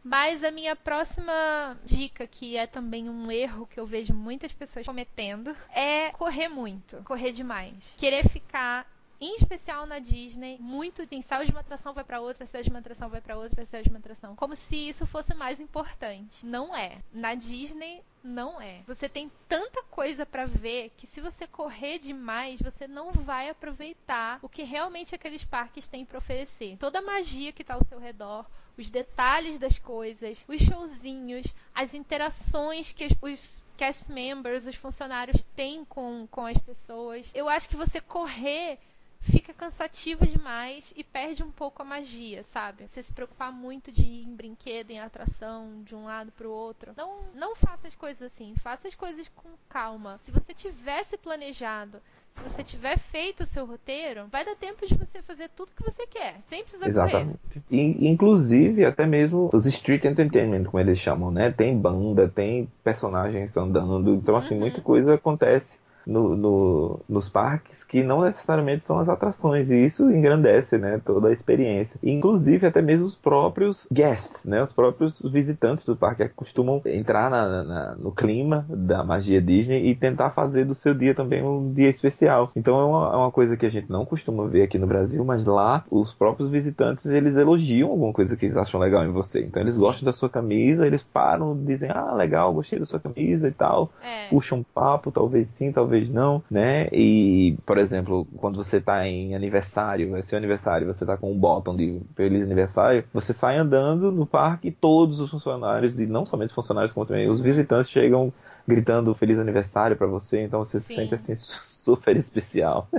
Mas 0.04 0.44
a 0.44 0.52
minha 0.52 0.76
próxima 0.76 1.76
dica, 1.84 2.28
que 2.28 2.56
é 2.56 2.68
também 2.68 3.10
um 3.10 3.32
erro 3.32 3.66
que 3.66 3.80
eu 3.80 3.88
vejo 3.88 4.14
muitas 4.14 4.54
pessoas 4.54 4.86
cometendo, 4.86 5.58
é 5.74 6.12
correr 6.12 6.48
muito, 6.48 6.98
correr 6.98 7.32
demais. 7.32 7.96
Querer 7.98 8.30
ficar 8.30 8.86
em 9.20 9.38
especial 9.38 9.88
na 9.88 9.98
Disney, 9.98 10.58
muito 10.60 11.08
tem 11.08 11.24
saiu 11.24 11.46
de 11.46 11.52
uma 11.52 11.62
atração 11.62 11.94
vai 11.94 12.04
para 12.04 12.22
outra, 12.22 12.46
saiu 12.46 12.64
de 12.64 12.70
uma 12.70 12.80
atração 12.80 13.10
vai 13.10 13.22
para 13.22 13.38
outra, 13.38 13.66
saiu 13.66 13.84
de 13.84 13.90
uma 13.90 14.00
atração, 14.00 14.36
como 14.36 14.56
se 14.56 14.76
isso 14.76 15.06
fosse 15.08 15.34
mais 15.34 15.60
importante. 15.60 16.46
Não 16.46 16.76
é. 16.76 17.00
Na 17.12 17.34
Disney 17.34 18.04
não 18.24 18.62
é. 18.62 18.82
Você 18.88 19.10
tem 19.10 19.32
tanta 19.48 19.84
coisa 19.84 20.26
para 20.26 20.46
ver 20.46 20.92
que 20.98 21.08
se 21.08 21.22
você 21.22 21.48
correr 21.48 22.00
demais, 22.00 22.62
você 22.62 22.88
não 22.88 23.12
vai 23.12 23.50
aproveitar 23.50 24.40
o 24.42 24.50
que 24.50 24.64
realmente 24.64 25.16
aqueles 25.16 25.44
parques 25.44 25.88
têm 25.88 26.06
para 26.06 26.18
oferecer. 26.18 26.78
Toda 26.78 27.00
a 27.00 27.04
magia 27.04 27.52
que 27.52 27.64
tá 27.64 27.74
ao 27.74 27.86
seu 27.86 28.00
redor, 28.00 28.46
os 28.78 28.90
detalhes 28.90 29.60
das 29.60 29.78
coisas, 29.80 30.44
os 30.48 30.62
showzinhos, 30.62 31.54
as 31.74 31.94
interações 31.94 32.92
que 32.92 33.08
os 33.22 33.62
cast 33.78 34.12
members, 34.12 34.68
os 34.68 34.76
funcionários 34.76 35.44
têm 35.56 35.84
com, 35.84 36.28
com 36.30 36.46
as 36.46 36.58
pessoas. 36.60 37.32
Eu 37.34 37.50
acho 37.50 37.68
que 37.68 37.76
você 37.76 38.00
correr 38.00 38.78
fica 39.22 39.54
cansativo 39.54 40.26
demais 40.26 40.92
e 40.96 41.04
perde 41.04 41.44
um 41.44 41.52
pouco 41.52 41.82
a 41.82 41.86
magia, 41.86 42.44
sabe? 42.52 42.88
Você 42.88 43.04
se 43.04 43.14
preocupar 43.14 43.52
muito 43.52 43.92
de 43.92 44.02
ir 44.02 44.28
em 44.28 44.36
brinquedo, 44.36 44.92
em 44.92 45.00
atração, 45.00 45.84
de 45.84 45.94
um 45.96 46.06
lado 46.06 46.32
pro 46.32 46.52
outro. 46.52 46.92
Não, 46.98 47.20
não 47.36 47.56
faça 47.56 47.88
as 47.88 47.96
coisas 47.96 48.22
assim, 48.22 48.56
faça 48.62 48.88
as 48.88 48.96
coisas 48.96 49.28
com 49.36 49.50
calma. 49.70 50.20
Se 50.26 50.32
você 50.32 50.54
tivesse 50.54 51.18
planejado, 51.18 52.00
se 52.36 52.44
você 52.44 52.64
tiver 52.64 52.98
feito 52.98 53.44
o 53.44 53.48
seu 53.48 53.66
roteiro, 53.66 54.26
vai 54.32 54.44
dar 54.46 54.56
tempo 54.56 54.88
de 54.88 54.96
você 54.96 55.22
fazer 55.22 55.50
tudo 55.50 55.74
que 55.76 55.84
você 55.84 56.08
quer, 56.08 56.40
sem 56.50 56.64
precisar 56.64 56.88
Exatamente. 56.88 57.38
correr. 57.38 57.64
E, 57.70 58.08
inclusive, 58.08 58.86
até 58.86 59.06
mesmo 59.06 59.50
os 59.54 59.66
street 59.66 60.06
entertainment, 60.06 60.64
como 60.64 60.80
eles 60.80 60.98
chamam, 60.98 61.30
né? 61.30 61.52
Tem 61.52 61.78
banda, 61.78 62.28
tem 62.28 62.72
personagens 62.84 63.56
andando, 63.56 64.16
então 64.16 64.36
assim, 64.36 64.56
uhum. 64.56 64.62
muita 64.62 64.82
coisa 64.82 65.14
acontece 65.14 65.81
no, 66.06 66.36
no, 66.36 67.00
nos 67.08 67.30
parques 67.30 67.84
que 67.84 68.04
não 68.04 68.22
necessariamente 68.22 68.86
são 68.86 69.00
as 69.00 69.10
atrações 69.10 69.70
e 69.70 69.86
isso 69.86 70.10
engrandece 70.10 70.78
né, 70.78 71.02
toda 71.06 71.28
a 71.28 71.34
experiência. 71.34 72.00
Inclusive 72.02 72.66
até 72.66 72.82
mesmo 72.82 73.06
os 73.06 73.16
próprios 73.16 73.88
guests, 73.92 74.46
né, 74.46 74.64
os 74.64 74.72
próprios 74.72 75.22
visitantes 75.22 75.84
do 75.84 75.96
parque 75.96 76.30
costumam 76.30 76.82
entrar 76.86 77.30
na, 77.30 77.64
na, 77.64 77.96
no 77.96 78.12
clima 78.12 78.66
da 78.70 79.04
magia 79.04 79.42
Disney 79.42 79.88
e 79.88 79.96
tentar 79.96 80.32
fazer 80.32 80.66
do 80.66 80.74
seu 80.74 80.94
dia 80.94 81.14
também 81.14 81.44
um 81.44 81.74
dia 81.74 81.90
especial. 81.90 82.52
Então 82.56 82.80
é 82.80 82.86
uma, 82.86 83.14
é 83.14 83.18
uma 83.18 83.32
coisa 83.32 83.58
que 83.58 83.66
a 83.66 83.70
gente 83.70 83.90
não 83.90 84.06
costuma 84.06 84.48
ver 84.48 84.64
aqui 84.64 84.80
no 84.80 84.88
Brasil, 84.88 85.24
mas 85.26 85.46
lá 85.46 85.84
os 85.92 86.14
próprios 86.14 86.50
visitantes 86.50 87.06
eles 87.06 87.36
elogiam 87.36 87.90
alguma 87.90 88.14
coisa 88.14 88.36
que 88.38 88.46
eles 88.46 88.58
acham 88.58 88.80
legal 88.80 89.04
em 89.04 89.12
você. 89.12 89.42
Então 89.42 89.62
eles 89.62 89.78
gostam 89.78 90.06
da 90.06 90.14
sua 90.14 90.30
camisa, 90.30 90.88
eles 90.88 91.04
param, 91.04 91.58
dizem 91.66 91.90
ah 91.92 92.14
legal, 92.14 92.54
gostei 92.54 92.80
da 92.80 92.86
sua 92.86 93.00
camisa 93.00 93.48
e 93.48 93.52
tal, 93.52 93.92
é. 94.02 94.30
puxam 94.30 94.64
papo, 94.74 95.12
talvez 95.12 95.50
sim, 95.50 95.72
talvez 95.72 95.91
talvez 95.92 96.10
não, 96.10 96.42
né? 96.50 96.88
E, 96.94 97.58
por 97.66 97.78
exemplo, 97.78 98.26
quando 98.38 98.56
você 98.56 98.78
está 98.78 99.06
em 99.06 99.36
aniversário, 99.36 100.16
é 100.16 100.22
seu 100.22 100.38
aniversário, 100.38 100.88
você 100.88 101.04
está 101.04 101.18
com 101.18 101.32
um 101.32 101.38
botão 101.38 101.76
de 101.76 102.02
feliz 102.16 102.42
aniversário, 102.42 103.04
você 103.14 103.34
sai 103.34 103.58
andando 103.58 104.10
no 104.10 104.26
parque 104.26 104.70
e 104.70 104.72
todos 104.72 105.20
os 105.20 105.30
funcionários, 105.30 106.00
e 106.00 106.06
não 106.06 106.26
somente 106.26 106.50
os 106.50 106.56
funcionários, 106.56 106.94
como 106.94 107.06
também 107.06 107.30
os 107.30 107.42
visitantes 107.42 107.92
chegam 107.92 108.32
gritando 108.66 109.14
feliz 109.14 109.38
aniversário 109.38 109.98
para 109.98 110.08
você, 110.08 110.42
então 110.42 110.64
você 110.64 110.80
Sim. 110.80 110.88
se 110.88 110.96
sente 110.96 111.16
assim 111.16 111.36
super 111.36 112.16
especial. 112.16 112.88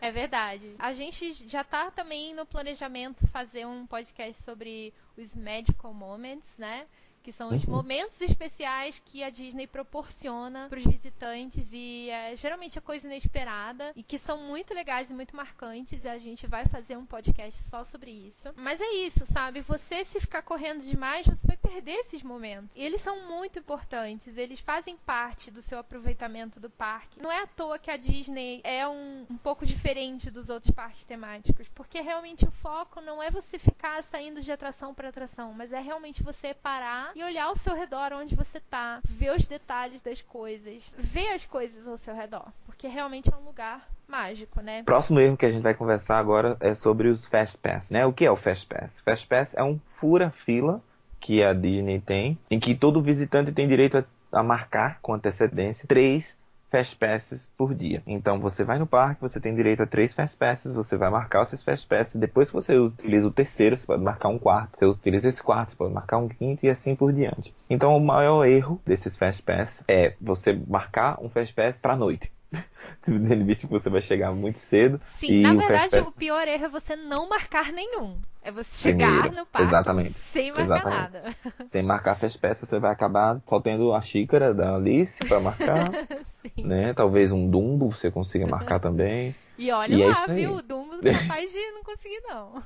É 0.00 0.12
verdade. 0.12 0.76
A 0.78 0.92
gente 0.92 1.32
já 1.48 1.64
tá 1.64 1.90
também 1.90 2.32
no 2.32 2.46
planejamento 2.46 3.26
fazer 3.26 3.66
um 3.66 3.84
podcast 3.84 4.40
sobre 4.44 4.94
os 5.16 5.34
medical 5.34 5.92
moments, 5.92 6.46
né? 6.56 6.86
Que 7.22 7.32
são 7.32 7.54
os 7.54 7.64
uhum. 7.64 7.70
momentos 7.70 8.20
especiais 8.20 9.00
que 9.06 9.22
a 9.22 9.30
Disney 9.30 9.66
proporciona 9.66 10.68
para 10.68 10.78
os 10.78 10.84
visitantes 10.84 11.68
e 11.72 12.08
é, 12.10 12.36
geralmente 12.36 12.78
é 12.78 12.80
coisa 12.80 13.06
inesperada 13.06 13.92
e 13.94 14.02
que 14.02 14.18
são 14.18 14.38
muito 14.38 14.74
legais 14.74 15.10
e 15.10 15.14
muito 15.14 15.36
marcantes 15.36 16.04
e 16.04 16.08
a 16.08 16.18
gente 16.18 16.46
vai 16.46 16.66
fazer 16.66 16.96
um 16.96 17.06
podcast 17.06 17.60
só 17.64 17.84
sobre 17.84 18.10
isso. 18.10 18.52
Mas 18.56 18.80
é 18.80 18.90
isso, 19.06 19.26
sabe? 19.26 19.60
Você 19.62 20.04
se 20.04 20.20
ficar 20.20 20.42
correndo 20.42 20.82
demais, 20.84 21.26
você 21.26 21.46
vai 21.46 21.56
perder 21.56 21.92
esses 22.00 22.22
momentos. 22.22 22.74
E 22.74 22.82
eles 22.82 23.00
são 23.02 23.26
muito 23.26 23.58
importantes, 23.58 24.36
eles 24.36 24.60
fazem 24.60 24.96
parte 24.96 25.50
do 25.50 25.62
seu 25.62 25.78
aproveitamento 25.78 26.60
do 26.60 26.70
parque. 26.70 27.20
Não 27.20 27.30
é 27.30 27.42
à 27.42 27.46
toa 27.46 27.78
que 27.78 27.90
a 27.90 27.96
Disney 27.96 28.60
é 28.64 28.86
um, 28.86 29.26
um 29.30 29.36
pouco 29.36 29.66
diferente 29.66 30.30
dos 30.30 30.48
outros 30.48 30.72
parques 30.72 31.04
temáticos, 31.04 31.68
porque 31.68 32.00
realmente 32.00 32.44
o 32.44 32.50
foco 32.50 33.00
não 33.00 33.22
é 33.22 33.30
você 33.30 33.58
ficar 33.58 34.02
saindo 34.04 34.40
de 34.40 34.50
atração 34.50 34.94
para 34.94 35.08
atração, 35.08 35.52
mas 35.52 35.72
é 35.72 35.80
realmente 35.80 36.22
você 36.22 36.54
parar 36.54 37.07
e 37.14 37.22
olhar 37.22 37.44
ao 37.44 37.56
seu 37.56 37.74
redor 37.74 38.12
onde 38.12 38.34
você 38.34 38.60
tá, 38.60 39.00
ver 39.04 39.34
os 39.36 39.46
detalhes 39.46 40.00
das 40.00 40.22
coisas, 40.22 40.92
ver 40.98 41.28
as 41.30 41.44
coisas 41.44 41.86
ao 41.86 41.98
seu 41.98 42.14
redor, 42.14 42.46
porque 42.66 42.86
realmente 42.88 43.32
é 43.32 43.36
um 43.36 43.44
lugar 43.44 43.88
mágico, 44.06 44.60
né? 44.60 44.82
Próximo 44.82 45.20
erro 45.20 45.36
que 45.36 45.46
a 45.46 45.50
gente 45.50 45.62
vai 45.62 45.74
conversar 45.74 46.18
agora 46.18 46.56
é 46.60 46.74
sobre 46.74 47.08
os 47.08 47.26
Fast 47.26 47.58
Pass, 47.58 47.90
né? 47.90 48.06
O 48.06 48.12
que 48.12 48.24
é 48.24 48.30
o 48.30 48.36
Fast 48.36 48.66
Pass? 48.66 49.00
Fast 49.00 49.26
Pass 49.26 49.54
é 49.54 49.62
um 49.62 49.78
fura-fila 49.94 50.82
que 51.20 51.42
a 51.42 51.52
Disney 51.52 52.00
tem, 52.00 52.38
em 52.50 52.58
que 52.58 52.74
todo 52.74 53.02
visitante 53.02 53.52
tem 53.52 53.68
direito 53.68 53.98
a, 53.98 54.04
a 54.40 54.42
marcar 54.42 54.98
com 55.00 55.14
antecedência 55.14 55.86
três 55.86 56.36
Fast 56.70 56.96
Passes 56.96 57.46
por 57.56 57.74
dia. 57.74 58.02
Então 58.06 58.38
você 58.38 58.62
vai 58.64 58.78
no 58.78 58.86
parque, 58.86 59.20
você 59.20 59.40
tem 59.40 59.54
direito 59.54 59.82
a 59.82 59.86
três 59.86 60.14
Fast 60.14 60.36
Passes, 60.36 60.72
você 60.72 60.96
vai 60.96 61.10
marcar 61.10 61.42
os 61.42 61.48
seus 61.48 61.62
Fast 61.62 61.86
Passes, 61.86 62.16
depois 62.16 62.48
que 62.48 62.54
você 62.54 62.76
utiliza 62.76 63.26
o 63.26 63.32
terceiro, 63.32 63.76
você 63.76 63.86
pode 63.86 64.02
marcar 64.02 64.28
um 64.28 64.38
quarto, 64.38 64.78
você 64.78 64.84
utiliza 64.84 65.28
esse 65.28 65.42
quarto, 65.42 65.70
você 65.70 65.76
pode 65.76 65.94
marcar 65.94 66.18
um 66.18 66.28
quinto 66.28 66.66
e 66.66 66.70
assim 66.70 66.94
por 66.94 67.12
diante. 67.12 67.54
Então 67.68 67.96
o 67.96 68.00
maior 68.00 68.44
erro 68.44 68.80
desses 68.84 69.16
Fast 69.16 69.42
Pass 69.42 69.82
é 69.88 70.14
você 70.20 70.52
marcar 70.66 71.18
um 71.22 71.28
Fast 71.28 71.54
Pass 71.54 71.80
para 71.80 71.96
noite. 71.96 72.30
Visto 73.06 73.66
que 73.66 73.72
você 73.72 73.88
vai 73.88 74.00
chegar 74.00 74.32
muito 74.32 74.58
cedo. 74.58 75.00
Sim, 75.16 75.42
na 75.42 75.54
verdade, 75.54 75.98
o, 75.98 76.08
o 76.08 76.12
pior 76.12 76.46
erro 76.46 76.66
é 76.66 76.68
você 76.68 76.96
não 76.96 77.28
marcar 77.28 77.72
nenhum. 77.72 78.18
É 78.42 78.50
você 78.50 78.70
chegar 78.70 79.22
Primeiro, 79.22 79.36
no 79.36 79.46
parque 79.46 79.68
exatamente, 79.68 80.18
sem 80.32 80.48
marcar 80.48 80.64
exatamente. 80.64 81.12
nada. 81.12 81.36
Sem 81.70 81.82
marcar 81.82 82.14
Fast 82.16 82.38
Pass, 82.38 82.60
você 82.60 82.78
vai 82.78 82.92
acabar 82.92 83.40
só 83.44 83.60
tendo 83.60 83.92
a 83.92 84.00
xícara 84.00 84.54
da 84.54 84.74
Alice 84.74 85.18
para 85.26 85.38
marcar. 85.38 85.90
né? 86.56 86.94
Talvez 86.94 87.30
um 87.30 87.48
Dumbo 87.48 87.90
você 87.90 88.10
consiga 88.10 88.46
marcar 88.46 88.80
também. 88.80 89.34
E 89.58 89.70
olha 89.70 89.94
e 89.94 90.02
é 90.02 90.06
lá, 90.06 90.24
é 90.28 90.34
viu? 90.34 90.54
O 90.54 90.62
Dumbo 90.62 90.96
não 90.96 91.02
é 91.10 91.18
capaz 91.18 91.50
de 91.50 91.70
não 91.72 91.82
conseguir, 91.82 92.22
não. 92.26 92.62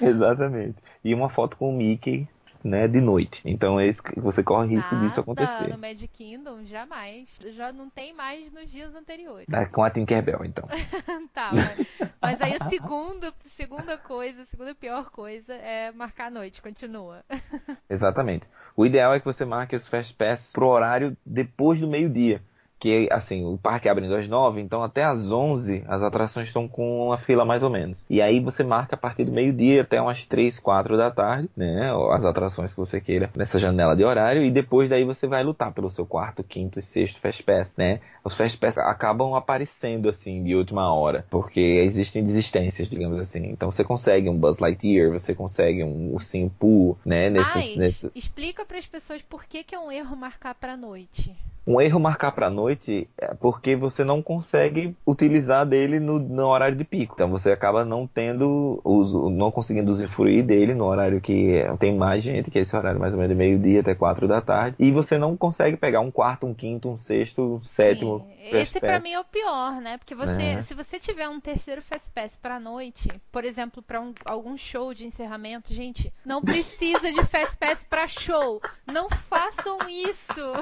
exatamente. 0.00 0.76
E 1.02 1.14
uma 1.14 1.28
foto 1.28 1.56
com 1.56 1.70
o 1.70 1.76
Mickey 1.76 2.28
né, 2.62 2.86
de 2.86 3.00
noite. 3.00 3.42
Então 3.44 3.78
é 3.78 3.94
você 4.16 4.42
corre 4.42 4.74
risco 4.74 4.94
Nada, 4.94 5.06
disso 5.06 5.20
acontecer. 5.20 5.68
No 5.68 5.78
Magic 5.78 6.08
Kingdom, 6.08 6.64
jamais. 6.64 7.28
Já 7.54 7.72
não 7.72 7.88
tem 7.88 8.12
mais 8.12 8.52
nos 8.52 8.70
dias 8.70 8.94
anteriores. 8.94 9.46
É 9.52 9.64
com 9.66 9.82
a 9.82 9.90
Tinkerbell, 9.90 10.44
então. 10.44 10.68
tá, 11.34 11.50
mas, 11.52 12.10
mas, 12.20 12.40
aí 12.40 12.56
a 12.58 12.68
segunda, 12.68 13.32
segunda 13.56 13.98
coisa, 13.98 14.42
a 14.42 14.46
segunda 14.46 14.74
pior 14.74 15.10
coisa 15.10 15.54
é 15.54 15.90
marcar 15.92 16.26
a 16.26 16.30
noite. 16.30 16.62
Continua. 16.62 17.24
Exatamente. 17.88 18.46
O 18.76 18.86
ideal 18.86 19.14
é 19.14 19.18
que 19.18 19.26
você 19.26 19.44
marque 19.44 19.76
os 19.76 19.88
Fast 19.88 20.14
Pass 20.14 20.50
pro 20.52 20.68
horário 20.68 21.16
depois 21.24 21.80
do 21.80 21.88
meio-dia. 21.88 22.42
Que 22.80 23.08
assim, 23.12 23.44
o 23.44 23.58
parque 23.58 23.88
abrindo 23.88 24.14
às 24.14 24.26
9, 24.26 24.60
então 24.60 24.82
até 24.82 25.04
às 25.04 25.30
11 25.30 25.84
as 25.86 26.02
atrações 26.02 26.46
estão 26.46 26.66
com 26.66 27.06
uma 27.06 27.18
fila 27.18 27.44
mais 27.44 27.62
ou 27.62 27.68
menos. 27.68 28.02
E 28.08 28.22
aí 28.22 28.40
você 28.40 28.64
marca 28.64 28.96
a 28.96 28.98
partir 28.98 29.24
do 29.24 29.32
meio-dia 29.32 29.82
até 29.82 30.00
umas 30.00 30.24
3, 30.24 30.58
4 30.58 30.96
da 30.96 31.10
tarde, 31.10 31.50
né? 31.54 31.92
As 32.12 32.24
atrações 32.24 32.72
que 32.72 32.78
você 32.78 32.98
queira 32.98 33.30
nessa 33.36 33.58
janela 33.58 33.94
de 33.94 34.02
horário 34.02 34.42
e 34.42 34.50
depois 34.50 34.88
daí 34.88 35.04
você 35.04 35.26
vai 35.26 35.44
lutar 35.44 35.72
pelo 35.72 35.90
seu 35.90 36.06
quarto, 36.06 36.42
quinto 36.42 36.78
e 36.78 36.82
sexto 36.82 37.20
Fast 37.20 37.42
Pass, 37.42 37.74
né? 37.76 38.00
Os 38.24 38.34
Fast 38.34 38.56
Pass 38.56 38.78
acabam 38.78 39.34
aparecendo 39.34 40.08
assim 40.08 40.42
de 40.42 40.54
última 40.54 40.92
hora, 40.92 41.26
porque 41.30 41.60
existem 41.60 42.24
desistências, 42.24 42.88
digamos 42.88 43.18
assim. 43.18 43.46
Então 43.50 43.70
você 43.70 43.84
consegue 43.84 44.28
um 44.30 44.38
Buzz 44.38 44.58
Lightyear, 44.58 45.10
você 45.10 45.34
consegue 45.34 45.84
um 45.84 46.14
Ursinho 46.14 46.50
Pooh, 46.58 46.96
né? 47.04 47.28
Nesse, 47.28 47.54
Mas, 47.54 47.76
nesse... 47.76 48.10
explica 48.14 48.64
para 48.64 48.78
as 48.78 48.86
pessoas 48.86 49.20
por 49.20 49.44
que, 49.44 49.62
que 49.62 49.74
é 49.74 49.78
um 49.78 49.92
erro 49.92 50.16
marcar 50.16 50.54
para 50.54 50.76
noite. 50.76 51.36
Um 51.66 51.80
erro 51.80 52.00
marcar 52.00 52.32
para 52.32 52.48
noite 52.48 52.69
é 53.18 53.34
porque 53.34 53.76
você 53.76 54.04
não 54.04 54.22
consegue 54.22 54.96
utilizar 55.06 55.66
dele 55.66 55.98
no, 55.98 56.18
no, 56.18 56.46
horário 56.46 56.76
de 56.76 56.84
pico. 56.84 57.14
Então 57.14 57.30
você 57.30 57.50
acaba 57.50 57.84
não 57.84 58.06
tendo, 58.06 58.80
uso, 58.84 59.30
não 59.30 59.50
conseguindo 59.50 59.90
usufruir 59.90 60.44
dele 60.44 60.74
no 60.74 60.84
horário 60.84 61.20
que 61.20 61.64
tem 61.78 61.96
mais 61.96 62.22
gente, 62.22 62.50
que 62.50 62.58
é 62.58 62.62
esse 62.62 62.76
horário 62.76 63.00
mais 63.00 63.12
ou 63.12 63.18
menos 63.18 63.34
de 63.34 63.38
meio-dia 63.38 63.80
até 63.80 63.94
quatro 63.94 64.26
da 64.26 64.40
tarde. 64.40 64.76
E 64.78 64.90
você 64.90 65.18
não 65.18 65.36
consegue 65.36 65.76
pegar 65.76 66.00
um 66.00 66.10
quarto, 66.10 66.46
um 66.46 66.54
quinto, 66.54 66.88
um 66.88 66.98
sexto, 66.98 67.42
um 67.42 67.62
sétimo. 67.62 68.20
Sim. 68.20 68.40
Esse 68.42 68.80
para 68.80 68.98
mim 68.98 69.12
é 69.12 69.20
o 69.20 69.24
pior, 69.24 69.80
né? 69.80 69.98
Porque 69.98 70.14
você, 70.14 70.42
é. 70.42 70.62
se 70.62 70.74
você 70.74 70.98
tiver 70.98 71.28
um 71.28 71.38
terceiro 71.38 71.82
Fast 71.82 72.10
Pass 72.10 72.36
para 72.36 72.58
noite, 72.58 73.08
por 73.30 73.44
exemplo, 73.44 73.82
para 73.82 74.00
um, 74.00 74.14
algum 74.24 74.56
show 74.56 74.94
de 74.94 75.06
encerramento, 75.06 75.72
gente, 75.72 76.12
não 76.24 76.40
precisa 76.40 77.12
de 77.12 77.24
Fast 77.26 77.56
Pass 77.56 77.84
para 77.88 78.06
show. 78.08 78.60
Não 78.86 79.08
façam 79.28 79.78
isso. 79.88 80.52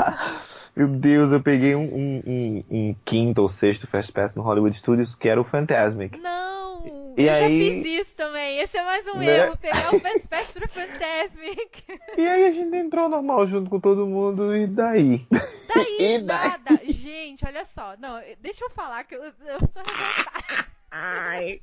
Meu 0.74 0.88
Deus, 0.88 1.32
eu 1.32 1.40
peguei 1.50 1.74
um, 1.74 1.82
um, 1.82 2.22
um, 2.24 2.64
um, 2.70 2.94
quinto 3.04 3.42
ou 3.42 3.48
sexto 3.48 3.88
Fast 3.88 4.12
Pass 4.12 4.36
no 4.36 4.42
Hollywood 4.42 4.76
Studios 4.78 5.16
que 5.16 5.28
era 5.28 5.40
o 5.40 5.44
Fantasmic. 5.44 6.16
Não! 6.20 7.14
E 7.16 7.26
eu 7.26 7.32
aí... 7.32 7.40
já 7.40 7.82
fiz 7.82 8.00
isso 8.00 8.14
também. 8.14 8.58
Esse 8.58 8.76
é 8.76 8.84
mais 8.84 9.06
um 9.08 9.18
né? 9.18 9.38
erro, 9.38 9.56
pegar 9.58 9.92
o 9.92 9.98
Fast 9.98 10.28
Pass 10.28 10.46
pro 10.52 10.68
Fantasmic. 10.68 11.84
E 12.16 12.26
aí 12.26 12.46
a 12.46 12.50
gente 12.50 12.76
entrou 12.76 13.08
normal 13.08 13.46
junto 13.48 13.68
com 13.68 13.80
todo 13.80 14.06
mundo 14.06 14.54
e 14.54 14.66
daí? 14.66 15.26
Daí, 15.74 15.96
e 16.14 16.18
nada. 16.18 16.76
Daí? 16.76 16.92
Gente, 16.92 17.44
olha 17.44 17.64
só. 17.74 17.96
Não, 17.96 18.20
deixa 18.40 18.64
eu 18.64 18.70
falar 18.70 19.04
que 19.04 19.14
eu, 19.14 19.24
eu 19.24 19.32
tô 19.32 19.80
revoltada. 19.80 20.66
Ai. 20.90 21.60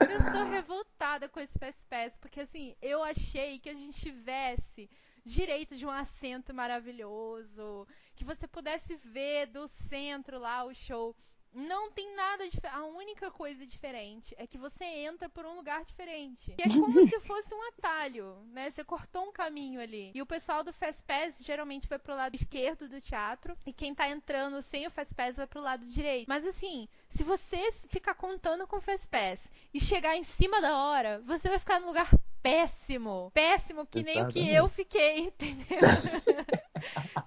Eu 0.00 0.32
tô 0.32 0.44
revoltada 0.50 1.28
com 1.28 1.40
esse 1.40 1.56
Fast 1.58 1.80
Pass, 1.88 2.16
porque 2.20 2.40
assim, 2.40 2.74
eu 2.80 3.02
achei 3.02 3.58
que 3.58 3.68
a 3.68 3.74
gente 3.74 4.00
tivesse 4.00 4.88
direito 5.24 5.76
de 5.76 5.84
um 5.84 5.90
assento 5.90 6.54
maravilhoso, 6.54 7.86
que 8.20 8.24
você 8.24 8.46
pudesse 8.46 8.94
ver 8.96 9.46
do 9.46 9.66
centro 9.88 10.38
lá 10.38 10.62
o 10.64 10.74
show. 10.74 11.16
Não 11.54 11.90
tem 11.90 12.14
nada 12.14 12.46
diferente. 12.46 12.76
A 12.76 12.84
única 12.84 13.30
coisa 13.30 13.66
diferente 13.66 14.34
é 14.36 14.46
que 14.46 14.58
você 14.58 14.84
entra 14.84 15.26
por 15.30 15.46
um 15.46 15.56
lugar 15.56 15.86
diferente. 15.86 16.52
Que 16.52 16.62
é 16.62 16.68
como 16.68 16.92
se 17.08 17.18
fosse 17.20 17.52
um 17.54 17.68
atalho, 17.68 18.36
né? 18.52 18.70
Você 18.70 18.84
cortou 18.84 19.26
um 19.26 19.32
caminho 19.32 19.80
ali. 19.80 20.12
E 20.14 20.20
o 20.20 20.26
pessoal 20.26 20.62
do 20.62 20.70
Fast 20.74 21.02
Pass 21.04 21.34
geralmente 21.40 21.88
vai 21.88 21.98
pro 21.98 22.14
lado 22.14 22.36
esquerdo 22.36 22.90
do 22.90 23.00
teatro. 23.00 23.56
E 23.66 23.72
quem 23.72 23.94
tá 23.94 24.06
entrando 24.06 24.60
sem 24.64 24.86
o 24.86 24.90
Fast 24.90 25.14
Pass 25.14 25.34
vai 25.34 25.46
pro 25.46 25.62
lado 25.62 25.86
direito. 25.86 26.28
Mas 26.28 26.46
assim, 26.46 26.86
se 27.16 27.24
você 27.24 27.72
ficar 27.88 28.14
contando 28.14 28.66
com 28.66 28.76
o 28.76 28.82
Fast 28.82 29.08
Pass 29.08 29.40
e 29.72 29.80
chegar 29.80 30.14
em 30.14 30.24
cima 30.24 30.60
da 30.60 30.76
hora, 30.76 31.22
você 31.26 31.48
vai 31.48 31.58
ficar 31.58 31.80
no 31.80 31.86
lugar 31.86 32.10
péssimo. 32.42 33.30
Péssimo, 33.32 33.86
que 33.86 34.02
nem 34.02 34.22
o 34.22 34.28
que 34.28 34.46
eu 34.46 34.68
fiquei, 34.68 35.20
entendeu? 35.40 35.80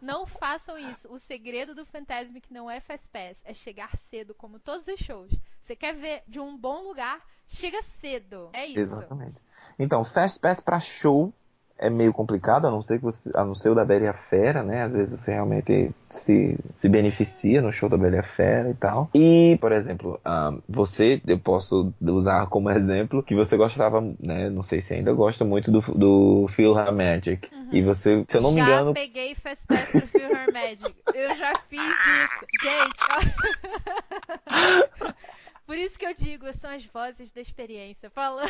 não 0.02 0.26
façam 0.26 0.78
isso. 0.78 1.12
O 1.12 1.20
segredo 1.20 1.76
do 1.76 1.86
Fantasmic 1.86 2.52
não 2.52 2.70
é 2.70 2.80
Fast 2.80 3.08
Pass, 3.10 3.38
é 3.44 3.54
chegar 3.54 3.92
cedo, 4.10 4.34
como 4.34 4.60
todos 4.60 4.88
os 4.88 5.00
shows. 5.00 5.32
Você 5.64 5.76
quer 5.76 5.96
ver 5.96 6.24
de 6.28 6.40
um 6.40 6.58
bom 6.58 6.84
lugar, 6.84 7.22
chega 7.48 7.82
cedo. 8.02 8.50
É 8.54 8.66
isso. 8.66 8.80
Exatamente. 8.80 9.42
Então, 9.80 10.04
Fast 10.04 10.40
Pass 10.40 10.60
para 10.60 10.80
show 10.80 11.34
é 11.78 11.90
meio 11.90 12.14
complicado, 12.14 12.66
a 12.66 12.72
não 12.72 12.84
ser 12.84 13.00
que 13.00 13.04
você, 13.04 13.30
a 13.36 13.44
não 13.44 13.56
ser 13.56 13.70
o 13.70 13.76
da 13.76 13.84
Bela 13.84 14.06
e 14.06 14.08
a 14.08 14.14
Fera, 14.14 14.64
né? 14.64 14.84
Às 14.84 14.94
vezes 14.94 15.20
você 15.20 15.32
realmente 15.32 15.92
se, 16.10 16.58
se 16.76 16.88
beneficia 16.88 17.62
no 17.62 17.74
show 17.74 17.90
da 17.90 17.98
Bela 17.98 18.16
e 18.16 18.20
a 18.20 18.24
Fera 18.24 18.70
e 18.70 18.74
tal. 18.74 19.10
E, 19.14 19.58
por 19.60 19.72
exemplo, 19.72 20.20
um, 20.26 20.62
você, 20.70 21.22
eu 21.28 21.40
posso 21.40 21.94
usar 22.02 22.48
como 22.48 22.70
exemplo 22.70 23.24
que 23.24 23.36
você 23.36 23.58
gostava, 23.58 24.02
né? 24.20 24.50
Não 24.50 24.64
sei 24.64 24.82
se 24.82 24.94
ainda 24.94 25.12
gosta 25.14 25.44
muito 25.44 25.72
do, 25.72 25.82
do 25.94 26.48
Magic. 26.94 27.50
Uhum. 27.54 27.70
E 27.72 27.82
você, 27.82 28.24
se 28.28 28.38
eu 28.38 28.42
não 28.42 28.52
já 28.52 28.56
me 28.56 28.62
engano. 28.62 28.90
Já 28.90 28.94
peguei 28.94 29.36
Fast 29.36 29.66
Pass 29.68 29.90
pro 29.90 30.54
Magic. 30.54 30.96
Eu 31.14 31.36
já 31.36 31.54
fiz 31.70 31.82
isso. 31.82 32.46
Gente, 32.62 33.00
Por 35.66 35.78
isso 35.78 35.98
que 35.98 36.06
eu 36.06 36.14
digo, 36.14 36.46
são 36.60 36.70
as 36.70 36.86
vozes 36.86 37.32
da 37.32 37.42
experiência 37.42 38.10
falando. 38.10 38.50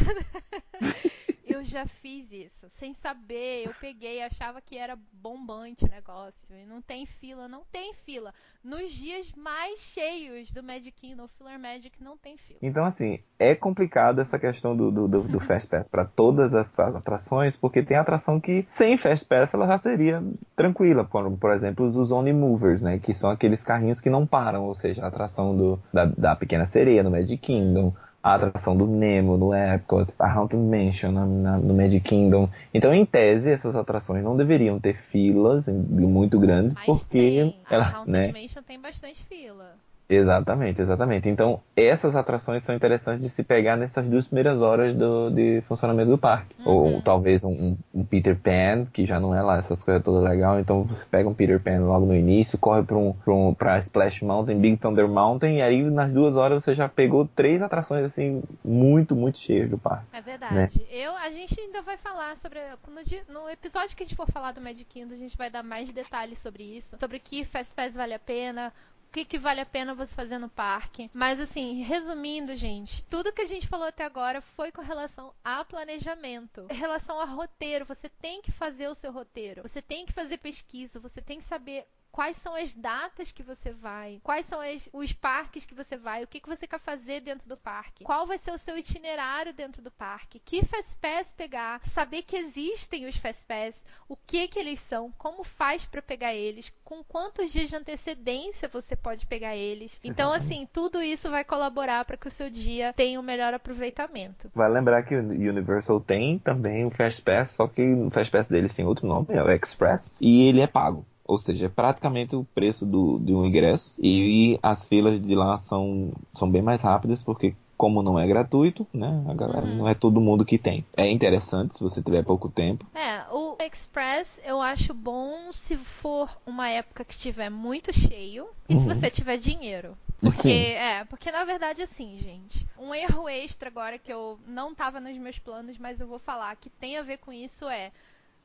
Eu 1.53 1.63
já 1.63 1.85
fiz 1.85 2.31
isso, 2.31 2.67
sem 2.79 2.95
saber. 2.95 3.67
Eu 3.67 3.75
peguei, 3.79 4.23
achava 4.23 4.59
que 4.59 4.75
era 4.75 4.97
bombante 5.11 5.85
o 5.85 5.87
negócio. 5.87 6.47
E 6.49 6.65
não 6.65 6.81
tem 6.81 7.05
fila, 7.05 7.47
não 7.47 7.61
tem 7.71 7.93
fila. 7.93 8.33
Nos 8.63 8.91
dias 8.91 9.31
mais 9.33 9.79
cheios 9.79 10.51
do 10.51 10.63
Magic 10.63 10.91
Kingdom, 10.93 11.27
Filler 11.27 11.59
Magic 11.59 12.03
não 12.03 12.17
tem 12.17 12.37
fila. 12.37 12.57
Então, 12.59 12.83
assim, 12.83 13.19
é 13.37 13.53
complicado 13.53 14.19
essa 14.19 14.39
questão 14.39 14.75
do, 14.75 14.89
do, 14.89 15.07
do, 15.07 15.21
do 15.21 15.39
Fast 15.39 15.69
Pass 15.69 15.87
para 15.87 16.05
todas 16.05 16.55
essas 16.55 16.95
atrações, 16.95 17.55
porque 17.55 17.83
tem 17.83 17.97
atração 17.97 18.39
que 18.39 18.65
sem 18.71 18.97
Fast 18.97 19.23
Pass 19.23 19.53
ela 19.53 19.67
já 19.67 19.77
seria 19.77 20.23
tranquila. 20.55 21.05
Por, 21.05 21.37
por 21.37 21.51
exemplo, 21.51 21.85
os 21.85 22.11
Only 22.11 22.33
Movers, 22.33 22.81
né? 22.81 22.97
Que 22.97 23.13
são 23.13 23.29
aqueles 23.29 23.63
carrinhos 23.63 24.01
que 24.01 24.09
não 24.09 24.25
param, 24.25 24.63
ou 24.65 24.73
seja, 24.73 25.05
a 25.05 25.07
atração 25.07 25.55
do, 25.55 25.79
da, 25.93 26.05
da 26.05 26.35
Pequena 26.35 26.65
Sereia 26.65 27.03
no 27.03 27.11
Magic 27.11 27.37
Kingdom 27.37 27.93
a 28.23 28.35
atração 28.35 28.75
do 28.75 28.87
Nemo 28.87 29.37
no 29.37 29.53
Epcot, 29.53 30.07
a 30.17 30.31
Haunted 30.31 30.63
Mansion 30.63 31.11
na, 31.11 31.25
na, 31.25 31.57
no 31.57 31.73
Magic 31.73 31.99
Kingdom. 31.99 32.49
Então, 32.73 32.93
em 32.93 33.05
tese, 33.05 33.51
essas 33.51 33.75
atrações 33.75 34.23
não 34.23 34.37
deveriam 34.37 34.79
ter 34.79 34.95
filas 34.95 35.67
muito 35.67 36.39
grandes, 36.39 36.73
Mas 36.73 36.85
porque 36.85 37.17
tem. 37.17 37.59
ela, 37.69 37.83
a 37.83 37.97
Haunted 37.97 38.11
né? 38.11 38.27
Mansion 38.31 38.63
tem 38.63 38.79
bastante 38.79 39.23
fila. 39.25 39.75
Exatamente, 40.13 40.81
exatamente. 40.81 41.29
Então, 41.29 41.61
essas 41.75 42.15
atrações 42.15 42.63
são 42.63 42.75
interessantes 42.75 43.21
de 43.21 43.29
se 43.29 43.43
pegar 43.43 43.75
nessas 43.75 44.07
duas 44.07 44.27
primeiras 44.27 44.61
horas 44.61 44.95
do, 44.95 45.29
de 45.29 45.61
funcionamento 45.67 46.11
do 46.11 46.17
parque. 46.17 46.55
Uhum. 46.59 46.71
Ou 46.71 47.01
talvez 47.01 47.43
um, 47.43 47.75
um, 47.93 48.05
Peter 48.05 48.37
Pan, 48.37 48.85
que 48.85 49.05
já 49.05 49.19
não 49.19 49.35
é 49.35 49.41
lá 49.41 49.57
essas 49.57 49.83
coisas 49.83 50.03
todas 50.03 50.23
legal. 50.23 50.59
Então, 50.59 50.83
você 50.83 51.03
pega 51.09 51.27
um 51.27 51.33
Peter 51.33 51.59
Pan 51.59 51.79
logo 51.79 52.05
no 52.05 52.15
início, 52.15 52.57
corre 52.57 52.83
para 52.83 52.97
um, 52.97 53.13
pra 53.13 53.33
um, 53.33 53.53
pra 53.53 53.79
Splash 53.79 54.21
Mountain, 54.21 54.59
Big 54.59 54.77
Thunder 54.77 55.07
Mountain, 55.07 55.57
e 55.57 55.61
aí 55.61 55.83
nas 55.83 56.11
duas 56.11 56.35
horas 56.35 56.63
você 56.63 56.73
já 56.73 56.87
pegou 56.87 57.27
três 57.35 57.61
atrações, 57.61 58.05
assim, 58.05 58.43
muito, 58.63 59.15
muito 59.15 59.39
cheias 59.39 59.69
do 59.69 59.77
parque. 59.77 60.05
É 60.13 60.21
verdade. 60.21 60.53
Né? 60.53 60.69
Eu, 60.91 61.15
a 61.17 61.29
gente 61.29 61.59
ainda 61.59 61.81
vai 61.81 61.97
falar 61.97 62.37
sobre. 62.37 62.59
No, 62.87 63.41
no, 63.41 63.49
episódio 63.49 63.95
que 63.95 64.03
a 64.03 64.05
gente 64.05 64.15
for 64.15 64.27
falar 64.31 64.51
do 64.51 64.61
Magic 64.61 64.85
Kingdom, 64.85 65.13
a 65.13 65.17
gente 65.17 65.37
vai 65.37 65.49
dar 65.49 65.63
mais 65.63 65.91
detalhes 65.91 66.37
sobre 66.39 66.63
isso. 66.63 66.97
Sobre 66.99 67.19
que 67.19 67.45
Fast 67.45 67.73
Pass 67.73 67.93
vale 67.93 68.13
a 68.13 68.19
pena, 68.19 68.73
que, 69.13 69.23
que 69.23 69.37
vale 69.37 69.61
a 69.61 69.65
pena 69.65 69.93
você 69.93 70.11
fazer 70.15 70.39
no 70.39 70.49
parque. 70.49 71.09
Mas 71.13 71.39
assim, 71.39 71.83
resumindo, 71.83 72.55
gente, 72.55 73.03
tudo 73.03 73.31
que 73.31 73.43
a 73.43 73.45
gente 73.45 73.67
falou 73.67 73.87
até 73.87 74.03
agora 74.03 74.41
foi 74.41 74.71
com 74.71 74.81
relação 74.81 75.31
a 75.43 75.63
planejamento. 75.63 76.65
Em 76.71 76.75
relação 76.75 77.19
a 77.19 77.25
roteiro, 77.25 77.85
você 77.85 78.09
tem 78.09 78.41
que 78.41 78.51
fazer 78.51 78.87
o 78.87 78.95
seu 78.95 79.11
roteiro. 79.11 79.61
Você 79.61 79.83
tem 79.83 80.05
que 80.05 80.13
fazer 80.13 80.37
pesquisa, 80.39 80.99
você 80.99 81.21
tem 81.21 81.39
que 81.39 81.47
saber 81.47 81.85
quais 82.13 82.37
são 82.37 82.55
as 82.55 82.71
datas 82.73 83.31
que 83.31 83.41
você 83.41 83.71
vai, 83.71 84.21
quais 84.23 84.45
são 84.45 84.61
as, 84.61 84.87
os 84.93 85.11
parques 85.11 85.65
que 85.65 85.73
você 85.73 85.97
vai, 85.97 86.23
o 86.23 86.27
que, 86.27 86.39
que 86.39 86.47
você 86.47 86.67
quer 86.67 86.79
fazer 86.79 87.21
dentro 87.21 87.49
do 87.49 87.57
parque, 87.57 88.03
qual 88.03 88.27
vai 88.27 88.37
ser 88.37 88.51
o 88.51 88.57
seu 88.59 88.77
itinerário 88.77 89.51
dentro 89.51 89.81
do 89.81 89.89
parque, 89.89 90.39
que 90.39 90.63
Fast 90.63 90.95
Pass 91.01 91.33
pegar, 91.35 91.81
saber 91.89 92.21
que 92.21 92.37
existem 92.37 93.07
os 93.07 93.17
Fast 93.17 93.43
Pass, 93.45 93.73
o 94.07 94.15
que 94.15 94.47
que 94.47 94.59
eles 94.59 94.79
são, 94.81 95.11
como 95.17 95.43
faz 95.43 95.85
para 95.85 96.03
pegar 96.03 96.35
eles, 96.35 96.71
com 96.85 97.03
quantos 97.03 97.51
dias 97.51 97.69
de 97.69 97.75
antecedência 97.75 98.69
você 98.69 98.95
pode 98.95 99.25
pegar 99.25 99.55
eles. 99.55 99.99
Então, 100.03 100.29
Exatamente. 100.35 100.53
assim, 100.53 100.69
tudo 100.71 101.01
isso 101.01 101.31
vai 101.31 101.43
colaborar 101.43 102.05
para 102.05 102.15
que 102.15 102.27
o 102.27 102.31
seu 102.31 102.47
dia 102.47 102.93
tenha 102.93 103.19
um 103.19 103.23
melhor 103.23 103.55
aproveitamento. 103.55 104.51
Vai 104.53 104.69
lembrar 104.69 105.01
que 105.01 105.15
o 105.15 105.19
Universal 105.19 105.99
tem 105.99 106.37
também 106.37 106.85
o 106.85 106.91
Fast 106.91 107.23
Pass, 107.23 107.51
só 107.51 107.67
que 107.67 107.81
o 107.81 108.11
Fast 108.11 108.31
Pass 108.31 108.45
deles 108.45 108.75
tem 108.75 108.85
outro 108.85 109.07
nome, 109.07 109.25
é 109.29 109.41
o 109.41 109.49
Express, 109.49 110.11
e 110.21 110.47
ele 110.47 110.61
é 110.61 110.67
pago. 110.67 111.03
Ou 111.33 111.39
seja, 111.39 111.65
é 111.65 111.69
praticamente 111.69 112.35
o 112.35 112.45
preço 112.53 112.85
do, 112.85 113.17
de 113.17 113.33
um 113.33 113.43
ingresso. 113.43 113.95
E, 113.99 114.53
e 114.53 114.59
as 114.61 114.85
filas 114.85 115.19
de 115.19 115.33
lá 115.33 115.57
são, 115.57 116.11
são 116.35 116.49
bem 116.49 116.61
mais 116.61 116.81
rápidas, 116.81 117.23
porque 117.23 117.55
como 117.75 118.03
não 118.03 118.19
é 118.19 118.27
gratuito, 118.27 118.87
né? 118.93 119.25
A 119.27 119.33
galera 119.33 119.65
uhum. 119.65 119.77
não 119.77 119.87
é 119.89 119.95
todo 119.95 120.21
mundo 120.21 120.45
que 120.45 120.59
tem. 120.59 120.85
É 120.95 121.09
interessante 121.09 121.75
se 121.75 121.81
você 121.81 122.01
tiver 122.01 122.23
pouco 122.23 122.49
tempo. 122.49 122.85
É, 122.93 123.23
o 123.31 123.57
Express 123.59 124.39
eu 124.45 124.61
acho 124.61 124.93
bom 124.93 125.51
se 125.51 125.75
for 125.75 126.29
uma 126.45 126.69
época 126.69 127.03
que 127.03 127.17
tiver 127.17 127.49
muito 127.49 127.91
cheio 127.91 128.47
e 128.69 128.75
uhum. 128.75 128.79
se 128.79 128.85
você 128.85 129.09
tiver 129.09 129.37
dinheiro. 129.37 129.97
Porque, 130.21 130.41
Sim. 130.41 130.51
é, 130.51 131.03
porque 131.05 131.31
na 131.31 131.43
verdade 131.43 131.81
assim, 131.81 132.19
gente, 132.19 132.65
um 132.79 132.93
erro 132.93 133.27
extra 133.27 133.67
agora 133.67 133.97
que 133.97 134.13
eu 134.13 134.39
não 134.47 134.73
tava 134.73 135.01
nos 135.01 135.17
meus 135.17 135.37
planos, 135.39 135.77
mas 135.77 135.99
eu 135.99 136.07
vou 136.07 136.19
falar 136.19 136.55
que 136.55 136.69
tem 136.69 136.97
a 136.97 137.01
ver 137.01 137.17
com 137.17 137.33
isso 137.33 137.67
é 137.67 137.91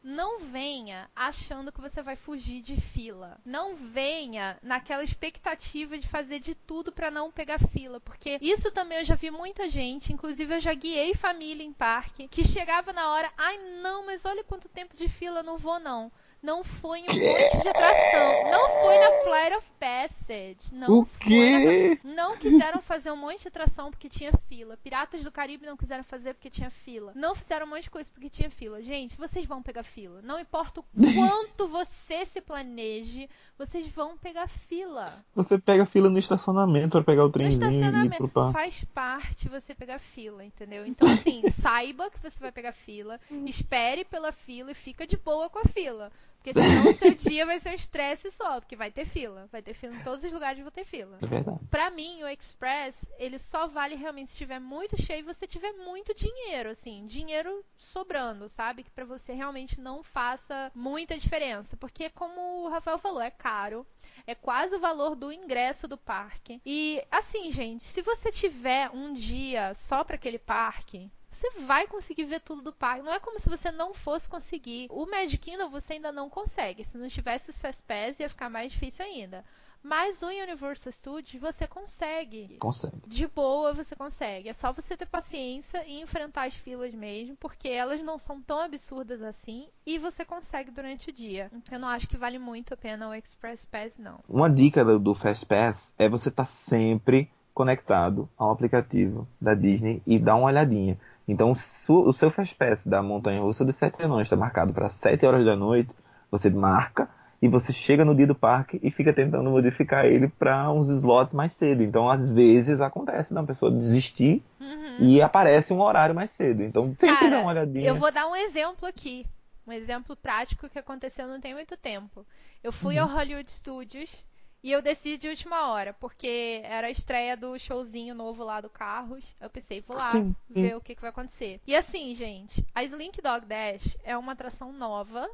não 0.09 0.41
venha 0.41 1.11
achando 1.15 1.71
que 1.71 1.83
você 1.83 2.03
vai 2.03 2.17
fugir 2.17 2.63
de 2.63 2.81
fila. 2.81 3.39
Não 3.45 3.77
venha 3.77 4.59
naquela 4.63 5.05
expectativa 5.05 5.99
de 5.99 6.09
fazer 6.09 6.41
de 6.41 6.55
tudo 6.55 6.91
para 6.91 7.11
não 7.11 7.31
pegar 7.31 7.59
fila, 7.69 8.01
porque 8.01 8.39
isso 8.41 8.73
também 8.73 8.99
eu 8.99 9.05
já 9.05 9.15
vi 9.15 9.31
muita 9.31 9.69
gente, 9.69 10.11
inclusive 10.13 10.55
eu 10.55 10.61
já 10.61 10.73
guiei 10.73 11.15
família 11.15 11.63
em 11.63 11.75
parque, 11.75 12.27
que 12.29 12.43
chegava 12.43 12.91
na 12.91 13.11
hora, 13.11 13.31
ai 13.37 13.59
não, 13.83 14.07
mas 14.07 14.25
olha 14.25 14.43
quanto 14.43 14.69
tempo 14.69 14.97
de 14.97 15.09
fila, 15.09 15.43
não 15.43 15.59
vou 15.59 15.79
não 15.79 16.11
não 16.43 16.63
foi 16.63 17.01
em 17.01 17.03
um 17.03 17.15
monte 17.15 17.63
de 17.63 17.69
atração. 17.69 18.51
Não 18.51 18.69
foi 18.81 18.99
na 18.99 19.11
Flight 19.25 19.57
of 19.57 19.67
Passage. 19.79 20.75
Não 20.75 21.01
o 21.01 21.07
quê? 21.07 21.99
Na... 22.05 22.15
Não 22.15 22.37
quiseram 22.37 22.81
fazer 22.81 23.11
um 23.11 23.17
monte 23.17 23.43
de 23.43 23.49
atração 23.49 23.91
porque 23.91 24.09
tinha 24.09 24.33
fila. 24.49 24.77
Piratas 24.77 25.23
do 25.25 25.33
Caribe 25.33 25.67
não 25.67 25.77
quiseram 25.77 26.05
fazer 26.05 26.35
porque 26.35 26.51
tinha 26.51 26.71
fila. 26.71 27.13
Não 27.15 27.35
fizeram 27.35 27.67
um 27.67 27.71
monte 27.71 27.85
de 27.85 27.91
coisa 27.91 28.09
porque 28.13 28.31
tinha 28.31 28.51
fila. 28.51 28.81
Gente, 28.83 29.17
vocês 29.17 29.47
vão 29.47 29.63
pegar 29.63 29.83
fila. 29.83 30.21
Não 30.23 30.39
importa 30.39 30.81
o 30.81 30.85
quanto 30.95 31.69
você 31.69 32.27
se 32.27 32.41
planeje, 32.41 33.29
vocês 33.59 33.89
vão 33.89 34.17
pegar 34.17 34.49
fila. 34.69 35.25
Você 35.35 35.59
pega 35.59 35.85
fila 35.87 36.09
no 36.09 36.19
estacionamento 36.19 36.91
para 36.91 37.03
pegar 37.03 37.25
o 37.25 37.31
trenzinho. 37.31 37.61
No 37.61 37.77
estacionamento 37.77 38.29
pro 38.29 38.53
faz 38.53 38.85
parte 38.95 39.49
você 39.49 39.75
pegar 39.75 39.99
fila, 39.99 40.45
entendeu? 40.45 40.87
Então, 40.87 41.09
assim, 41.09 41.43
saiba 41.61 42.11
que 42.11 42.21
você 42.21 42.39
vai 42.39 42.53
pegar 42.53 42.73
fila, 42.73 43.21
espere 43.47 44.05
pela 44.05 44.31
fila 44.33 44.71
e 44.71 44.75
fica 44.75 45.07
de 45.07 45.17
boa 45.17 45.51
com 45.51 45.59
a 45.59 45.65
fila. 45.65 46.13
Porque 46.39 46.55
senão 46.55 46.91
o 46.91 46.95
seu 46.95 47.15
dia 47.15 47.45
vai 47.45 47.59
ser 47.59 47.71
um 47.71 47.75
estresse 47.75 48.31
só, 48.31 48.61
porque 48.61 48.77
vai 48.77 48.91
ter 48.91 49.05
fila. 49.05 49.49
Vai 49.51 49.61
ter 49.61 49.75
fila 49.75 49.95
em 49.95 50.03
todos 50.03 50.25
os 50.25 50.33
lugares, 50.33 50.63
vão 50.63 50.71
ter 50.71 50.85
fila. 50.85 51.19
É 51.21 51.27
verdade. 51.27 51.59
Pra 51.71 51.91
mim, 51.91 52.23
o 52.23 52.29
Express, 52.29 52.95
ele 53.19 53.39
só 53.39 53.67
vale 53.67 53.97
realmente 53.97 54.31
se 54.31 54.37
tiver 54.37 54.61
muito 54.61 55.01
cheio 55.03 55.21
e 55.21 55.35
você 55.35 55.47
tiver 55.47 55.73
muito 55.73 56.15
dinheiro, 56.15 56.71
assim. 56.71 57.07
Dinheiro 57.07 57.65
sobrando, 57.77 58.49
sabe? 58.49 58.85
Que 58.85 58.91
pra 58.91 59.05
você 59.05 59.33
realmente 59.33 59.81
não 59.81 60.03
faça 60.03 60.71
muita 60.75 61.19
diferença. 61.19 61.77
Porque, 61.77 62.09
como 62.11 62.65
o 62.65 62.69
Rafael 62.69 62.99
falou, 62.99 63.21
é 63.21 63.31
caro. 63.31 63.87
É 64.27 64.35
quase 64.35 64.77
o 64.77 64.81
valor 64.81 65.17
do 65.17 65.33
ingresso 65.33 65.89
do 65.89 65.97
parque. 65.97 66.61
E, 66.65 67.03
assim, 67.11 67.51
gente, 67.51 67.85
se 67.85 68.03
você 68.03 68.31
tiver 68.31 68.91
um 68.91 69.13
dia 69.13 69.75
só 69.75 70.05
para 70.05 70.17
aquele 70.17 70.39
parque, 70.39 71.11
você 71.31 71.51
vai 71.61 71.87
conseguir 71.87 72.25
ver 72.25 72.41
tudo 72.41 72.63
do 72.63 72.73
parque. 72.73 73.05
Não 73.05 73.13
é 73.13 73.21
como 73.21 73.39
se 73.39 73.49
você 73.49 73.71
não 73.71 73.95
fosse 73.95 74.29
conseguir. 74.29 74.89
O 74.91 75.07
Magic 75.07 75.39
Kingdom 75.39 75.69
você 75.69 75.95
ainda 75.95 76.11
não 76.11 76.29
consegue. 76.29 76.85
Se 76.85 76.97
não 76.97 77.09
tivesse 77.09 77.51
os 77.51 77.59
Fast 77.59 77.83
Pass, 77.83 78.19
ia 78.19 78.29
ficar 78.29 78.49
mais 78.49 78.73
difícil 78.73 79.05
ainda. 79.05 79.45
Mas 79.83 80.21
no 80.21 80.29
Universal 80.29 80.93
Studios 80.93 81.41
você 81.41 81.67
consegue. 81.67 82.57
Consegue. 82.59 82.97
De 83.07 83.27
boa 83.27 83.73
você 83.73 83.95
consegue. 83.95 84.49
É 84.49 84.55
só 84.55 84.73
você 84.73 84.97
ter 84.97 85.07
paciência 85.07 85.85
e 85.87 86.01
enfrentar 86.01 86.49
as 86.49 86.55
filas 86.55 86.93
mesmo, 86.93 87.37
porque 87.37 87.69
elas 87.69 88.03
não 88.03 88.19
são 88.19 88.41
tão 88.41 88.61
absurdas 88.61 89.23
assim 89.23 89.69
e 89.87 89.99
você 89.99 90.25
consegue 90.25 90.71
durante 90.71 91.11
o 91.11 91.13
dia. 91.13 91.51
Eu 91.71 91.79
não 91.79 91.89
acho 91.89 92.09
que 92.09 92.17
vale 92.17 92.39
muito 92.39 92.75
a 92.75 92.77
pena 92.77 93.09
o 93.09 93.15
Express 93.15 93.65
Pass, 93.67 93.93
não. 93.97 94.19
Uma 94.29 94.51
dica 94.51 94.85
do, 94.85 94.99
do 94.99 95.15
Fast 95.15 95.47
Pass 95.47 95.95
é 95.97 96.09
você 96.09 96.29
estar 96.29 96.47
tá 96.47 96.51
sempre 96.51 97.31
conectado 97.55 98.29
ao 98.37 98.51
aplicativo 98.51 99.27
da 99.41 99.55
Disney 99.55 100.03
e 100.07 100.19
dar 100.19 100.37
uma 100.37 100.47
olhadinha. 100.47 100.99
Então, 101.29 101.53
o 101.53 102.13
seu 102.15 102.31
Fast 102.31 102.55
Pass 102.55 102.87
da 102.87 103.03
Montanha 103.03 103.43
Russa 103.43 103.63
dos 103.63 103.77
Sete 103.77 104.03
Anões 104.03 104.23
está 104.23 104.35
marcado 104.35 104.73
para 104.73 104.89
7 104.89 105.27
horas 105.27 105.45
da 105.45 105.55
noite, 105.55 105.91
você 106.31 106.49
marca 106.49 107.09
e 107.41 107.47
você 107.49 107.71
chega 107.71 108.03
no 108.05 108.15
dia 108.15 108.27
do 108.27 108.35
parque 108.35 108.81
e 108.83 108.91
fica 108.91 109.13
tentando 109.13 109.51
modificar 109.51 110.07
ele 110.07 110.29
para 110.29 110.73
uns 110.73 110.89
slots 110.89 111.35
mais 111.35 111.53
cedo. 111.53 111.83
Então, 111.83 112.09
às 112.09 112.31
vezes 112.31 112.81
acontece 112.81 113.35
da 113.35 113.43
pessoa 113.43 113.71
desistir 113.71 114.43
uhum. 114.59 114.97
e 115.01 115.21
aparece 115.21 115.73
um 115.73 115.81
horário 115.81 116.15
mais 116.15 116.31
cedo. 116.31 116.63
Então, 116.63 116.95
sempre 116.99 117.17
Cara, 117.17 117.31
dá 117.31 117.41
uma 117.41 117.51
olhadinha. 117.51 117.87
Eu 117.87 117.97
vou 117.97 118.11
dar 118.11 118.27
um 118.27 118.35
exemplo 118.35 118.89
aqui. 118.89 119.27
Um 119.67 119.73
exemplo 119.73 120.17
prático 120.17 120.67
que 120.69 120.79
aconteceu 120.79 121.29
não 121.29 121.41
tem 121.41 121.53
muito 121.53 121.77
tempo. 121.77 122.25
Eu 122.65 122.73
fui 122.73 122.97
uhum. 122.97 123.03
ao 123.03 123.09
Hollywood 123.09 123.51
Studios 123.53 124.25
e 124.63 124.73
eu 124.73 124.83
decidi 124.83 125.19
de 125.19 125.29
última 125.29 125.69
hora, 125.69 125.93
porque 125.95 126.61
era 126.65 126.89
a 126.89 126.91
estreia 126.91 127.37
do 127.37 127.59
showzinho 127.59 128.15
novo 128.15 128.43
lá 128.43 128.61
do 128.61 128.69
Carros. 128.69 129.25
Eu 129.41 129.49
pensei, 129.49 129.81
vou 129.81 129.97
lá 129.97 130.11
sim, 130.11 130.35
sim. 130.47 130.63
ver 130.63 130.77
o 130.77 130.81
que, 130.81 130.95
que 130.95 131.01
vai 131.01 131.11
acontecer. 131.11 131.61
E 131.67 131.77
assim, 131.77 132.15
gente, 132.15 132.67
a 132.75 132.83
Slink 132.83 133.23
Dog 133.23 133.47
Dash 133.47 133.97
é 134.03 134.17
uma 134.17 134.33
atração 134.33 134.73
nova 134.73 135.29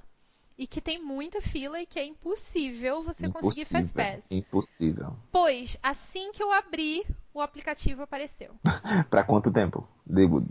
e 0.59 0.67
que 0.67 0.81
tem 0.81 1.03
muita 1.03 1.41
fila 1.41 1.81
e 1.81 1.87
que 1.87 1.99
é 1.99 2.05
impossível 2.05 3.03
você 3.03 3.27
impossível, 3.27 3.33
conseguir 3.33 3.65
Fast 3.65 3.93
Pass. 3.93 4.23
Impossível. 4.31 5.17
Pois, 5.33 5.77
assim 5.83 6.31
que 6.33 6.43
eu 6.43 6.53
abri, 6.53 7.05
o 7.33 7.41
aplicativo 7.41 8.03
apareceu. 8.03 8.55
pra 9.09 9.25
quanto 9.25 9.53
tempo? 9.53 9.89
Digo... 10.07 10.47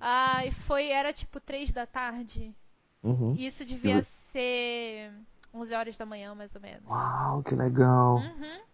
Ah, 0.00 0.42
foi, 0.66 0.88
era 0.88 1.12
tipo 1.12 1.40
3 1.40 1.72
da 1.72 1.86
tarde. 1.86 2.54
Uhum. 3.02 3.34
Isso 3.38 3.64
devia 3.64 4.04
ser 4.30 5.10
11 5.56 5.74
horas 5.74 5.96
da 5.96 6.06
manhã, 6.06 6.34
mais 6.34 6.54
ou 6.54 6.60
menos. 6.60 6.84
Uau, 6.86 7.42
que 7.42 7.54
legal. 7.54 8.16
Uhum. 8.16 8.66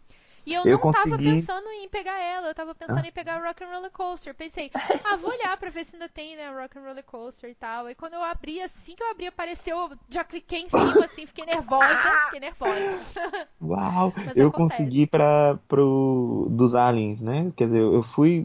E 0.44 0.54
eu, 0.54 0.64
eu 0.64 0.72
não 0.72 0.78
consegui... 0.78 1.10
tava 1.10 1.22
pensando 1.22 1.68
em 1.68 1.88
pegar 1.88 2.18
ela, 2.18 2.48
eu 2.48 2.54
tava 2.54 2.74
pensando 2.74 2.98
ah. 2.98 3.06
em 3.06 3.12
pegar 3.12 3.40
o 3.40 3.46
Rock 3.46 3.62
and 3.62 3.68
Roller 3.68 3.90
Coaster. 3.92 4.34
Pensei, 4.34 4.70
ah, 5.04 5.16
vou 5.16 5.30
olhar 5.30 5.56
pra 5.56 5.70
ver 5.70 5.84
se 5.84 5.94
ainda 5.94 6.08
tem, 6.08 6.36
né, 6.36 6.50
Rock 6.50 6.78
and 6.78 6.82
Roller 6.82 7.04
Coaster 7.04 7.50
e 7.50 7.54
tal. 7.54 7.88
E 7.88 7.94
quando 7.94 8.14
eu 8.14 8.22
abri, 8.22 8.60
assim 8.60 8.96
que 8.96 9.02
eu 9.02 9.10
abri, 9.10 9.28
apareceu, 9.28 9.90
já 10.10 10.24
cliquei 10.24 10.62
em 10.62 10.68
cima, 10.68 11.04
assim, 11.04 11.26
fiquei 11.26 11.46
nervosa, 11.46 11.86
fiquei 12.26 12.40
nervosa. 12.40 13.48
Uau, 13.60 14.12
eu 14.34 14.50
consegui 14.50 15.06
para 15.06 15.58
pro 15.68 16.48
dos 16.50 16.74
aliens, 16.74 17.22
né? 17.22 17.52
Quer 17.56 17.66
dizer, 17.66 17.80
eu 17.80 18.02
fui 18.02 18.44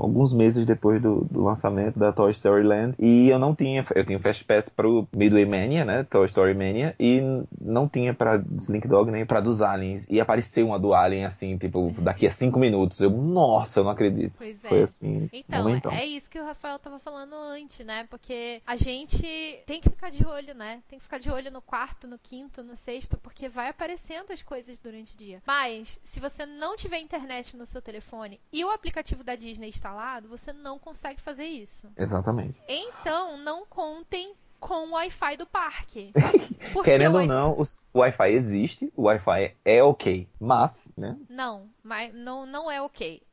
alguns 0.00 0.32
meses 0.32 0.66
depois 0.66 1.00
do, 1.00 1.24
do, 1.30 1.42
lançamento 1.42 1.98
da 1.98 2.12
Toy 2.12 2.30
Story 2.30 2.62
Land 2.62 2.94
e 2.98 3.28
eu 3.28 3.38
não 3.38 3.54
tinha, 3.54 3.84
eu 3.94 4.04
tinha 4.04 4.18
Fast 4.18 4.44
Pass 4.44 4.68
pro 4.68 5.08
Midway 5.12 5.46
Mania, 5.46 5.84
né, 5.84 6.04
Toy 6.04 6.26
Story 6.26 6.54
Mania 6.54 6.94
e 6.98 7.20
não 7.60 7.88
tinha 7.88 8.12
para 8.12 8.42
Slink 8.60 8.86
Dog 8.86 9.10
nem 9.10 9.24
para 9.24 9.40
dos 9.40 9.62
Aliens 9.62 10.04
e 10.08 10.20
apareceu 10.20 10.66
uma 10.66 10.78
do 10.78 10.92
Alien 10.92 11.24
assim, 11.24 11.56
tipo, 11.56 11.94
daqui 11.98 12.26
a 12.26 12.30
cinco 12.30 12.58
minutos, 12.58 13.00
eu, 13.00 13.10
nossa, 13.10 13.80
eu 13.80 13.84
não 13.84 13.90
acredito. 13.90 14.34
Pois 14.36 14.62
é. 14.64 14.68
Foi 14.68 14.82
assim, 14.82 15.28
então, 15.32 15.62
momentão. 15.62 15.92
é 15.92 16.04
isso 16.04 16.28
que 16.28 16.38
o 16.38 16.44
Rafael 16.44 16.78
tava 16.78 16.98
falando 16.98 17.34
antes, 17.34 17.84
né, 17.84 18.06
porque 18.10 18.60
a 18.66 18.76
gente 18.76 19.62
tem 19.66 19.80
que 19.80 19.88
ficar 19.88 20.10
de 20.10 20.26
olho, 20.26 20.54
né, 20.54 20.80
tem 20.88 20.98
que 20.98 21.04
ficar 21.04 21.18
de 21.18 21.30
olho 21.30 21.50
no 21.50 21.62
quarto, 21.62 22.06
no 22.06 22.18
quinto, 22.18 22.62
no 22.62 22.76
sexto, 22.76 23.16
porque 23.18 23.48
vai 23.48 23.68
aparecendo 23.68 24.32
as 24.32 24.42
coisas 24.42 24.78
durante 24.80 25.14
o 25.14 25.18
dia. 25.18 25.40
Mas, 25.46 25.98
se 26.12 26.20
você 26.20 26.44
não 26.44 26.76
tiver 26.76 26.98
internet 26.98 27.56
no 27.56 27.66
seu 27.66 27.80
telefone 27.80 28.40
e 28.52 28.64
o 28.64 28.70
aplicativo 28.70 29.24
da 29.24 29.37
Disney 29.38 29.68
instalado, 29.68 30.28
você 30.28 30.52
não 30.52 30.78
consegue 30.78 31.20
fazer 31.20 31.44
isso. 31.44 31.90
Exatamente. 31.96 32.60
Então, 32.68 33.36
não 33.38 33.64
contem 33.66 34.34
com 34.60 34.88
o 34.88 34.92
Wi-Fi 34.92 35.36
do 35.36 35.46
parque. 35.46 36.12
Querendo 36.84 37.18
ou 37.18 37.26
não, 37.26 37.52
o 37.52 37.64
Wi-Fi 37.98 38.32
existe, 38.32 38.92
o 38.96 39.02
Wi-Fi 39.04 39.54
é 39.64 39.82
ok, 39.82 40.28
mas, 40.40 40.88
né? 40.96 41.16
Não, 41.28 41.68
mas 41.82 42.12
não, 42.14 42.44
não 42.44 42.70
é 42.70 42.82
ok. 42.82 43.22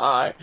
Ai, 0.00 0.34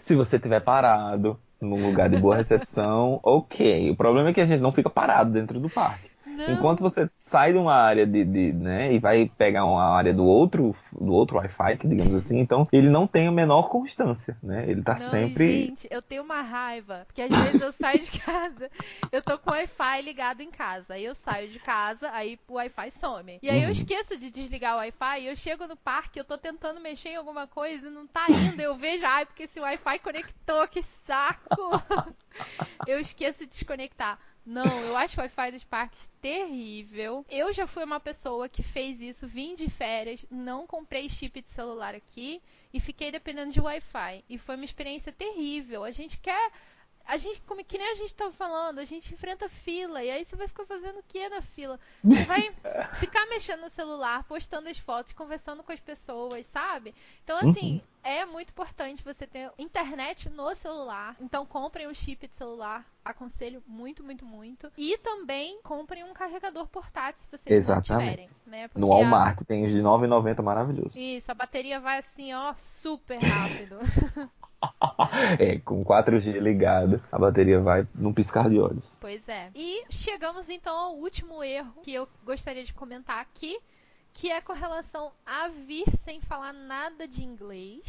se 0.00 0.14
você 0.14 0.38
tiver 0.38 0.60
parado 0.60 1.40
num 1.60 1.86
lugar 1.86 2.08
de 2.10 2.18
boa 2.18 2.36
recepção, 2.36 3.18
ok. 3.22 3.90
O 3.90 3.96
problema 3.96 4.30
é 4.30 4.32
que 4.32 4.40
a 4.40 4.46
gente 4.46 4.60
não 4.60 4.72
fica 4.72 4.90
parado 4.90 5.30
dentro 5.30 5.58
do 5.58 5.70
parque. 5.70 6.11
Não. 6.32 6.54
Enquanto 6.54 6.80
você 6.80 7.08
sai 7.20 7.52
de 7.52 7.58
uma 7.58 7.74
área 7.74 8.06
de, 8.06 8.24
de, 8.24 8.52
né, 8.52 8.92
e 8.92 8.98
vai 8.98 9.30
pegar 9.36 9.64
uma 9.64 9.84
área 9.84 10.14
do 10.14 10.24
outro, 10.24 10.74
do 10.92 11.12
outro 11.12 11.36
Wi-Fi, 11.36 11.78
digamos 11.84 12.14
assim, 12.14 12.38
então 12.38 12.66
ele 12.72 12.88
não 12.88 13.06
tem 13.06 13.26
a 13.26 13.32
menor 13.32 13.68
constância, 13.68 14.36
né? 14.42 14.64
Ele 14.68 14.82
tá 14.82 14.94
não, 14.94 15.10
sempre. 15.10 15.66
Gente, 15.66 15.88
eu 15.90 16.00
tenho 16.00 16.22
uma 16.22 16.40
raiva, 16.40 17.02
porque 17.06 17.22
às 17.22 17.30
vezes 17.30 17.60
eu 17.60 17.72
saio 17.72 18.02
de 18.02 18.10
casa, 18.20 18.70
eu 19.10 19.22
tô 19.22 19.38
com 19.38 19.50
o 19.50 19.52
Wi-Fi 19.52 20.02
ligado 20.02 20.40
em 20.40 20.50
casa, 20.50 20.94
aí 20.94 21.04
eu 21.04 21.14
saio 21.16 21.48
de 21.48 21.58
casa, 21.58 22.10
aí 22.12 22.38
o 22.48 22.54
Wi-Fi 22.54 22.92
some. 23.00 23.38
E 23.42 23.50
aí 23.50 23.58
uhum. 23.58 23.64
eu 23.64 23.70
esqueço 23.70 24.18
de 24.18 24.30
desligar 24.30 24.74
o 24.74 24.78
Wi-Fi, 24.78 25.26
eu 25.26 25.36
chego 25.36 25.66
no 25.66 25.76
parque, 25.76 26.18
eu 26.18 26.24
tô 26.24 26.38
tentando 26.38 26.80
mexer 26.80 27.10
em 27.10 27.16
alguma 27.16 27.46
coisa 27.46 27.86
e 27.86 27.90
não 27.90 28.06
tá 28.06 28.26
indo, 28.30 28.60
eu 28.60 28.74
vejo, 28.76 29.04
ai, 29.04 29.26
porque 29.26 29.44
esse 29.44 29.60
Wi-Fi 29.60 29.98
conectou, 29.98 30.66
que 30.68 30.82
saco! 31.06 31.82
eu 32.86 32.98
esqueço 32.98 33.40
de 33.40 33.46
desconectar. 33.46 34.18
Não, 34.44 34.64
eu 34.80 34.96
acho 34.96 35.20
o 35.20 35.22
Wi-Fi 35.22 35.52
dos 35.52 35.64
parques 35.64 36.10
terrível. 36.20 37.24
Eu 37.30 37.52
já 37.52 37.66
fui 37.66 37.84
uma 37.84 38.00
pessoa 38.00 38.48
que 38.48 38.62
fez 38.62 39.00
isso, 39.00 39.26
vim 39.26 39.54
de 39.54 39.70
férias, 39.70 40.26
não 40.30 40.66
comprei 40.66 41.08
chip 41.08 41.40
de 41.40 41.48
celular 41.50 41.94
aqui 41.94 42.42
e 42.74 42.80
fiquei 42.80 43.12
dependendo 43.12 43.52
de 43.52 43.60
Wi-Fi. 43.60 44.24
E 44.28 44.38
foi 44.38 44.56
uma 44.56 44.64
experiência 44.64 45.12
terrível. 45.12 45.84
A 45.84 45.92
gente 45.92 46.18
quer 46.18 46.50
a 47.06 47.16
gente, 47.16 47.40
como 47.42 47.64
que 47.64 47.78
nem 47.78 47.90
a 47.90 47.94
gente 47.94 48.14
tava 48.14 48.32
falando, 48.32 48.78
a 48.78 48.84
gente 48.84 49.12
enfrenta 49.12 49.48
fila, 49.48 50.02
e 50.02 50.10
aí 50.10 50.24
você 50.24 50.36
vai 50.36 50.48
ficar 50.48 50.64
fazendo 50.66 50.98
o 50.98 51.02
que 51.02 51.28
na 51.28 51.42
fila? 51.42 51.78
Você 52.02 52.24
vai 52.24 52.54
ficar 52.98 53.26
mexendo 53.26 53.60
no 53.60 53.70
celular, 53.70 54.24
postando 54.24 54.68
as 54.68 54.78
fotos, 54.78 55.12
conversando 55.12 55.62
com 55.62 55.72
as 55.72 55.80
pessoas, 55.80 56.46
sabe? 56.46 56.94
Então, 57.24 57.38
assim, 57.38 57.74
uhum. 57.74 57.80
é 58.02 58.24
muito 58.24 58.50
importante 58.50 59.04
você 59.04 59.26
ter 59.26 59.50
internet 59.58 60.28
no 60.30 60.54
celular. 60.56 61.16
Então, 61.20 61.44
comprem 61.44 61.88
um 61.88 61.94
chip 61.94 62.26
de 62.26 62.34
celular, 62.34 62.86
aconselho 63.04 63.62
muito, 63.66 64.02
muito, 64.02 64.24
muito. 64.24 64.70
E 64.76 64.96
também 64.98 65.60
comprem 65.62 66.04
um 66.04 66.12
carregador 66.12 66.66
portátil, 66.68 67.20
se 67.22 67.30
vocês 67.30 67.56
Exatamente. 67.56 68.10
tiverem. 68.10 68.30
Né? 68.46 68.68
no 68.74 68.88
Walmart 68.88 69.40
a... 69.40 69.44
tem 69.44 69.64
os 69.64 69.70
de 69.70 69.80
9,90 69.80 70.42
maravilhoso. 70.42 70.98
Isso, 70.98 71.30
a 71.30 71.34
bateria 71.34 71.80
vai 71.80 71.98
assim, 71.98 72.32
ó, 72.34 72.54
super 72.82 73.18
rápido. 73.18 73.78
é, 75.38 75.58
com 75.58 75.84
4G 75.84 76.38
ligado, 76.38 77.02
a 77.10 77.18
bateria 77.18 77.60
vai 77.60 77.86
num 77.94 78.12
piscar 78.12 78.48
de 78.48 78.58
olhos. 78.58 78.92
Pois 79.00 79.26
é. 79.28 79.50
E 79.54 79.84
chegamos 79.90 80.48
então 80.48 80.76
ao 80.76 80.96
último 80.96 81.42
erro 81.42 81.82
que 81.82 81.92
eu 81.92 82.08
gostaria 82.24 82.64
de 82.64 82.72
comentar 82.72 83.20
aqui, 83.20 83.58
que 84.12 84.30
é 84.30 84.40
com 84.40 84.52
relação 84.52 85.12
a 85.24 85.48
vir 85.48 85.86
sem 86.04 86.20
falar 86.20 86.52
nada 86.52 87.06
de 87.08 87.24
inglês 87.24 87.82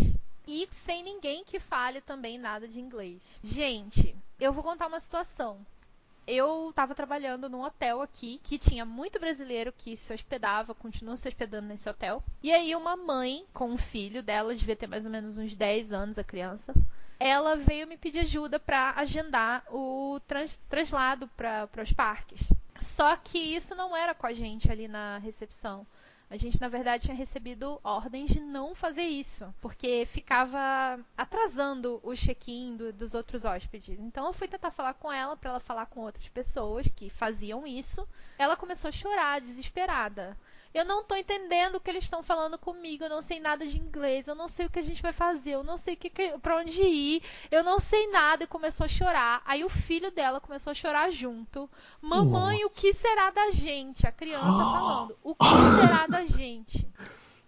e 0.47 0.67
sem 0.85 1.03
ninguém 1.03 1.43
que 1.43 1.59
fale 1.59 2.01
também 2.01 2.37
nada 2.37 2.67
de 2.67 2.79
inglês. 2.79 3.21
Gente, 3.43 4.15
eu 4.39 4.51
vou 4.51 4.63
contar 4.63 4.87
uma 4.87 4.99
situação. 4.99 5.65
Eu 6.25 6.69
estava 6.69 6.95
trabalhando 6.95 7.49
num 7.49 7.63
hotel 7.63 8.01
aqui 8.01 8.39
que 8.43 8.57
tinha 8.57 8.85
muito 8.85 9.19
brasileiro 9.19 9.73
que 9.73 9.97
se 9.97 10.13
hospedava, 10.13 10.73
continua 10.73 11.17
se 11.17 11.27
hospedando 11.27 11.67
nesse 11.67 11.89
hotel. 11.89 12.23
E 12.41 12.51
aí 12.51 12.75
uma 12.75 12.95
mãe 12.95 13.45
com 13.53 13.71
um 13.71 13.77
filho 13.77 14.23
dela, 14.23 14.55
devia 14.55 14.75
ter 14.75 14.87
mais 14.87 15.03
ou 15.03 15.11
menos 15.11 15.37
uns 15.37 15.53
10 15.55 15.91
anos 15.91 16.17
a 16.17 16.23
criança, 16.23 16.73
ela 17.19 17.55
veio 17.55 17.87
me 17.87 17.97
pedir 17.97 18.19
ajuda 18.19 18.59
para 18.59 18.91
agendar 18.97 19.63
o 19.69 20.19
trans, 20.27 20.57
traslado 20.69 21.27
para 21.29 21.69
os 21.81 21.91
parques. 21.91 22.41
Só 22.95 23.15
que 23.17 23.37
isso 23.37 23.75
não 23.75 23.95
era 23.95 24.13
com 24.13 24.27
a 24.27 24.33
gente 24.33 24.71
ali 24.71 24.87
na 24.87 25.17
recepção. 25.17 25.85
A 26.29 26.37
gente, 26.37 26.59
na 26.59 26.67
verdade, 26.67 27.03
tinha 27.03 27.15
recebido 27.15 27.79
ordens 27.83 28.31
de 28.31 28.39
não 28.39 28.73
fazer 28.73 29.03
isso, 29.03 29.53
porque 29.61 30.07
ficava 30.11 30.99
atrasando 31.15 31.99
o 32.03 32.15
check-in 32.15 32.75
do, 32.75 32.91
dos 32.91 33.13
outros 33.13 33.45
hóspedes. 33.45 33.99
Então 33.99 34.25
eu 34.25 34.33
fui 34.33 34.47
tentar 34.47 34.71
falar 34.71 34.95
com 34.95 35.11
ela 35.11 35.37
para 35.37 35.51
ela 35.51 35.59
falar 35.59 35.85
com 35.85 36.01
outras 36.01 36.27
pessoas 36.29 36.87
que 36.87 37.09
faziam 37.11 37.67
isso. 37.67 38.07
Ela 38.37 38.57
começou 38.57 38.89
a 38.89 38.91
chorar, 38.91 39.41
desesperada. 39.41 40.35
Eu 40.73 40.83
não 40.85 41.03
tô 41.03 41.15
entendendo 41.15 41.75
o 41.75 41.79
que 41.79 41.89
eles 41.89 42.03
estão 42.03 42.23
falando 42.23 42.57
comigo, 42.57 43.03
eu 43.03 43.09
não 43.09 43.21
sei 43.21 43.39
nada 43.39 43.65
de 43.65 43.77
inglês, 43.77 44.27
eu 44.27 44.33
não 44.33 44.47
sei 44.47 44.65
o 44.65 44.69
que 44.69 44.79
a 44.79 44.83
gente 44.83 45.01
vai 45.01 45.13
fazer, 45.13 45.51
eu 45.51 45.63
não 45.63 45.77
sei 45.77 45.95
que, 45.95 46.09
que, 46.09 46.37
pra 46.39 46.57
onde 46.57 46.81
ir, 46.81 47.23
eu 47.51 47.63
não 47.63 47.79
sei 47.79 48.07
nada 48.07 48.43
e 48.43 48.47
começou 48.47 48.85
a 48.85 48.89
chorar. 48.89 49.41
Aí 49.45 49.63
o 49.63 49.69
filho 49.69 50.09
dela 50.11 50.41
começou 50.41 50.71
a 50.71 50.75
chorar 50.75 51.11
junto. 51.11 51.69
Mamãe, 52.01 52.61
Nossa. 52.61 52.73
o 52.73 52.75
que 52.81 52.93
será 52.93 53.29
da 53.29 53.51
gente? 53.51 54.07
A 54.07 54.11
criança 54.11 54.47
falando, 54.47 55.17
o 55.21 55.35
que 55.35 55.45
será 55.79 56.07
da 56.07 56.25
gente? 56.25 56.87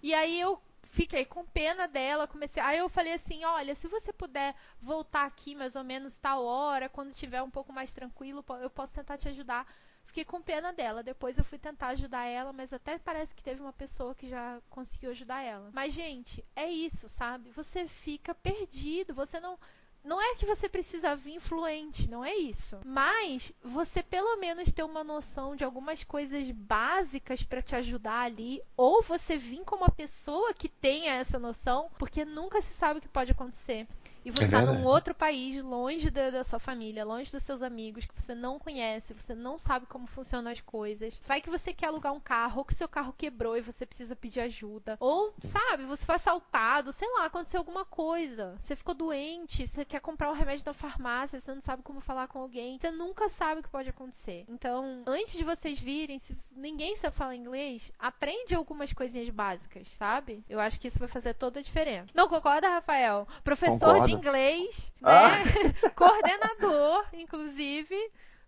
E 0.04 0.14
aí 0.14 0.40
eu 0.40 0.62
fiquei 0.96 1.26
com 1.26 1.46
pena 1.46 1.88
dela, 1.88 2.28
comecei. 2.28 2.64
Aí 2.64 2.80
eu 2.80 2.90
falei 2.90 3.14
assim: 3.14 3.44
olha, 3.44 3.76
se 3.76 3.88
você 3.88 4.12
puder 4.14 4.56
voltar 4.82 5.26
aqui 5.26 5.54
mais 5.54 5.76
ou 5.76 5.84
menos 5.84 6.16
tal 6.16 6.44
hora, 6.44 6.90
quando 6.90 7.14
tiver 7.14 7.42
um 7.42 7.50
pouco 7.50 7.72
mais 7.72 7.94
tranquilo, 7.94 8.44
eu 8.62 8.70
posso 8.70 8.94
tentar 8.94 9.18
te 9.18 9.28
ajudar. 9.28 9.68
Fiquei 10.16 10.24
com 10.24 10.42
pena 10.42 10.72
dela. 10.72 11.04
Depois 11.04 11.38
eu 11.38 11.44
fui 11.44 11.60
tentar 11.60 11.88
ajudar 11.88 12.26
ela, 12.26 12.54
mas 12.54 12.72
até 12.72 12.98
parece 12.98 13.36
que 13.36 13.44
teve 13.44 13.60
uma 13.60 13.74
pessoa 13.74 14.16
que 14.16 14.30
já 14.30 14.62
conseguiu 14.70 15.12
ajudar 15.12 15.44
ela. 15.44 15.70
Mas, 15.74 15.94
gente, 15.94 16.42
é 16.56 16.72
isso, 16.72 17.10
sabe? 17.10 17.50
Você 17.50 17.86
fica 17.86 18.34
perdido. 18.34 19.14
Você 19.14 19.42
não. 19.42 19.60
Não 20.06 20.22
é 20.22 20.36
que 20.36 20.46
você 20.46 20.70
precisa 20.70 21.18
vir 21.18 21.42
fluente, 21.42 22.10
não 22.10 22.24
é 22.24 22.34
isso. 22.34 22.80
Mas 22.86 23.52
você 23.62 24.02
pelo 24.02 24.38
menos 24.38 24.72
ter 24.72 24.84
uma 24.84 25.04
noção 25.04 25.54
de 25.54 25.66
algumas 25.66 26.02
coisas 26.04 26.50
básicas 26.52 27.44
para 27.44 27.62
te 27.62 27.76
ajudar 27.76 28.22
ali, 28.22 28.62
ou 28.78 29.02
você 29.02 29.36
vir 29.36 29.66
com 29.66 29.76
uma 29.76 29.90
pessoa 29.90 30.54
que 30.54 30.70
tenha 30.70 31.16
essa 31.16 31.40
noção, 31.40 31.90
porque 31.98 32.24
nunca 32.24 32.62
se 32.62 32.72
sabe 32.76 33.00
o 33.00 33.02
que 33.02 33.10
pode 33.10 33.32
acontecer. 33.32 33.86
E 34.26 34.32
você 34.32 34.46
está 34.46 34.62
é 34.62 34.66
num 34.66 34.84
outro 34.84 35.14
país, 35.14 35.64
longe 35.64 36.10
da, 36.10 36.32
da, 36.32 36.44
sua 36.44 36.58
família, 36.58 37.06
longe 37.06 37.32
dos 37.32 37.44
seus 37.44 37.62
amigos, 37.62 38.06
que 38.06 38.22
você 38.22 38.34
não 38.34 38.58
conhece, 38.58 39.14
você 39.14 39.36
não 39.36 39.60
sabe 39.60 39.86
como 39.86 40.08
funcionam 40.08 40.52
as 40.52 40.60
coisas. 40.62 41.22
Vai 41.28 41.42
que 41.42 41.50
você 41.50 41.72
quer 41.72 41.88
alugar 41.88 42.12
um 42.12 42.20
carro, 42.20 42.58
ou 42.58 42.66
que 42.66 42.74
seu 42.74 42.90
carro 42.90 43.14
quebrou 43.16 43.56
e 43.56 43.62
você 43.62 43.86
precisa 43.86 44.16
pedir 44.16 44.40
ajuda. 44.40 44.98
Ou, 45.00 45.30
sabe, 45.30 45.86
você 45.86 46.04
foi 46.04 46.16
assaltado, 46.16 46.92
sei 46.94 47.08
lá, 47.14 47.26
aconteceu 47.26 47.60
alguma 47.60 47.86
coisa. 47.86 48.58
Você 48.64 48.76
ficou 48.76 48.96
doente, 48.96 49.68
você 49.68 49.86
quer 49.86 50.00
comprar 50.00 50.32
um 50.32 50.36
remédio 50.36 50.66
da 50.66 50.74
farmácia, 50.74 51.40
você 51.40 51.54
não 51.54 51.62
sabe 51.62 51.84
como 51.84 52.02
falar 52.02 52.28
com 52.28 52.40
alguém. 52.40 52.80
Você 52.80 52.90
nunca 52.90 53.30
sabe 53.30 53.60
o 53.60 53.64
que 53.64 53.70
pode 53.70 53.90
acontecer. 53.90 54.44
Então, 54.50 55.04
antes 55.06 55.38
de 55.38 55.44
vocês 55.44 55.80
virem, 55.80 56.18
se 56.18 56.36
ninguém 56.52 56.96
sabe 56.96 57.16
falar 57.16 57.36
inglês, 57.36 57.92
aprende 58.00 58.56
algumas 58.56 58.92
coisinhas 58.92 59.30
básicas, 59.30 59.88
sabe? 60.00 60.44
Eu 60.50 60.60
acho 60.60 60.80
que 60.80 60.88
isso 60.88 60.98
vai 60.98 61.08
fazer 61.08 61.36
toda 61.36 61.60
a 61.60 61.64
diferença. 61.64 62.10
Não 62.16 62.28
concorda, 62.28 62.68
Rafael? 62.68 63.28
Professor 63.44 63.78
Concordo. 63.78 64.08
de 64.08 64.15
inglês, 64.18 64.94
né? 65.02 65.12
Ah. 65.12 65.90
Coordenador, 65.96 67.06
inclusive. 67.14 67.96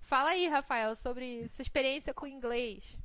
Fala 0.01 0.29
aí, 0.29 0.47
Rafael, 0.47 0.95
sobre 0.95 1.47
sua 1.49 1.61
experiência 1.61 2.13
com 2.13 2.25
inglês. 2.25 2.97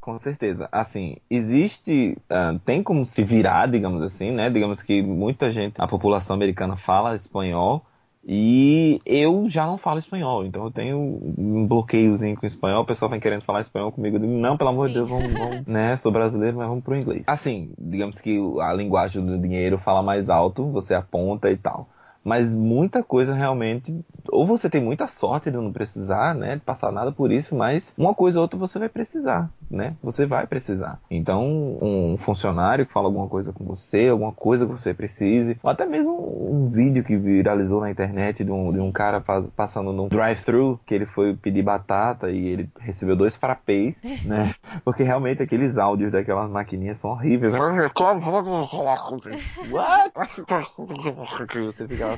Com 0.00 0.18
certeza. 0.18 0.68
Assim, 0.72 1.16
existe. 1.30 2.18
Uh, 2.28 2.58
tem 2.60 2.82
como 2.82 3.06
se 3.06 3.22
virar, 3.22 3.68
digamos 3.68 4.02
assim, 4.02 4.32
né? 4.32 4.50
Digamos 4.50 4.82
que 4.82 5.00
muita 5.00 5.50
gente, 5.50 5.76
a 5.78 5.86
população 5.86 6.34
americana 6.34 6.76
fala 6.76 7.14
espanhol, 7.14 7.86
e 8.24 9.00
eu 9.04 9.48
já 9.48 9.66
não 9.66 9.76
falo 9.76 9.98
espanhol, 9.98 10.44
então 10.44 10.64
eu 10.64 10.70
tenho 10.70 10.96
um 11.36 11.66
bloqueiozinho 11.66 12.36
com 12.36 12.46
espanhol. 12.46 12.82
O 12.82 12.86
pessoal 12.86 13.10
vem 13.10 13.18
querendo 13.18 13.42
falar 13.42 13.62
espanhol 13.62 13.90
comigo. 13.90 14.16
Eu 14.16 14.20
digo, 14.20 14.32
não, 14.32 14.56
pelo 14.56 14.70
amor 14.70 14.88
de 14.88 14.94
Deus, 14.94 15.08
vamos, 15.08 15.32
vamos, 15.32 15.66
né? 15.66 15.96
Sou 15.96 16.12
brasileiro, 16.12 16.56
mas 16.56 16.68
vamos 16.68 16.84
pro 16.84 16.96
inglês. 16.96 17.24
Assim, 17.26 17.72
digamos 17.76 18.20
que 18.20 18.38
a 18.60 18.72
linguagem 18.72 19.24
do 19.24 19.36
dinheiro 19.38 19.76
fala 19.76 20.02
mais 20.02 20.30
alto, 20.30 20.70
você 20.70 20.94
aponta 20.94 21.50
e 21.50 21.56
tal. 21.56 21.88
Mas 22.24 22.52
muita 22.52 23.02
coisa 23.02 23.34
realmente, 23.34 24.04
ou 24.30 24.46
você 24.46 24.70
tem 24.70 24.80
muita 24.80 25.08
sorte 25.08 25.50
de 25.50 25.56
não 25.56 25.72
precisar, 25.72 26.34
né, 26.34 26.54
de 26.56 26.60
passar 26.60 26.92
nada 26.92 27.10
por 27.10 27.32
isso, 27.32 27.54
mas 27.54 27.92
uma 27.98 28.14
coisa 28.14 28.38
ou 28.38 28.42
outra 28.42 28.58
você 28.58 28.78
vai 28.78 28.88
precisar, 28.88 29.50
né? 29.70 29.94
Você 30.02 30.24
vai 30.26 30.46
precisar. 30.46 31.00
Então, 31.10 31.78
um 31.82 32.16
funcionário 32.18 32.86
que 32.86 32.92
fala 32.92 33.06
alguma 33.06 33.28
coisa 33.28 33.52
com 33.52 33.64
você, 33.64 34.08
alguma 34.08 34.32
coisa 34.32 34.66
que 34.66 34.72
você 34.72 34.94
precise, 34.94 35.58
ou 35.62 35.70
até 35.70 35.84
mesmo 35.84 36.12
um 36.12 36.68
vídeo 36.68 37.02
que 37.02 37.16
viralizou 37.16 37.80
na 37.80 37.90
internet 37.90 38.44
de 38.44 38.50
um, 38.50 38.72
de 38.72 38.80
um 38.80 38.92
cara 38.92 39.22
passando 39.56 39.92
no 39.92 40.08
drive-thru, 40.08 40.78
que 40.86 40.94
ele 40.94 41.06
foi 41.06 41.34
pedir 41.34 41.62
batata 41.62 42.30
e 42.30 42.46
ele 42.46 42.70
recebeu 42.78 43.16
dois 43.16 43.34
frappés, 43.36 44.00
né? 44.24 44.54
Porque 44.84 45.02
realmente 45.02 45.42
aqueles 45.42 45.76
áudios 45.76 46.12
daquelas 46.12 46.50
maquininhas 46.50 46.98
são 46.98 47.10
horríveis. 47.10 47.52
What? 49.70 50.12
você 51.72 51.88
fica 51.88 52.11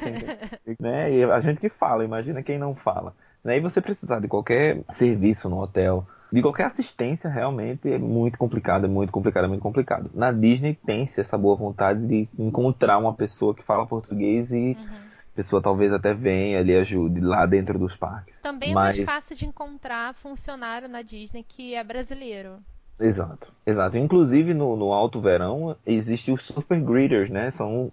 né? 0.81 1.13
E 1.13 1.25
a 1.25 1.41
gente 1.41 1.61
que 1.61 1.69
fala, 1.69 2.05
imagina 2.05 2.43
quem 2.43 2.59
não 2.59 2.75
fala. 2.75 3.15
Né? 3.43 3.59
E 3.59 3.61
você 3.61 3.81
precisar 3.81 4.21
de 4.21 4.29
qualquer 4.29 4.83
serviço 4.91 5.49
no 5.49 5.61
hotel, 5.61 6.07
de 6.33 6.43
qualquer 6.43 6.67
assistência, 6.67 7.31
realmente 7.31 7.93
é 7.93 7.99
muito 7.99 8.37
complicado, 8.37 8.87
é 8.87 8.89
muito 8.89 9.13
complicado, 9.13 9.45
é 9.45 9.49
muito 9.49 9.63
complicado. 9.63 10.11
Na 10.15 10.33
Disney 10.33 10.77
tem-se 10.85 11.21
essa 11.21 11.39
boa 11.39 11.55
vontade 11.55 12.05
de 12.07 12.29
encontrar 12.39 12.99
uma 12.99 13.15
pessoa 13.15 13.55
que 13.55 13.63
fala 13.63 13.87
português 13.87 14.51
e 14.51 14.77
uhum. 14.77 14.85
a 14.85 15.37
pessoa 15.37 15.63
talvez 15.63 15.93
até 15.93 16.13
venha 16.13 16.59
ali 16.59 16.75
ajude 16.75 17.21
lá 17.21 17.47
dentro 17.47 17.79
dos 17.79 17.95
parques. 17.95 18.41
Também 18.41 18.73
é 18.73 18.75
mais 18.75 18.99
fácil 19.05 19.37
de 19.37 19.47
encontrar 19.47 20.15
funcionário 20.15 20.89
na 20.89 21.03
Disney 21.03 21.45
que 21.47 21.75
é 21.75 21.85
brasileiro. 21.85 22.59
Exato, 22.99 23.53
exato. 23.67 23.99
Inclusive 23.99 24.55
no, 24.55 24.77
no 24.77 24.93
alto 24.93 25.21
verão 25.21 25.77
existe 25.85 26.31
os 26.31 26.45
super 26.47 26.81
greeters, 26.81 27.29
né? 27.29 27.51
São 27.53 27.91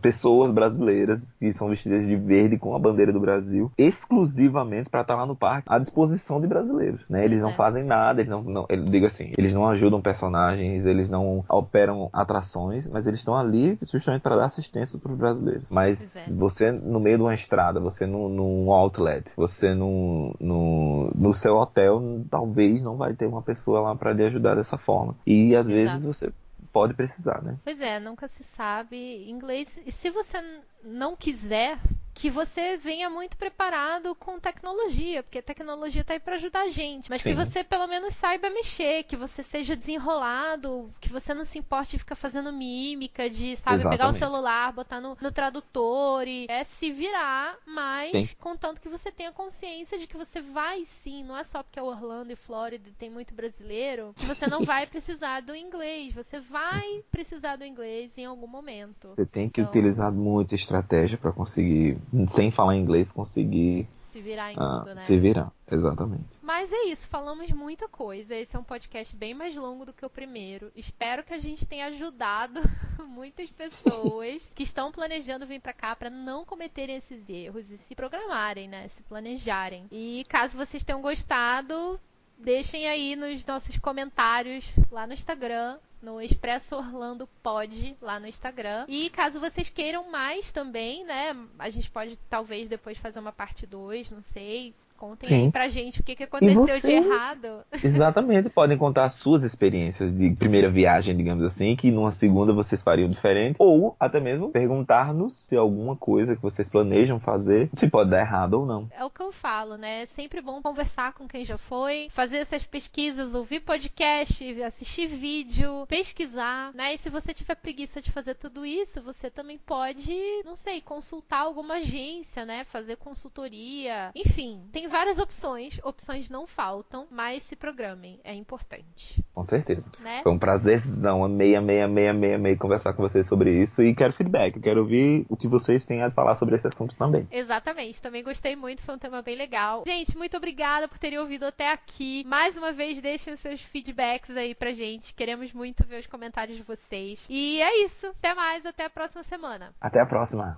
pessoas 0.00 0.50
brasileiras 0.50 1.20
que 1.38 1.52
são 1.52 1.68
vestidas 1.68 2.06
de 2.06 2.16
verde 2.16 2.58
com 2.58 2.74
a 2.74 2.78
bandeira 2.78 3.12
do 3.12 3.20
Brasil, 3.20 3.70
exclusivamente 3.76 4.88
para 4.88 5.02
estar 5.02 5.14
tá 5.14 5.20
lá 5.20 5.26
no 5.26 5.36
parque 5.36 5.68
à 5.70 5.78
disposição 5.78 6.40
de 6.40 6.46
brasileiros, 6.46 7.00
né? 7.08 7.24
Eles 7.24 7.40
não 7.40 7.50
é. 7.50 7.54
fazem 7.54 7.84
nada, 7.84 8.20
eles 8.20 8.30
não, 8.30 8.42
não 8.42 8.66
eu 8.68 8.84
digo 8.84 9.06
assim, 9.06 9.32
eles 9.36 9.52
não 9.52 9.68
ajudam 9.68 10.00
personagens, 10.00 10.84
eles 10.84 11.08
não 11.08 11.44
operam 11.48 12.08
atrações, 12.12 12.86
mas 12.86 13.06
eles 13.06 13.20
estão 13.20 13.36
ali 13.36 13.78
justamente 13.82 14.22
para 14.22 14.36
dar 14.36 14.46
assistência 14.46 14.98
para 14.98 15.12
os 15.12 15.18
brasileiros. 15.18 15.70
Mas 15.70 16.16
é. 16.16 16.32
você 16.32 16.70
no 16.70 17.00
meio 17.00 17.18
de 17.18 17.22
uma 17.22 17.34
estrada, 17.34 17.80
você 17.80 18.06
num, 18.06 18.28
num 18.28 18.72
outlet, 18.72 19.30
você 19.36 19.74
no, 19.74 20.34
no, 20.40 21.10
no 21.14 21.32
seu 21.32 21.56
hotel, 21.56 22.02
talvez 22.30 22.82
não 22.82 22.96
vai 22.96 23.14
ter 23.14 23.26
uma 23.26 23.42
pessoa 23.42 23.80
lá 23.80 23.94
para 23.94 24.12
lhe 24.12 24.24
ajudar 24.24 24.56
dessa 24.56 24.76
forma. 24.76 25.14
E 25.26 25.54
às 25.54 25.68
Exato. 25.68 26.00
vezes 26.00 26.04
você 26.04 26.32
pode 26.72 26.94
precisar, 26.94 27.42
né? 27.42 27.58
Pois 27.64 27.80
é, 27.80 27.98
nunca 28.00 28.28
se 28.28 28.44
sabe 28.56 29.28
inglês. 29.28 29.68
E 29.84 29.92
se 29.92 30.10
você 30.10 30.38
não 30.82 31.16
quiser 31.16 31.78
que 32.14 32.30
você 32.30 32.76
venha 32.76 33.08
muito 33.08 33.36
preparado 33.36 34.14
com 34.14 34.38
tecnologia, 34.38 35.22
porque 35.22 35.38
a 35.38 35.42
tecnologia 35.42 36.02
está 36.02 36.14
aí 36.14 36.20
para 36.20 36.36
ajudar 36.36 36.62
a 36.62 36.68
gente, 36.68 37.08
mas 37.08 37.22
Sim. 37.22 37.30
que 37.30 37.34
você 37.34 37.64
pelo 37.64 37.86
menos 37.86 38.14
saiba 38.16 38.50
mexer, 38.50 39.04
que 39.04 39.16
você 39.16 39.42
seja 39.44 39.76
desenrolado, 39.76 40.92
que 41.00 41.08
você 41.08 41.32
não 41.32 41.44
se 41.44 41.58
importe 41.58 41.92
de 41.92 41.98
ficar 41.98 42.16
fazendo 42.16 42.52
mímica, 42.52 43.28
de, 43.28 43.56
sabe, 43.56 43.80
Exatamente. 43.80 43.90
pegar 43.90 44.10
o 44.10 44.18
celular, 44.18 44.72
botar 44.72 45.00
no, 45.00 45.16
no, 45.20 45.32
tradutor 45.32 46.26
e 46.26 46.46
é 46.48 46.64
se 46.64 46.90
virar, 46.90 47.56
mas 47.66 48.10
sim. 48.10 48.36
contanto 48.38 48.80
que 48.80 48.88
você 48.88 49.10
tenha 49.10 49.32
consciência 49.32 49.98
de 49.98 50.06
que 50.06 50.16
você 50.16 50.40
vai 50.40 50.86
sim, 51.02 51.24
não 51.24 51.36
é 51.36 51.44
só 51.44 51.62
porque 51.62 51.78
é 51.78 51.82
Orlando 51.82 52.32
e 52.32 52.36
Flórida 52.36 52.88
e 52.88 52.92
tem 52.92 53.10
muito 53.10 53.34
brasileiro, 53.34 54.12
que 54.16 54.26
você 54.26 54.46
não 54.46 54.64
vai 54.64 54.86
precisar 54.88 55.40
do 55.40 55.54
inglês, 55.54 56.12
você 56.12 56.40
vai 56.40 57.02
precisar 57.10 57.56
do 57.56 57.64
inglês 57.64 58.10
em 58.16 58.24
algum 58.24 58.46
momento. 58.46 59.08
Você 59.16 59.26
tem 59.26 59.48
que 59.48 59.60
então... 59.60 59.70
utilizar 59.70 60.12
muita 60.12 60.54
estratégia 60.54 61.16
para 61.16 61.32
conseguir 61.32 61.99
sem 62.28 62.50
falar 62.50 62.76
inglês, 62.76 63.10
conseguir 63.12 63.88
se 64.12 64.20
virar 64.20 64.52
em 64.52 64.56
ah, 64.58 64.80
tudo, 64.80 64.94
né? 64.94 65.02
Se 65.02 65.16
virar, 65.18 65.52
exatamente. 65.70 66.24
Mas 66.42 66.70
é 66.72 66.86
isso, 66.86 67.06
falamos 67.06 67.48
muita 67.50 67.88
coisa. 67.88 68.34
Esse 68.34 68.56
é 68.56 68.58
um 68.58 68.64
podcast 68.64 69.14
bem 69.14 69.34
mais 69.34 69.54
longo 69.54 69.86
do 69.86 69.92
que 69.92 70.04
o 70.04 70.10
primeiro. 70.10 70.70
Espero 70.74 71.22
que 71.22 71.32
a 71.32 71.38
gente 71.38 71.64
tenha 71.66 71.86
ajudado 71.86 72.60
muitas 73.06 73.48
pessoas 73.50 74.50
que 74.54 74.64
estão 74.64 74.90
planejando 74.90 75.46
vir 75.46 75.60
para 75.60 75.72
cá 75.72 75.94
para 75.94 76.10
não 76.10 76.44
cometerem 76.44 76.96
esses 76.96 77.28
erros 77.28 77.70
e 77.70 77.78
se 77.78 77.94
programarem, 77.94 78.68
né? 78.68 78.88
Se 78.88 79.02
planejarem. 79.04 79.86
E 79.92 80.24
caso 80.28 80.56
vocês 80.56 80.82
tenham 80.82 81.00
gostado, 81.00 82.00
deixem 82.42 82.88
aí 82.88 83.16
nos 83.16 83.44
nossos 83.44 83.78
comentários 83.78 84.64
lá 84.90 85.06
no 85.06 85.14
Instagram 85.14 85.78
no 86.02 86.20
Expresso 86.20 86.76
Orlando 86.76 87.28
Pod 87.42 87.96
lá 88.00 88.18
no 88.18 88.26
Instagram. 88.26 88.86
E 88.88 89.10
caso 89.10 89.38
vocês 89.38 89.68
queiram 89.68 90.10
mais 90.10 90.50
também, 90.50 91.04
né? 91.04 91.36
A 91.58 91.68
gente 91.70 91.90
pode 91.90 92.18
talvez 92.28 92.68
depois 92.68 92.98
fazer 92.98 93.18
uma 93.18 93.32
parte 93.32 93.66
2, 93.66 94.10
não 94.10 94.22
sei. 94.22 94.74
Contem 95.00 95.30
Sim. 95.30 95.44
aí 95.46 95.50
pra 95.50 95.66
gente 95.70 96.02
o 96.02 96.04
que, 96.04 96.14
que 96.14 96.24
aconteceu 96.24 96.60
vocês, 96.60 96.82
de 96.82 96.90
errado. 96.90 97.64
Exatamente, 97.82 98.50
podem 98.50 98.76
contar 98.76 99.08
suas 99.08 99.42
experiências 99.42 100.14
de 100.14 100.30
primeira 100.36 100.70
viagem, 100.70 101.16
digamos 101.16 101.42
assim, 101.42 101.74
que 101.74 101.90
numa 101.90 102.10
segunda 102.10 102.52
vocês 102.52 102.82
fariam 102.82 103.08
diferente. 103.08 103.56
Ou 103.58 103.96
até 103.98 104.20
mesmo 104.20 104.50
perguntar-nos 104.50 105.32
se 105.32 105.56
alguma 105.56 105.96
coisa 105.96 106.36
que 106.36 106.42
vocês 106.42 106.68
planejam 106.68 107.18
fazer, 107.18 107.70
se 107.76 107.88
pode 107.88 108.10
dar 108.10 108.20
errado 108.20 108.60
ou 108.60 108.66
não. 108.66 108.90
É 108.94 109.02
o 109.02 109.08
que 109.08 109.22
eu 109.22 109.32
falo, 109.32 109.78
né? 109.78 110.02
É 110.02 110.06
sempre 110.06 110.42
bom 110.42 110.60
conversar 110.60 111.14
com 111.14 111.26
quem 111.26 111.46
já 111.46 111.56
foi, 111.56 112.08
fazer 112.10 112.36
essas 112.36 112.62
pesquisas, 112.62 113.34
ouvir 113.34 113.60
podcast, 113.60 114.62
assistir 114.62 115.06
vídeo, 115.06 115.86
pesquisar, 115.86 116.74
né? 116.74 116.96
E 116.96 116.98
se 116.98 117.08
você 117.08 117.32
tiver 117.32 117.54
preguiça 117.54 118.02
de 118.02 118.12
fazer 118.12 118.34
tudo 118.34 118.66
isso, 118.66 119.00
você 119.02 119.30
também 119.30 119.56
pode, 119.56 120.12
não 120.44 120.56
sei, 120.56 120.82
consultar 120.82 121.40
alguma 121.40 121.76
agência, 121.76 122.44
né? 122.44 122.64
Fazer 122.64 122.96
consultoria. 122.96 124.10
Enfim, 124.14 124.60
tem 124.70 124.89
várias 124.90 125.18
opções, 125.18 125.80
opções 125.82 126.28
não 126.28 126.46
faltam, 126.46 127.06
mas 127.10 127.42
se 127.44 127.56
programem, 127.56 128.20
é 128.24 128.34
importante. 128.34 129.24
Com 129.32 129.42
certeza. 129.42 129.84
Né? 130.00 130.20
Foi 130.22 130.32
um 130.32 130.38
prazerzão, 130.38 131.24
amei, 131.24 131.54
amei, 131.54 131.80
amei, 131.80 132.08
amei, 132.08 132.34
amei 132.34 132.56
conversar 132.56 132.92
com 132.92 133.02
vocês 133.02 133.26
sobre 133.26 133.62
isso 133.62 133.82
e 133.82 133.94
quero 133.94 134.12
feedback, 134.12 134.60
quero 134.60 134.80
ouvir 134.80 135.24
o 135.28 135.36
que 135.36 135.48
vocês 135.48 135.86
têm 135.86 136.02
a 136.02 136.10
falar 136.10 136.36
sobre 136.36 136.56
esse 136.56 136.66
assunto 136.66 136.94
também. 136.96 137.26
Exatamente, 137.30 138.02
também 138.02 138.22
gostei 138.22 138.56
muito, 138.56 138.82
foi 138.82 138.94
um 138.94 138.98
tema 138.98 139.22
bem 139.22 139.36
legal. 139.36 139.84
Gente, 139.86 140.16
muito 140.16 140.36
obrigada 140.36 140.88
por 140.88 140.98
terem 140.98 141.18
ouvido 141.18 141.44
até 141.44 141.72
aqui. 141.72 142.24
Mais 142.26 142.56
uma 142.56 142.72
vez, 142.72 143.00
deixem 143.00 143.34
os 143.34 143.40
seus 143.40 143.60
feedbacks 143.62 144.36
aí 144.36 144.54
pra 144.54 144.72
gente, 144.72 145.14
queremos 145.14 145.52
muito 145.52 145.86
ver 145.86 146.00
os 146.00 146.06
comentários 146.06 146.56
de 146.56 146.62
vocês. 146.62 147.26
E 147.30 147.62
é 147.62 147.84
isso, 147.84 148.08
até 148.08 148.34
mais, 148.34 148.66
até 148.66 148.84
a 148.84 148.90
próxima 148.90 149.22
semana. 149.24 149.72
Até 149.80 150.00
a 150.00 150.06
próxima. 150.06 150.48